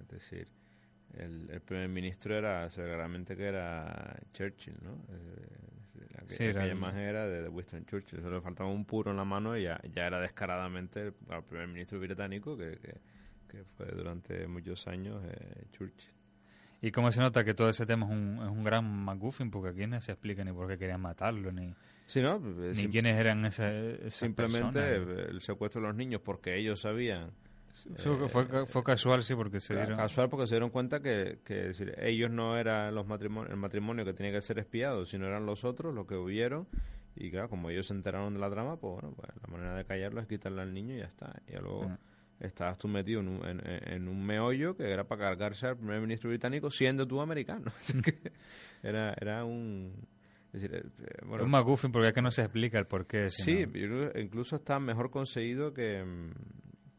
es 0.00 0.08
decir, 0.08 0.48
el, 1.14 1.48
el 1.50 1.60
primer 1.60 1.88
ministro 1.88 2.36
era, 2.36 2.68
se 2.70 2.82
ve 2.82 2.88
claramente 2.88 3.36
que 3.36 3.44
era 3.46 4.16
Churchill, 4.32 4.76
¿no? 4.82 4.92
Eh, 5.10 6.08
la 6.14 6.20
que- 6.26 6.34
Sí, 6.34 6.44
era 6.44 6.50
aquella 6.50 6.72
el- 6.72 6.72
imagen 6.72 7.00
era 7.02 7.26
de, 7.26 7.42
de 7.42 7.48
Winston 7.48 7.84
Churchill, 7.86 8.20
solo 8.22 8.36
le 8.36 8.40
faltaba 8.42 8.70
un 8.70 8.84
puro 8.84 9.10
en 9.12 9.16
la 9.16 9.24
mano 9.24 9.56
y 9.56 9.62
ya, 9.64 9.80
ya 9.92 10.06
era 10.06 10.20
descaradamente 10.20 11.00
el, 11.08 11.14
el 11.30 11.42
primer 11.44 11.68
ministro 11.68 12.00
británico 12.00 12.56
que, 12.56 12.78
que, 12.78 12.94
que 13.48 13.64
fue 13.76 13.86
durante 13.86 14.46
muchos 14.48 14.86
años 14.88 15.22
eh, 15.24 15.66
Churchill. 15.72 16.12
Y 16.86 16.90
cómo 16.92 17.10
se 17.12 17.20
nota 17.20 17.44
que 17.44 17.54
todo 17.54 17.70
ese 17.70 17.86
tema 17.86 18.04
es 18.04 18.12
un, 18.12 18.40
es 18.42 18.48
un 18.50 18.62
gran 18.62 18.84
McGuffin, 18.84 19.50
porque 19.50 19.70
aquí 19.70 19.86
no 19.86 20.00
se 20.02 20.12
explica 20.12 20.44
ni 20.44 20.52
por 20.52 20.68
qué 20.68 20.76
querían 20.76 21.00
matarlo, 21.00 21.50
ni, 21.50 21.74
Sí, 22.06 22.20
¿no? 22.20 22.38
ni 22.38 22.88
quiénes 22.88 23.16
eran 23.18 23.44
esas, 23.46 23.72
esas 23.72 24.12
Simplemente 24.14 24.78
personas. 24.80 25.18
eh, 25.18 25.26
el 25.30 25.40
secuestro 25.40 25.80
de 25.80 25.86
los 25.88 25.96
niños 25.96 26.20
porque 26.22 26.56
ellos 26.56 26.80
sabían. 26.80 27.30
Fue, 27.96 28.28
fue, 28.28 28.46
ca- 28.46 28.66
fue 28.66 28.84
casual, 28.84 29.22
sí, 29.24 29.34
porque 29.34 29.60
se 29.60 29.74
dieron... 29.74 29.96
Casual 29.96 30.28
porque 30.28 30.46
se 30.46 30.54
dieron 30.56 30.68
cuenta 30.70 31.00
que, 31.00 31.38
que 31.44 31.54
decir, 31.54 31.94
ellos 31.98 32.30
no 32.30 32.56
eran 32.58 32.94
los 32.94 33.06
matrimonio, 33.06 33.50
el 33.50 33.56
matrimonio 33.56 34.04
que 34.04 34.12
tenía 34.12 34.30
que 34.32 34.40
ser 34.42 34.58
espiado, 34.58 35.06
sino 35.06 35.26
eran 35.26 35.46
los 35.46 35.64
otros 35.64 35.94
los 35.94 36.06
que 36.06 36.16
huyeron. 36.16 36.68
Y 37.16 37.30
claro, 37.30 37.48
como 37.48 37.70
ellos 37.70 37.86
se 37.86 37.94
enteraron 37.94 38.34
de 38.34 38.40
la 38.40 38.50
trama, 38.50 38.76
pues 38.76 38.92
bueno, 39.00 39.12
pues 39.16 39.28
la 39.42 39.48
manera 39.52 39.74
de 39.74 39.84
callarlo 39.86 40.20
es 40.20 40.26
quitarle 40.28 40.60
al 40.62 40.74
niño 40.74 40.94
y 40.96 40.98
ya 40.98 41.06
está. 41.06 41.32
Y 41.48 41.52
luego 41.52 41.88
Mm. 41.88 41.96
Estabas 42.40 42.78
tú 42.78 42.88
metido 42.88 43.20
en 43.20 43.28
un, 43.28 43.46
en, 43.46 43.60
en 43.64 44.08
un 44.08 44.24
meollo 44.24 44.76
que 44.76 44.90
era 44.90 45.04
para 45.04 45.22
cargarse 45.28 45.66
al 45.68 45.76
primer 45.76 46.00
ministro 46.00 46.30
británico 46.30 46.70
siendo 46.70 47.06
tú 47.06 47.20
americano. 47.20 47.72
Que 48.02 48.32
era, 48.82 49.14
era 49.20 49.44
un... 49.44 49.92
Es 50.52 50.62
decir, 50.62 50.74
eh, 50.76 51.24
bueno, 51.26 51.44
un 51.44 51.50
McGuffin 51.50 51.90
porque 51.90 52.08
es 52.08 52.14
que 52.14 52.22
no 52.22 52.30
se 52.30 52.42
explica 52.42 52.78
el 52.78 52.86
porqué. 52.86 53.28
Sí, 53.28 53.64
sino- 53.72 54.10
incluso 54.16 54.56
está 54.56 54.78
mejor 54.78 55.10
conseguido 55.10 55.72
que, 55.74 56.04
mm, 56.04 56.30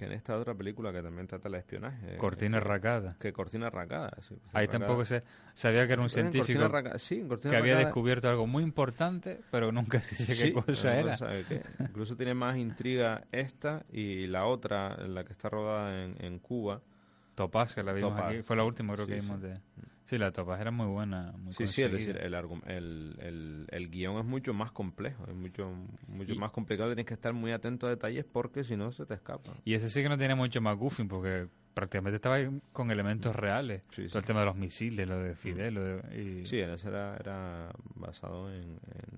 que 0.07 0.13
en 0.13 0.17
esta 0.17 0.37
otra 0.37 0.53
película 0.53 0.91
que 0.93 1.01
también 1.01 1.27
trata 1.27 1.47
el 1.49 1.55
espionaje. 1.55 2.17
Cortina 2.17 2.59
que, 2.59 2.63
Racada. 2.63 3.15
Que 3.19 3.33
Cortina 3.33 3.69
Racada. 3.69 4.11
sí, 4.21 4.35
Cortina 4.35 4.49
Ahí 4.53 4.65
Racada. 4.67 4.79
tampoco 4.85 5.05
se 5.05 5.23
sabía 5.53 5.87
que 5.87 5.93
era 5.93 6.01
un 6.01 6.09
científico 6.09 6.45
Cortina 6.69 6.97
sí, 6.99 7.23
Cortina 7.27 7.51
que 7.51 7.57
había 7.57 7.73
Racada- 7.73 7.85
descubierto 7.87 8.29
algo 8.29 8.47
muy 8.47 8.63
importante, 8.63 9.41
pero 9.51 9.71
nunca 9.71 9.97
dice 10.09 10.33
Sí, 10.35 10.43
qué 10.43 10.53
cosa 10.53 10.97
era. 10.97 11.17
qué. 11.47 11.61
Incluso 11.79 12.15
tiene 12.15 12.33
más 12.33 12.57
intriga 12.57 13.23
esta 13.31 13.83
y 13.91 14.27
la 14.27 14.45
otra, 14.45 14.97
la 15.07 15.23
que 15.23 15.33
está 15.33 15.49
rodada 15.49 16.03
en, 16.05 16.15
en 16.23 16.39
Cuba. 16.39 16.81
Topaz, 17.35 17.75
que 17.75 17.83
la 17.83 17.91
vimos 17.91 18.11
Topaz. 18.15 18.31
aquí, 18.31 18.41
fue 18.43 18.55
la 18.55 18.63
última 18.63 18.93
creo 18.93 19.07
que 19.07 19.15
vimos 19.15 19.41
de... 19.41 19.59
Sí, 20.05 20.17
la 20.19 20.31
Topaz 20.31 20.61
era 20.61 20.69
muy 20.71 20.85
buena, 20.85 21.31
muy 21.37 21.53
Sí, 21.53 21.65
sí, 21.65 21.81
es 21.81 21.91
decir, 21.91 22.15
el, 22.17 22.33
el, 22.35 23.15
el, 23.19 23.67
el 23.71 23.89
guion 23.89 24.17
es 24.19 24.25
mucho 24.25 24.53
más 24.53 24.71
complejo, 24.71 25.25
es 25.27 25.33
mucho, 25.35 25.71
mucho 26.07 26.33
Y- 26.33 26.37
más 26.37 26.51
complicado, 26.51 26.89
tienes 26.89 27.05
que 27.07 27.15
estar 27.15 27.33
muy 27.33 27.51
atento 27.51 27.87
a 27.87 27.89
detalles 27.89 28.23
porque 28.23 28.63
si 28.63 28.75
no 28.77 28.91
se 28.91 29.05
te 29.07 29.15
escapa. 29.15 29.51
Y 29.65 29.73
ese 29.73 29.89
sí 29.89 30.03
que 30.03 30.09
no 30.09 30.17
tiene 30.17 30.35
mucho 30.35 30.61
McGuffin 30.61 31.07
porque 31.07 31.47
prácticamente 31.73 32.17
estaba 32.17 32.37
con 32.71 32.91
elementos 32.91 33.35
reales. 33.35 33.81
Sí, 33.91 34.03
Todo 34.03 34.09
sí. 34.09 34.17
el 34.19 34.25
tema 34.25 34.39
de 34.41 34.45
los 34.45 34.55
misiles, 34.55 35.07
lo 35.07 35.17
de 35.17 35.35
Fidel, 35.35 35.73
lo 35.73 35.83
de... 35.83 36.21
y- 36.41 36.45
Sí, 36.45 36.59
ese 36.59 36.87
era, 36.87 37.17
era 37.17 37.69
basado 37.95 38.53
en, 38.53 38.61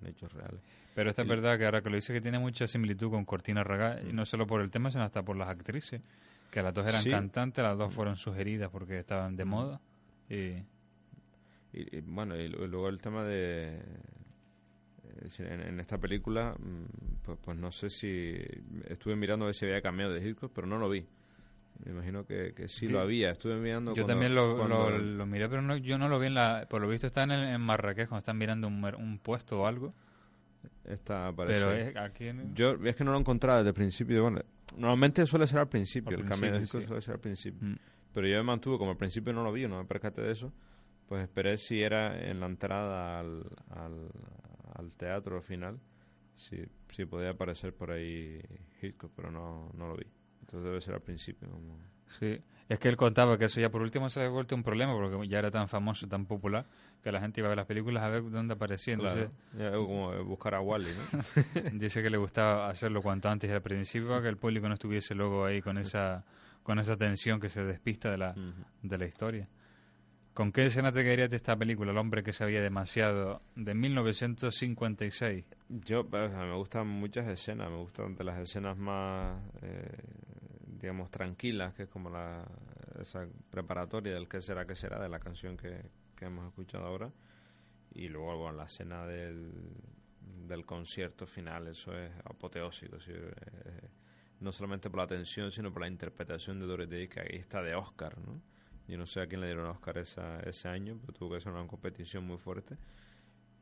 en 0.02 0.08
hechos 0.08 0.32
reales. 0.32 0.62
Pero 0.96 1.10
esta 1.10 1.22
es 1.24 1.28
verdad 1.28 1.58
que 1.60 1.66
ahora 1.66 1.82
que 1.82 1.90
lo 1.90 1.98
dice 1.98 2.14
que 2.14 2.22
tiene 2.22 2.40
mucha 2.40 2.66
similitud 2.66 3.12
con 3.12 3.26
Cortina 3.26 3.62
Raga, 3.64 4.00
y 4.02 4.14
no 4.14 4.26
solo 4.26 4.48
por 4.48 4.62
el 4.62 4.72
tema, 4.72 4.90
sino 4.90 5.04
hasta 5.04 5.22
por 5.22 5.36
las 5.36 5.50
actrices, 5.50 6.02
que 6.50 6.64
las 6.64 6.74
dos 6.74 6.88
eran 6.88 7.04
Sí. 7.04 7.10
cantantes, 7.12 7.62
las 7.62 7.78
dos 7.78 7.94
fueron 7.94 8.16
sugeridas 8.16 8.70
porque 8.72 8.98
estaban 8.98 9.36
de 9.36 9.44
moda. 9.46 9.82
Y 10.30 10.64
Y, 11.80 11.98
y, 11.98 12.02
bueno, 12.02 12.36
y, 12.36 12.48
lu- 12.48 12.64
y 12.64 12.68
luego 12.68 12.90
el 12.90 13.00
tema 13.00 13.24
de... 13.24 13.80
decir, 15.22 15.46
en, 15.48 15.62
en 15.62 15.80
esta 15.80 15.98
película, 15.98 16.56
mm, 16.58 17.24
pues, 17.24 17.38
pues 17.44 17.58
no 17.58 17.72
sé 17.72 17.90
si... 17.90 18.36
Estuve 18.88 19.16
mirando 19.16 19.46
a 19.46 19.48
ver 19.48 19.56
si 19.56 19.66
había 19.66 19.82
cameo 19.82 20.12
de 20.12 20.28
Hitchcock, 20.28 20.52
pero 20.54 20.68
no 20.68 20.78
lo 20.78 20.90
vi. 20.90 21.06
Me 21.86 21.92
imagino 21.92 22.26
que, 22.26 22.54
que 22.56 22.68
sí, 22.68 22.88
Sí. 22.88 22.92
lo 22.92 23.00
había. 23.00 23.32
Estuve 23.32 23.56
mirando 23.58 23.92
yo 23.92 24.04
cuando- 24.04 24.14
también 24.14 24.34
lo, 24.36 24.58
cuando- 24.58 24.90
lo, 24.90 24.98
lo 24.98 25.26
miré, 25.28 25.48
pero 25.50 25.62
no, 25.62 25.78
yo 25.78 25.98
no 25.98 26.10
lo 26.10 26.20
vi 26.20 26.28
en 26.28 26.34
la... 26.34 26.66
Por 26.70 26.82
lo 26.82 26.88
visto 26.90 27.08
está 27.08 27.24
en, 27.24 27.32
el- 27.32 27.48
en 27.50 27.62
Marrakech 27.62 28.08
cuando 28.10 28.20
están 28.20 28.38
mirando 28.38 28.68
un, 28.68 28.84
un 28.84 29.20
puesto 29.20 29.62
o 29.62 29.68
algo. 29.68 29.94
Esta 30.86 31.28
aparece. 31.28 31.60
Pero 31.62 31.74
es 31.74 31.96
aquí 31.98 32.28
en- 32.28 32.56
Yo 32.56 32.78
es 32.84 32.96
que 32.96 33.04
no 33.04 33.12
lo 33.12 33.20
encontraba 33.20 33.60
desde 33.60 33.70
el 33.70 33.76
principio. 33.76 34.22
Bueno, 34.24 34.42
normalmente 34.76 35.26
suele 35.28 35.46
ser 35.46 35.60
al 35.60 35.68
principio, 35.70 36.16
Al 36.18 36.24
el 36.24 36.30
cameo 36.30 36.52
de 36.52 36.58
principio, 36.58 36.82
sí. 36.82 36.88
suele 36.88 37.02
ser 37.02 37.14
al 37.16 37.20
principio. 37.20 37.68
Mm. 37.70 37.76
Pero 38.14 38.28
yo 38.28 38.38
me 38.38 38.44
mantuve, 38.44 38.78
como 38.80 38.92
al 38.92 38.98
principio 38.98 39.32
no 39.34 39.44
lo 39.44 39.52
vi, 39.52 39.68
no 39.68 39.78
me 39.78 39.86
percaté 39.86 40.22
de 40.22 40.32
eso, 40.32 40.52
pues 41.08 41.24
esperé 41.24 41.58
si 41.58 41.82
era 41.82 42.20
en 42.30 42.40
la 42.40 42.46
entrada 42.48 43.20
al, 43.20 43.44
al, 43.72 44.10
al 44.76 44.92
teatro 44.94 45.42
final, 45.42 45.80
si, 46.36 46.64
si 46.92 47.06
podía 47.06 47.32
aparecer 47.32 47.74
por 47.74 47.92
ahí 47.92 48.40
Hitchcock, 48.82 49.12
pero 49.16 49.32
no, 49.32 49.72
no 49.74 49.88
lo 49.88 49.96
vi. 49.96 50.06
Entonces 50.42 50.64
debe 50.66 50.82
ser 50.82 50.96
al 50.96 51.02
principio. 51.02 51.50
como- 51.50 51.78
Sí, 52.20 52.40
es 52.70 52.80
que 52.80 52.88
él 52.88 52.96
contaba 52.96 53.38
que 53.38 53.46
eso 53.46 53.60
ya 53.60 53.70
por 53.70 53.82
último 53.82 54.10
se 54.10 54.20
había 54.22 54.32
vuelto 54.32 54.56
un 54.56 54.64
problema 54.64 54.94
porque 54.94 55.28
ya 55.28 55.40
era 55.40 55.52
tan 55.52 55.68
famoso, 55.68 56.08
tan 56.08 56.26
popular, 56.26 56.66
que 57.04 57.12
la 57.12 57.20
gente 57.20 57.42
iba 57.42 57.48
a 57.48 57.50
ver 57.50 57.58
las 57.58 57.66
películas 57.66 58.02
a 58.04 58.10
ver 58.10 58.30
dónde 58.30 58.54
aparecía. 58.54 58.94
Entonces, 58.94 59.30
Claro, 59.52 59.72
ya, 59.72 59.78
como 59.78 60.24
buscar 60.24 60.56
a 60.56 60.62
Wally, 60.62 60.90
¿no? 60.90 61.20
dice 61.80 62.02
que 62.02 62.10
le 62.10 62.18
gustaba 62.18 62.70
hacerlo 62.70 63.02
cuanto 63.02 63.28
antes 63.30 63.50
y 63.50 63.54
al 63.54 63.62
principio 63.62 64.08
para 64.10 64.22
que 64.22 64.30
el 64.30 64.38
público 64.38 64.68
no 64.70 64.74
estuviese 64.76 65.16
luego 65.16 65.44
ahí 65.46 65.62
con 65.62 65.78
esa 65.78 66.24
con 66.64 66.80
esa 66.80 66.98
tensión 66.98 67.40
que 67.40 67.48
se 67.50 67.64
despista 67.64 68.12
de 68.12 68.18
la, 68.18 68.36
de 68.82 68.98
la 68.98 69.06
historia. 69.06 69.48
¿Con 70.38 70.52
qué 70.52 70.68
escena 70.68 70.92
te 70.92 71.02
quedarías 71.02 71.32
de 71.32 71.36
esta 71.36 71.56
película, 71.58 71.90
El 71.90 71.98
hombre 71.98 72.22
que 72.22 72.32
sabía 72.32 72.62
demasiado, 72.62 73.42
de 73.56 73.74
1956? 73.74 75.46
Yo, 75.68 76.04
me 76.04 76.54
gustan 76.54 76.86
muchas 76.86 77.26
escenas, 77.26 77.72
me 77.72 77.78
gustan 77.78 78.16
de 78.16 78.24
las 78.24 78.38
escenas 78.38 78.78
más, 78.78 79.42
eh, 79.64 79.98
digamos, 80.80 81.10
tranquilas, 81.10 81.74
que 81.74 81.84
es 81.84 81.90
como 81.90 82.12
la 82.12 82.46
esa 83.02 83.26
preparatoria 83.50 84.14
del 84.14 84.28
que 84.28 84.40
será, 84.44 84.68
que 84.68 84.76
será, 84.76 85.02
de 85.02 85.10
la 85.10 85.18
canción 85.20 85.58
que, 85.58 85.90
hemos 86.22 86.46
escuchado 86.46 86.86
ahora. 86.86 87.12
Y 87.96 88.08
luego, 88.08 88.38
bueno, 88.38 88.58
la 88.58 88.66
escena 88.66 89.08
del, 89.08 89.52
concierto 90.68 91.26
final, 91.26 91.66
eso 91.66 91.98
es 91.98 92.12
apoteósico. 92.26 92.98
eh, 93.08 93.90
no 94.42 94.52
solamente 94.52 94.92
por 94.92 95.00
la 95.00 95.08
tensión, 95.08 95.52
sino 95.52 95.74
por 95.74 95.82
la 95.82 95.88
interpretación 95.88 96.60
de 96.60 96.68
Doris 96.68 96.88
Day, 96.88 97.08
que 97.08 97.22
ahí 97.22 97.40
está 97.40 97.64
de 97.64 97.74
Oscar, 97.74 98.16
¿no? 98.20 98.40
Yo 98.88 98.98
no 98.98 99.06
sé 99.06 99.22
a 99.22 99.28
quién 99.28 99.42
le 99.42 99.48
dieron 99.48 99.66
Oscar 99.66 99.98
esa, 99.98 100.40
ese 100.42 100.70
año, 100.70 100.98
pero 101.02 101.14
tuvo 101.14 101.34
que 101.34 101.42
ser 101.42 101.52
una 101.52 101.68
competición 101.68 102.26
muy 102.26 102.38
fuerte 102.38 102.78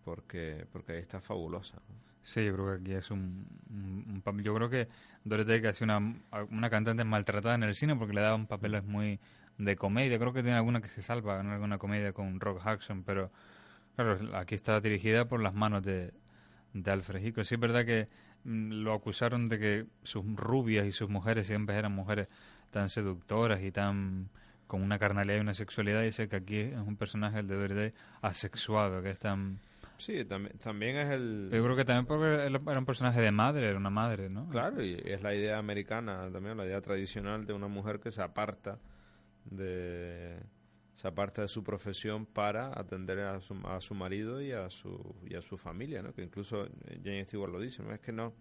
porque 0.03 0.67
porque 0.71 0.93
ahí 0.93 0.99
está 0.99 1.19
fabulosa. 1.19 1.77
¿no? 1.89 1.95
Sí, 2.25 2.43
yo 2.43 2.53
creo 2.53 2.65
que 2.65 2.81
aquí 2.81 2.93
es 2.93 3.11
un, 3.11 3.45
un-. 3.69 4.43
Yo 4.43 4.55
creo 4.55 4.67
que 4.67 4.87
Dorothy 5.23 5.61
que 5.61 5.67
ha 5.67 5.73
sido 5.73 5.95
una, 5.95 6.15
una 6.49 6.69
cantante 6.71 7.03
maltratada 7.03 7.53
en 7.53 7.61
el 7.63 7.75
cine 7.75 7.95
porque 7.95 8.15
le 8.15 8.21
daban 8.21 8.47
papeles 8.47 8.83
muy 8.83 9.19
de 9.59 9.75
comedia. 9.75 10.17
Creo 10.17 10.33
que 10.33 10.41
tiene 10.41 10.57
alguna 10.57 10.81
que 10.81 10.89
se 10.89 11.03
salva 11.03 11.39
en 11.39 11.47
alguna 11.47 11.77
comedia 11.77 12.13
con 12.13 12.39
Rock 12.39 12.65
Hudson, 12.65 13.03
pero 13.03 13.31
claro, 13.95 14.35
aquí 14.37 14.55
está 14.55 14.81
dirigida 14.81 15.27
por 15.27 15.39
las 15.41 15.53
manos 15.53 15.83
de, 15.83 16.13
de 16.73 16.91
Alfred 16.91 17.23
Hitchcock. 17.23 17.45
Sí 17.45 17.55
es 17.55 17.61
verdad 17.61 17.85
que 17.85 18.07
mm, 18.43 18.71
lo 18.83 18.93
acusaron 18.93 19.47
de 19.47 19.59
que 19.59 19.85
sus 20.01 20.25
rubias 20.35 20.87
y 20.87 20.91
sus 20.91 21.09
mujeres 21.09 21.45
siempre 21.47 21.75
eran 21.75 21.91
mujeres 21.91 22.27
tan 22.71 22.89
seductoras 22.89 23.61
y 23.61 23.71
tan 23.71 24.29
con 24.67 24.81
una 24.81 24.99
carnalidad 24.99 25.37
y 25.37 25.41
una 25.41 25.53
sexualidad. 25.53 26.03
Y 26.03 26.11
sé 26.11 26.27
que 26.27 26.35
aquí 26.35 26.59
es 26.59 26.73
un 26.73 26.97
personaje, 26.97 27.39
el 27.39 27.47
de 27.47 27.55
Dorothy, 27.55 27.95
asexuado, 28.21 29.01
que 29.01 29.11
es 29.11 29.19
tan... 29.19 29.59
Sí, 29.97 30.25
también, 30.25 30.57
también 30.57 30.97
es 30.97 31.11
el... 31.11 31.49
Yo 31.53 31.63
creo 31.63 31.75
que 31.75 31.85
también 31.85 32.05
porque 32.05 32.45
era 32.45 32.79
un 32.79 32.85
personaje 32.85 33.21
de 33.21 33.31
madre, 33.31 33.69
era 33.69 33.77
una 33.77 33.89
madre, 33.89 34.29
¿no? 34.29 34.49
Claro, 34.49 34.83
y 34.83 35.01
es 35.05 35.21
la 35.21 35.33
idea 35.33 35.57
americana 35.57 36.29
también, 36.31 36.57
la 36.57 36.65
idea 36.65 36.81
tradicional 36.81 37.45
de 37.45 37.53
una 37.53 37.67
mujer 37.67 37.99
que 37.99 38.11
se 38.11 38.21
aparta 38.21 38.77
de 39.45 40.37
se 40.95 41.09
aparta 41.09 41.41
de 41.41 41.49
su 41.49 41.63
profesión 41.63 42.25
para 42.25 42.67
atender 42.67 43.19
a 43.19 43.41
su, 43.41 43.53
a 43.67 43.81
su 43.81 43.93
marido 43.95 44.41
y 44.41 44.53
a 44.53 44.69
su 44.69 45.15
y 45.29 45.35
a 45.35 45.41
su 45.41 45.57
familia, 45.57 46.01
¿no? 46.01 46.13
Que 46.13 46.23
incluso 46.23 46.67
Jane 47.03 47.25
Stewart 47.25 47.51
lo 47.51 47.59
dice, 47.59 47.83
no 47.83 47.93
es 47.93 47.99
que 47.99 48.11
no 48.11 48.33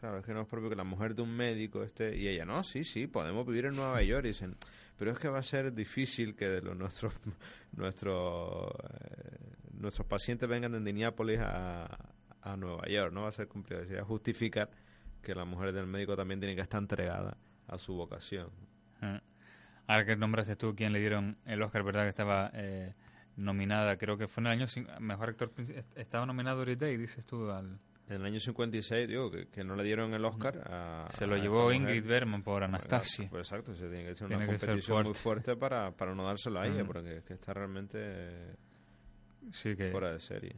Claro, 0.00 0.18
es 0.18 0.24
que 0.24 0.32
no 0.32 0.42
es 0.42 0.46
propio 0.46 0.68
que 0.68 0.76
la 0.76 0.84
mujer 0.84 1.14
de 1.16 1.22
un 1.22 1.36
médico 1.36 1.82
esté 1.82 2.16
y 2.16 2.28
ella, 2.28 2.44
no, 2.44 2.62
sí, 2.62 2.84
sí, 2.84 3.08
podemos 3.08 3.44
vivir 3.44 3.64
en 3.64 3.74
Nueva 3.74 4.00
York 4.00 4.26
y 4.26 4.28
dicen, 4.28 4.54
pero 4.98 5.12
es 5.12 5.18
que 5.18 5.28
va 5.28 5.38
a 5.38 5.42
ser 5.42 5.72
difícil 5.72 6.34
que 6.34 6.60
los 6.60 6.76
nuestros 6.76 7.14
nuestros 7.72 8.70
eh, 8.70 9.38
nuestros 9.72 10.06
pacientes 10.06 10.48
vengan 10.48 10.72
de 10.72 10.90
Indianápolis 10.90 11.40
a, 11.40 11.86
a 12.42 12.56
Nueva 12.56 12.86
York, 12.88 13.12
no 13.12 13.22
va 13.22 13.28
a 13.28 13.32
ser 13.32 13.46
complicado, 13.46 13.86
sería 13.86 14.04
justificar 14.04 14.70
que 15.22 15.34
la 15.34 15.44
mujer 15.44 15.72
del 15.72 15.86
médico 15.86 16.16
también 16.16 16.40
tiene 16.40 16.54
que 16.54 16.62
estar 16.62 16.80
entregada 16.80 17.36
a 17.66 17.78
su 17.78 17.94
vocación. 17.94 18.50
Ah. 19.00 19.20
Ahora 19.86 20.04
que 20.04 20.16
nombraste 20.16 20.56
tú 20.56 20.74
quién 20.74 20.92
le 20.92 21.00
dieron 21.00 21.38
el 21.46 21.62
Oscar, 21.62 21.82
¿verdad? 21.82 22.02
Que 22.02 22.10
estaba 22.10 22.50
eh, 22.54 22.94
nominada, 23.36 23.96
creo 23.96 24.18
que 24.18 24.28
fue 24.28 24.42
en 24.42 24.46
el 24.48 24.52
año 24.52 24.66
mejor 25.00 25.30
actor 25.30 25.52
estaba 25.96 26.26
nominado 26.26 26.58
Doris 26.58 26.78
Day, 26.78 26.96
dices 26.96 27.24
tú 27.24 27.50
al 27.50 27.78
En 28.08 28.16
el 28.16 28.24
año 28.24 28.40
56, 28.40 29.06
digo, 29.06 29.30
que, 29.30 29.48
que 29.48 29.62
no 29.64 29.76
le 29.76 29.84
dieron 29.84 30.14
el 30.14 30.24
Oscar 30.24 30.58
a... 30.66 31.08
se 31.10 31.26
lo 31.26 31.34
a 31.34 31.38
llevó. 31.38 31.72
Ingrid 31.72 32.06
Bergman 32.06 32.42
por 32.42 32.64
Anastasia. 32.64 33.28
Pues 33.30 33.46
exacto, 33.48 33.74
se 33.74 33.88
tiene 33.88 34.06
que 34.06 34.14
ser 34.14 34.28
Tiene 34.28 34.44
una 34.44 34.52
que 34.52 34.58
ser 34.58 34.68
competición 34.68 34.96
muy 34.96 35.14
fuerte. 35.14 35.52
fuerte 35.52 35.56
para, 35.56 35.90
para 35.90 36.14
no 36.14 36.24
dárselo 36.24 36.60
a 36.60 36.66
ella, 36.66 36.84
porque 36.84 37.18
es 37.18 37.24
que 37.24 37.34
está 37.34 37.52
realmente 37.52 38.56
Sí 39.52 39.76
que 39.76 39.90
fuera 39.90 40.12
de 40.12 40.20
serie. 40.20 40.56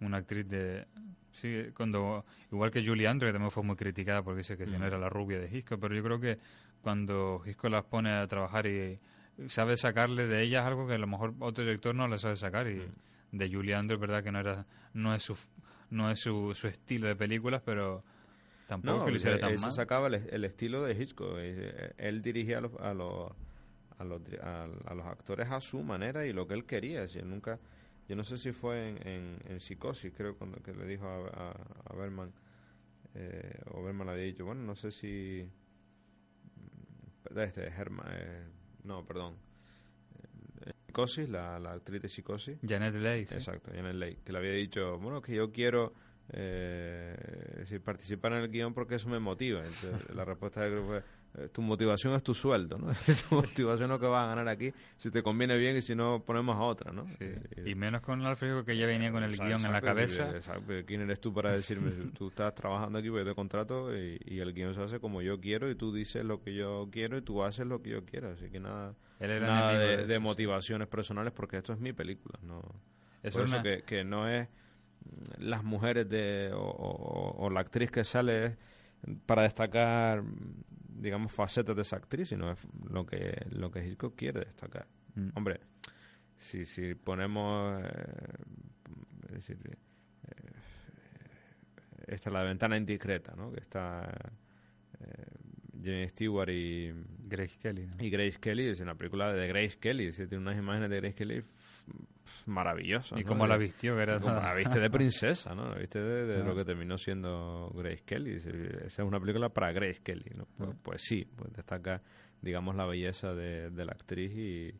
una 0.00 0.18
actriz 0.18 0.48
de 0.48 0.86
sí 1.32 1.70
cuando 1.74 2.24
igual 2.50 2.70
que 2.70 2.84
Julie 2.84 3.06
Andrews 3.06 3.30
que 3.30 3.32
también 3.34 3.50
fue 3.50 3.62
muy 3.62 3.76
criticada 3.76 4.22
porque 4.22 4.38
dice 4.38 4.56
que 4.56 4.66
si 4.66 4.76
no 4.76 4.86
era 4.86 4.98
la 4.98 5.08
rubia 5.08 5.38
de 5.38 5.46
Hitchcock 5.46 5.80
pero 5.80 5.94
yo 5.94 6.02
creo 6.02 6.20
que 6.20 6.38
cuando 6.80 7.42
Hitchcock 7.44 7.70
las 7.70 7.84
pone 7.84 8.10
a 8.12 8.26
trabajar 8.26 8.66
y 8.66 8.98
sabe 9.48 9.76
sacarle 9.76 10.26
de 10.26 10.42
ellas 10.42 10.64
algo 10.64 10.86
que 10.86 10.94
a 10.94 10.98
lo 10.98 11.06
mejor 11.06 11.34
otro 11.40 11.64
director 11.64 11.94
no 11.94 12.08
le 12.08 12.18
sabe 12.18 12.36
sacar 12.36 12.66
y 12.68 12.82
de 13.32 13.50
Julie 13.50 13.74
Andrews 13.74 14.00
verdad 14.00 14.22
que 14.22 14.32
no 14.32 14.40
era 14.40 14.64
no 14.94 15.14
es 15.14 15.22
su 15.22 15.36
no 15.90 16.10
es 16.10 16.20
su, 16.20 16.54
su 16.54 16.68
estilo 16.68 17.08
de 17.08 17.16
películas 17.16 17.62
pero 17.64 18.04
tampoco 18.66 19.02
No, 19.02 19.04
que 19.04 19.10
lo 19.10 19.16
hiciera 19.16 19.38
tan 19.38 19.54
él 19.54 19.58
se 19.58 19.70
mal 19.70 19.72
sacaba 19.72 20.06
el, 20.08 20.14
el 20.14 20.44
estilo 20.44 20.82
de 20.84 20.94
Hitchcock. 20.94 21.34
eh, 21.38 21.94
Él 21.98 22.22
dirigía 22.22 22.58
a 22.58 22.60
los, 22.60 22.74
a, 22.76 22.94
los, 22.94 23.32
a, 23.98 24.04
los, 24.04 24.22
a- 24.40 24.94
los 24.94 25.06
actores 25.06 25.48
a 25.50 25.60
su 25.60 25.82
manera 25.82 26.26
y 26.26 26.32
lo 26.32 26.46
que 26.46 26.54
él 26.54 26.64
quería. 26.64 27.08
Si 27.08 27.18
él 27.18 27.28
nunca, 27.28 27.58
yo 28.08 28.14
no 28.16 28.22
sé 28.24 28.36
si 28.36 28.52
fue 28.52 28.88
en, 28.90 29.06
en, 29.08 29.38
en 29.48 29.60
Psicosis, 29.60 30.12
creo, 30.16 30.36
cuando 30.36 30.58
que 30.62 30.72
le 30.74 30.86
dijo 30.86 31.06
a, 31.06 31.26
a, 31.28 31.92
a 31.92 31.96
Berman, 31.96 32.32
eh, 33.14 33.60
o 33.72 33.82
Berman 33.82 34.06
le 34.08 34.12
había 34.14 34.24
dicho, 34.24 34.44
bueno, 34.44 34.62
no 34.62 34.76
sé 34.76 34.90
si... 34.92 35.48
Este, 37.36 37.66
Herman, 37.68 38.06
eh, 38.10 38.46
no, 38.84 39.04
perdón. 39.04 39.36
Psicosis, 40.88 41.28
la, 41.28 41.58
la 41.58 41.72
actriz 41.72 42.00
de 42.00 42.08
Psicosis. 42.08 42.58
Janet 42.66 42.94
Leigh 42.94 43.26
sí. 43.26 43.34
Exacto, 43.34 43.70
Janet 43.74 43.94
Leigh, 43.94 44.16
que 44.24 44.32
le 44.32 44.38
había 44.38 44.52
dicho, 44.52 44.98
bueno, 44.98 45.20
que 45.20 45.34
yo 45.34 45.52
quiero 45.52 45.92
eh, 46.32 47.80
participar 47.84 48.32
en 48.32 48.38
el 48.38 48.50
guion 48.50 48.72
porque 48.72 48.94
eso 48.94 49.08
me 49.10 49.18
motiva. 49.18 49.60
Entonces, 49.60 50.14
la 50.14 50.24
respuesta 50.24 50.62
de 50.62 50.80
fue, 50.80 51.02
eh, 51.36 51.48
tu 51.52 51.62
motivación 51.62 52.14
es 52.14 52.22
tu 52.22 52.34
sueldo, 52.34 52.78
¿no? 52.78 52.88
tu 53.28 53.34
motivación 53.34 53.90
es 53.90 53.94
lo 53.94 54.00
que 54.00 54.06
vas 54.06 54.24
a 54.24 54.28
ganar 54.28 54.48
aquí, 54.48 54.72
si 54.96 55.10
te 55.10 55.22
conviene 55.22 55.56
bien 55.56 55.76
y 55.76 55.82
si 55.82 55.94
no, 55.94 56.22
ponemos 56.24 56.56
a 56.56 56.60
otra, 56.60 56.92
¿no? 56.92 57.06
y 57.64 57.74
menos 57.74 58.00
con 58.00 58.24
Alfred 58.24 58.48
Hitchcock, 58.48 58.66
que 58.66 58.76
ya 58.76 58.86
venía 58.86 59.12
con 59.12 59.22
el 59.22 59.30
Exacto, 59.30 59.46
guion 59.46 59.66
en 59.66 59.72
la 59.72 59.82
cabeza 59.82 60.30
exacto, 60.36 60.72
¿Quién 60.86 61.00
eres 61.02 61.20
tú 61.20 61.32
para 61.34 61.52
decirme? 61.52 61.90
tú 62.16 62.28
estás 62.28 62.54
trabajando 62.54 62.98
aquí 62.98 63.08
porque 63.10 63.24
yo 63.24 63.30
te 63.30 63.34
contrato 63.34 63.96
y, 63.96 64.18
y 64.24 64.38
el 64.40 64.52
guion 64.54 64.74
se 64.74 64.82
hace 64.82 65.00
como 65.00 65.20
yo 65.22 65.38
quiero 65.40 65.70
y 65.70 65.74
tú 65.74 65.92
dices 65.92 66.24
lo 66.24 66.40
que 66.42 66.54
yo 66.54 66.88
quiero 66.90 67.18
y 67.18 67.22
tú 67.22 67.42
haces 67.42 67.66
lo 67.66 67.82
que 67.82 67.90
yo 67.90 68.04
quiero. 68.04 68.30
Así 68.30 68.48
que 68.50 68.60
nada, 68.60 68.94
nada 69.36 69.76
de, 69.76 69.78
de 69.78 69.96
eso, 69.96 70.06
de 70.06 70.18
sí. 70.18 70.20
motivaciones 70.20 70.88
personales 70.88 71.32
porque 71.32 71.58
esto 71.58 71.72
es 71.72 71.78
mi 71.80 71.92
película. 71.92 72.38
No, 72.42 72.62
Eso 73.22 73.38
por 73.38 73.42
es 73.42 73.50
eso 73.50 73.62
que, 73.62 73.82
que 73.82 74.04
no 74.04 74.28
es 74.28 74.48
mm, 75.04 75.42
las 75.42 75.62
mujeres 75.64 76.08
de 76.08 76.50
o, 76.54 76.60
o- 76.60 77.44
o 77.46 77.50
la 77.50 77.60
actriz 77.60 77.90
que 77.90 78.04
sale 78.04 78.46
es 78.46 78.56
para 79.26 79.42
destacar 79.42 80.22
digamos 81.00 81.32
facetas 81.32 81.74
de 81.76 81.82
esa 81.82 81.96
actriz 81.96 82.28
sino 82.28 82.50
es 82.50 82.58
lo 82.88 83.06
que 83.06 83.46
lo 83.50 83.70
que 83.70 83.86
Hitchcock 83.86 84.14
quiere 84.16 84.40
destacar 84.40 84.86
Mm. 85.14 85.30
hombre 85.34 85.60
si 86.36 86.64
si 86.64 86.94
ponemos 86.94 87.82
eh, 87.82 89.32
decir, 89.32 89.58
eh, 89.66 90.52
esta 92.06 92.30
es 92.30 92.32
la 92.32 92.42
ventana 92.42 92.76
indiscreta 92.76 93.34
no 93.36 93.50
que 93.50 93.60
está 93.60 94.08
eh, 95.00 95.24
Jane 95.82 96.08
Stewart 96.10 96.50
y 96.50 96.92
Grace 97.26 97.58
Kelly 97.58 97.86
¿no? 97.86 98.04
y 98.04 98.10
Grace 98.10 98.38
Kelly 98.38 98.68
es 98.68 98.80
una 98.80 98.94
película 98.94 99.32
de 99.32 99.48
Grace 99.48 99.78
Kelly 99.78 100.12
se 100.12 100.26
tiene 100.28 100.42
unas 100.42 100.58
imágenes 100.58 100.90
de 100.90 100.96
Grace 101.00 101.14
Kelly 101.14 101.42
maravillosas 102.46 103.18
Y 103.18 103.22
¿no? 103.24 103.28
cómo 103.28 103.46
la 103.46 103.56
vistió, 103.56 103.96
que 103.96 104.02
era 104.02 104.18
toda- 104.20 104.42
la 104.42 104.54
viste 104.54 104.78
de 104.80 104.90
princesa 104.90 105.54
no 105.54 105.68
la 105.68 105.76
viste 105.78 106.00
de, 106.00 106.26
de 106.26 106.40
Ah. 106.42 106.44
lo 106.44 106.54
que 106.54 106.64
terminó 106.64 106.96
siendo 106.98 107.70
Grace 107.74 108.02
Kelly 108.04 108.34
esa 108.36 108.86
es 108.86 108.98
una 109.00 109.20
película 109.20 109.48
para 109.48 109.72
Grace 109.72 110.00
Kelly 110.02 110.30
¿no? 110.34 110.46
pues, 110.56 110.70
Ah. 110.70 110.76
pues 110.82 111.02
sí 111.02 111.26
pues 111.36 111.52
destaca 111.52 112.02
digamos 112.40 112.74
la 112.76 112.86
belleza 112.86 113.34
de, 113.34 113.70
de 113.70 113.84
la 113.84 113.92
actriz 113.92 114.32
y, 114.34 114.74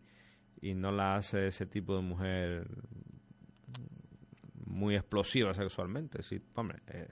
y 0.60 0.74
no 0.74 0.90
la 0.92 1.16
hace 1.16 1.48
ese 1.48 1.66
tipo 1.66 1.96
de 1.96 2.02
mujer 2.02 2.66
muy 4.66 4.94
explosiva 4.96 5.54
sexualmente 5.54 6.22
sí 6.22 6.40
hombre 6.54 6.80
eh, 6.88 7.08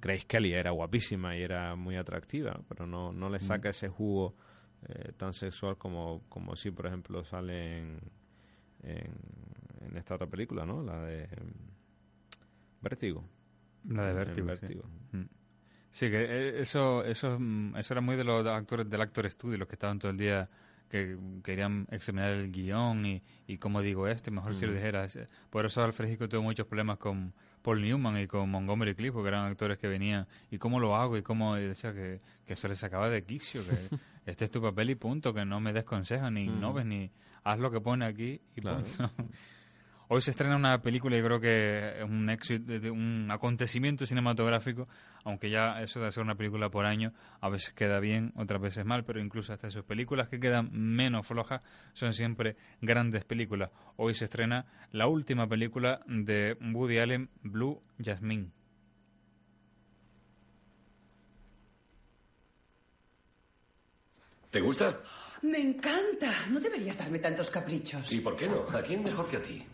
Grace 0.00 0.26
Kelly 0.26 0.52
era 0.52 0.70
guapísima 0.70 1.36
y 1.36 1.42
era 1.42 1.74
muy 1.76 1.96
atractiva 1.96 2.60
pero 2.68 2.86
no 2.86 3.12
no 3.12 3.28
le 3.30 3.38
saca 3.40 3.68
ese 3.70 3.88
jugo 3.88 4.34
eh, 4.88 5.12
tan 5.16 5.32
sexual 5.32 5.76
como 5.76 6.22
como 6.28 6.56
si 6.56 6.70
por 6.70 6.86
ejemplo 6.86 7.24
sale 7.24 7.78
en, 7.78 7.98
en, 8.82 9.12
en 9.80 9.96
esta 9.96 10.14
otra 10.14 10.26
película 10.26 10.64
no 10.66 10.82
la 10.82 11.02
de 11.04 11.26
mm, 11.26 12.82
Vértigo 12.82 13.24
La 13.88 14.06
de 14.06 14.12
Vértigo. 14.14 14.46
Vértigo. 14.46 14.82
Sí, 14.82 15.16
Mm. 15.16 15.24
Sí, 15.90 16.10
que 16.10 16.22
eh, 16.22 16.60
eso, 16.60 17.02
eso, 17.04 17.38
mm, 17.40 17.76
eso 17.76 17.94
era 17.94 18.00
muy 18.02 18.14
de 18.16 18.22
los 18.24 18.46
actores 18.46 18.88
del 18.90 19.00
Actor 19.00 19.30
Studio, 19.30 19.56
los 19.58 19.66
que 19.68 19.74
estaban 19.74 19.98
todo 19.98 20.10
el 20.10 20.18
día 20.18 20.48
que 20.90 21.18
querían 21.42 21.86
examinar 21.90 22.30
el 22.30 22.50
guion 22.52 23.04
y, 23.06 23.22
y 23.46 23.56
cómo 23.58 23.80
digo 23.82 24.06
esto, 24.06 24.30
y 24.30 24.32
mejor 24.34 24.54
si 24.54 24.64
lo 24.66 24.72
Mm. 24.72 24.76
dijeras. 24.76 25.18
Por 25.50 25.64
eso 25.66 25.82
Alfred 25.82 26.10
Hitchcock 26.10 26.30
tuvo 26.30 26.42
muchos 26.42 26.66
problemas 26.66 26.98
con 26.98 27.32
Paul 27.62 27.80
Newman 27.82 28.18
y 28.20 28.26
con 28.26 28.50
Montgomery 28.50 28.94
Clift, 28.94 29.14
porque 29.14 29.28
eran 29.28 29.46
actores 29.50 29.78
que 29.78 29.88
venían, 29.88 30.26
y 30.50 30.58
cómo 30.58 30.78
lo 30.78 30.94
hago, 30.94 31.16
y 31.16 31.22
cómo 31.22 31.56
y 31.58 31.62
decía 31.62 31.92
que, 31.94 32.20
que 32.46 32.52
eso 32.52 32.68
les 32.68 32.78
sacaba 32.78 33.08
de 33.08 33.24
quicio, 33.24 33.62
que 33.64 33.70
este 34.26 34.44
es 34.46 34.50
tu 34.50 34.60
papel 34.62 34.90
y 34.90 34.94
punto, 34.94 35.32
que 35.34 35.44
no 35.46 35.58
me 35.60 35.72
des 35.72 35.84
consejos, 35.84 36.30
ni 36.30 36.44
Mm. 36.46 36.56
innoves, 36.58 36.84
ni 36.86 37.10
haz 37.44 37.58
lo 37.58 37.70
que 37.70 37.80
pone 37.80 38.04
aquí 38.04 38.40
y 38.56 38.60
Claro. 38.60 38.82
punto. 38.84 39.10
Hoy 40.10 40.22
se 40.22 40.30
estrena 40.30 40.56
una 40.56 40.80
película 40.80 41.18
y 41.18 41.22
creo 41.22 41.38
que 41.38 41.98
es 41.98 42.04
un 42.04 42.30
éxito, 42.30 42.72
un 42.90 43.28
acontecimiento 43.30 44.06
cinematográfico, 44.06 44.88
aunque 45.22 45.50
ya 45.50 45.82
eso 45.82 46.00
de 46.00 46.06
hacer 46.06 46.22
una 46.22 46.34
película 46.34 46.70
por 46.70 46.86
año 46.86 47.12
a 47.42 47.50
veces 47.50 47.74
queda 47.74 48.00
bien, 48.00 48.32
otras 48.34 48.58
veces 48.62 48.86
mal, 48.86 49.04
pero 49.04 49.20
incluso 49.20 49.52
hasta 49.52 49.70
sus 49.70 49.84
películas 49.84 50.30
que 50.30 50.40
quedan 50.40 50.70
menos 50.72 51.26
flojas 51.26 51.62
son 51.92 52.14
siempre 52.14 52.56
grandes 52.80 53.24
películas. 53.24 53.70
Hoy 53.96 54.14
se 54.14 54.24
estrena 54.24 54.64
la 54.92 55.08
última 55.08 55.46
película 55.46 56.00
de 56.06 56.56
Woody 56.58 56.96
Allen, 57.00 57.28
Blue 57.42 57.82
Jasmine. 58.02 58.57
¿Te 64.50 64.60
gusta? 64.60 65.00
Me 65.42 65.58
encanta. 65.58 66.32
No 66.50 66.58
deberías 66.58 66.96
darme 66.96 67.18
tantos 67.18 67.50
caprichos. 67.50 68.10
¿Y 68.12 68.20
por 68.20 68.34
qué 68.34 68.48
no? 68.48 68.62
¿A 68.76 68.82
quién 68.82 69.04
mejor 69.04 69.28
que 69.28 69.36
a 69.36 69.42
ti? 69.42 69.64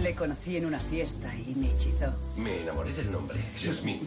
Le 0.00 0.14
conocí 0.14 0.56
en 0.56 0.64
una 0.66 0.78
fiesta 0.78 1.34
y 1.34 1.56
me 1.56 1.72
hechizó. 1.72 2.14
Me 2.36 2.62
enamoré 2.62 2.92
del 2.92 3.10
nombre, 3.10 3.36
Jasmine. 3.60 4.00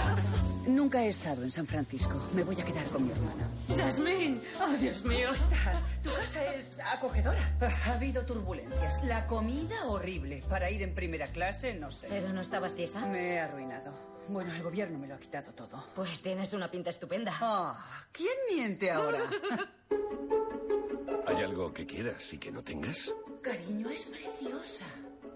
Nunca 0.66 1.02
he 1.02 1.08
estado 1.08 1.42
en 1.42 1.50
San 1.50 1.66
Francisco. 1.66 2.20
Me 2.34 2.44
voy 2.44 2.60
a 2.60 2.64
quedar 2.64 2.84
con 2.88 3.06
mi 3.06 3.12
hermana. 3.12 3.48
Jasmine, 3.74 4.40
oh 4.60 4.76
Dios 4.78 5.02
mío. 5.04 5.30
¿Cómo 5.30 5.42
estás? 5.42 5.82
Tu 6.02 6.10
casa 6.10 6.54
es 6.54 6.76
acogedora. 6.84 7.56
Ha 7.86 7.94
habido 7.94 8.26
turbulencias. 8.26 9.02
La 9.04 9.26
comida 9.26 9.86
horrible. 9.86 10.42
Para 10.50 10.70
ir 10.70 10.82
en 10.82 10.94
primera 10.94 11.26
clase, 11.28 11.72
no 11.72 11.90
sé. 11.90 12.08
¿Pero 12.10 12.30
no 12.34 12.42
estabas 12.42 12.74
tiesa? 12.74 13.00
Me 13.06 13.34
he 13.34 13.40
arruinado. 13.40 14.11
Bueno, 14.32 14.50
el 14.54 14.62
gobierno 14.62 14.98
me 14.98 15.06
lo 15.06 15.14
ha 15.14 15.18
quitado 15.18 15.52
todo. 15.52 15.84
Pues 15.94 16.22
tienes 16.22 16.54
una 16.54 16.70
pinta 16.70 16.88
estupenda. 16.88 17.34
Ah, 17.38 18.06
¿quién 18.10 18.32
miente 18.48 18.90
ahora? 18.90 19.20
¿Hay 21.26 21.36
algo 21.36 21.72
que 21.74 21.84
quieras 21.84 22.32
y 22.32 22.38
que 22.38 22.50
no 22.50 22.64
tengas? 22.64 23.14
Cariño, 23.42 23.90
es 23.90 24.06
preciosa. 24.06 24.86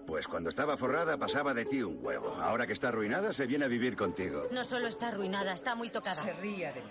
Pues 0.07 0.27
cuando 0.27 0.49
estaba 0.49 0.75
forrada 0.77 1.15
pasaba 1.15 1.53
de 1.53 1.65
ti 1.65 1.83
un 1.83 2.03
huevo. 2.03 2.33
Ahora 2.41 2.65
que 2.65 2.73
está 2.73 2.87
arruinada 2.87 3.33
se 3.33 3.45
viene 3.45 3.65
a 3.65 3.67
vivir 3.67 3.95
contigo. 3.95 4.47
No 4.51 4.63
solo 4.63 4.87
está 4.87 5.09
arruinada, 5.09 5.53
está 5.53 5.75
muy 5.75 5.91
tocada. 5.91 6.23
Se 6.23 6.33
ría 6.33 6.73
de 6.73 6.81
mí. 6.81 6.87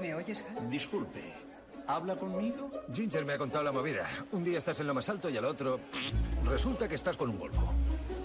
¿Me 0.00 0.14
oyes, 0.14 0.44
Hal? 0.56 0.68
Disculpe, 0.68 1.32
¿habla 1.86 2.16
conmigo? 2.16 2.72
Ginger 2.92 3.24
me 3.24 3.34
ha 3.34 3.38
contado 3.38 3.62
la 3.62 3.72
movida. 3.72 4.08
Un 4.32 4.42
día 4.42 4.58
estás 4.58 4.80
en 4.80 4.88
lo 4.88 4.94
más 4.94 5.08
alto 5.08 5.30
y 5.30 5.36
al 5.36 5.44
otro 5.44 5.78
resulta 6.44 6.88
que 6.88 6.96
estás 6.96 7.16
con 7.16 7.30
un 7.30 7.38
golfo. 7.38 7.72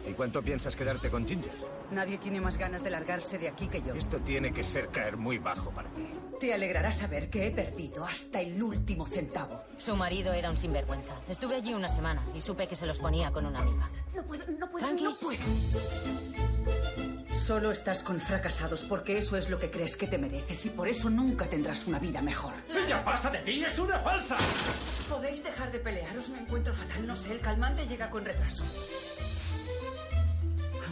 ¿Y 0.06 0.14
cuánto 0.14 0.42
piensas 0.42 0.76
quedarte 0.76 1.10
con 1.10 1.28
Ginger? 1.28 1.54
Nadie 1.92 2.18
tiene 2.18 2.42
más 2.42 2.58
ganas 2.58 2.84
de 2.84 2.90
largarse 2.90 3.38
de 3.38 3.48
aquí 3.48 3.68
que 3.68 3.82
yo. 3.82 3.94
Esto 3.94 4.18
tiene 4.20 4.52
que 4.54 4.64
ser 4.64 4.90
caer 4.90 5.16
muy 5.18 5.38
bajo 5.38 5.70
para 5.72 5.90
ti. 5.94 6.06
Te 6.40 6.54
alegrará 6.54 6.92
saber 6.92 7.30
que 7.30 7.48
he 7.48 7.52
perdido 7.52 8.04
hasta 8.04 8.42
el 8.42 8.62
último 8.62 9.06
centavo. 9.06 9.64
Su 9.78 9.96
marido 9.96 10.34
era 10.34 10.50
un 10.50 10.58
sinvergüenza. 10.58 11.14
Estuve 11.30 11.56
allí 11.56 11.74
una 11.74 11.88
semana 11.90 12.26
y 12.36 12.42
supe 12.42 12.68
que 12.68 12.76
se 12.76 12.86
los 12.86 13.00
ponía 13.00 13.32
con 13.32 13.46
una 13.46 13.60
amiga. 13.60 13.90
No 14.16 14.24
puedo, 14.24 14.46
no 14.52 14.70
puedo, 14.70 14.86
Frankie. 14.86 15.04
no 15.04 15.16
puedo. 15.16 15.40
Solo 17.32 17.72
estás 17.72 18.04
con 18.04 18.20
fracasados 18.20 18.84
porque 18.84 19.18
eso 19.18 19.36
es 19.38 19.50
lo 19.50 19.60
que 19.60 19.70
crees 19.70 19.98
que 19.98 20.08
te 20.08 20.18
mereces 20.18 20.66
y 20.66 20.70
por 20.70 20.88
eso 20.88 21.10
nunca 21.10 21.46
tendrás 21.46 21.86
una 21.88 22.00
vida 22.00 22.22
mejor. 22.22 22.54
¡Ella 22.70 23.04
pasa 23.04 23.30
de 23.30 23.40
ti! 23.40 23.64
¡Es 23.64 23.78
una 23.80 24.00
falsa! 24.00 24.38
¿Podéis 25.10 25.44
dejar 25.44 25.72
de 25.72 25.80
pelearos? 25.80 26.30
Me 26.30 26.40
encuentro 26.40 26.74
fatal. 26.74 27.06
No 27.06 27.16
sé, 27.16 27.34
el 27.34 27.40
calmante 27.42 27.86
llega 27.88 28.10
con 28.10 28.24
retraso. 28.24 28.64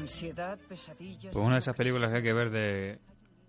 Ansiedad, 0.02 0.60
pesadillas. 0.68 1.34
Pues 1.34 1.46
una 1.46 1.56
de 1.56 1.60
esas 1.60 1.76
películas 1.76 2.12
que 2.12 2.18
hay 2.18 2.24
que 2.24 2.34
ver 2.34 2.50
de 2.50 3.00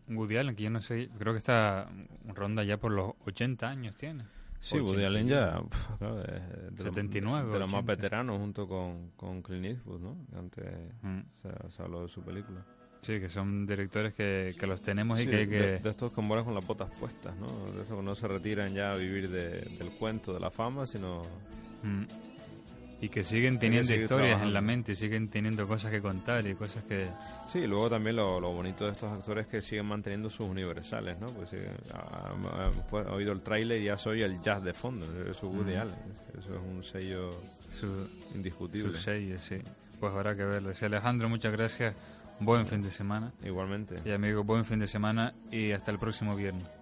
Woody 0.09 0.37
Allen, 0.37 0.55
que 0.57 0.63
yo 0.65 0.71
no 0.71 0.81
sé, 0.83 1.09
creo 1.19 1.33
que 1.33 1.39
está 1.39 1.89
ronda 2.27 2.63
ya 2.65 2.77
por 2.79 2.93
los 2.93 3.13
80 3.27 3.69
años 3.69 3.97
tiene. 3.97 4.25
Sí, 4.61 4.79
Woody 4.79 5.05
Allen 5.05 5.27
ya, 5.27 5.61
pf, 5.61 5.97
claro, 5.99 6.23
es 6.23 6.77
de 6.77 6.85
los- 6.85 6.95
79, 6.95 7.53
de 7.53 7.59
los 7.59 7.69
más 7.69 7.81
80. 7.83 7.93
veteranos 7.93 8.39
junto 8.39 8.69
con, 8.69 9.11
con 9.17 9.43
Clint 9.43 9.65
Eastwood, 9.67 10.01
¿no? 10.01 10.17
Que 10.31 10.37
Antes 10.39 10.65
Mm. 11.03 11.21
se, 11.43 11.71
se 11.71 11.83
habló 11.83 12.03
de 12.03 12.09
su 12.09 12.23
película. 12.23 12.65
Sí, 13.01 13.19
que 13.19 13.29
son 13.29 13.67
directores 13.67 14.15
que, 14.15 14.55
que 14.57 14.65
los 14.69 14.81
tenemos 14.81 15.19
y 15.19 15.25
Sí, 15.25 15.31
que 15.31 15.37
hay 15.37 15.49
que... 15.49 15.57
de, 15.59 15.79
de 15.81 15.91
estos 15.91 16.13
con 16.13 16.29
bolas 16.29 16.45
con 16.45 16.55
las 16.55 16.65
botas 16.65 16.89
puestas, 17.01 17.35
¿no? 17.37 17.49
De 17.73 17.83
estos 17.83 17.97
que 17.97 18.03
no 18.05 18.15
se 18.15 18.29
retiran 18.29 18.73
ya 18.73 18.93
a 18.93 18.97
vivir 18.97 19.29
de- 19.29 19.63
del 19.77 19.91
cuento, 19.99 20.33
de 20.33 20.39
la 20.39 20.51
fama, 20.53 20.87
sino 20.87 21.23
Mm. 21.83 22.05
Y 23.03 23.09
que 23.09 23.25
siguen 23.25 23.59
teniendo 23.59 23.93
historias 23.93 24.43
en 24.43 24.53
la 24.53 24.61
mente, 24.61 24.95
siguen 24.95 25.29
teniendo 25.29 25.67
cosas 25.67 25.91
que 25.91 26.01
contar 26.01 26.47
y 26.47 26.55
cosas 26.55 26.85
que... 26.85 27.09
Sí, 27.53 27.59
y 27.59 27.67
luego 27.67 27.91
también 27.91 28.15
lo, 28.15 28.39
lo, 28.39 28.53
bonito 28.53 28.85
de 28.85 28.93
estos 28.93 29.13
actores 29.13 29.47
es 29.47 29.51
que 29.51 29.61
siguen 29.61 29.87
manteniendo 29.87 30.31
sus 30.31 30.49
universales, 30.49 31.19
¿no? 31.19 31.27
Pues, 31.27 31.51
pues 32.89 33.07
oído 33.09 33.33
el 33.33 33.41
tráiler 33.41 33.83
y 33.83 33.87
ya 33.87 33.99
soy 33.99 34.23
el 34.23 34.41
jazz 34.41 34.63
de 34.63 34.73
fondo, 34.73 35.05
eso 35.29 35.31
es 35.31 35.43
Woody 35.43 35.75
Allen, 35.75 35.97
eso 36.39 36.55
es 36.55 36.61
un 36.61 36.85
sello 36.85 37.31
indiscutible. 38.37 38.93
Su 38.93 39.03
sello, 39.03 39.37
sí. 39.37 39.57
Pues 39.99 40.13
habrá 40.13 40.37
que 40.37 40.45
verlo. 40.45 40.73
Sí, 40.73 40.85
Alejandro, 40.85 41.29
muchas 41.29 41.51
gracias. 41.51 41.97
Buen 42.39 42.67
fin 42.67 42.83
de 42.83 42.93
semana. 42.93 43.33
Igualmente. 43.45 43.97
Y 44.05 44.13
amigos, 44.13 44.47
buen 44.47 44.65
fin 44.65 44.79
de 44.79 44.87
semana 44.87 45.35
y 45.51 45.73
hasta 45.73 45.91
el 45.91 45.99
próximo 45.99 46.37
viernes. 46.37 46.82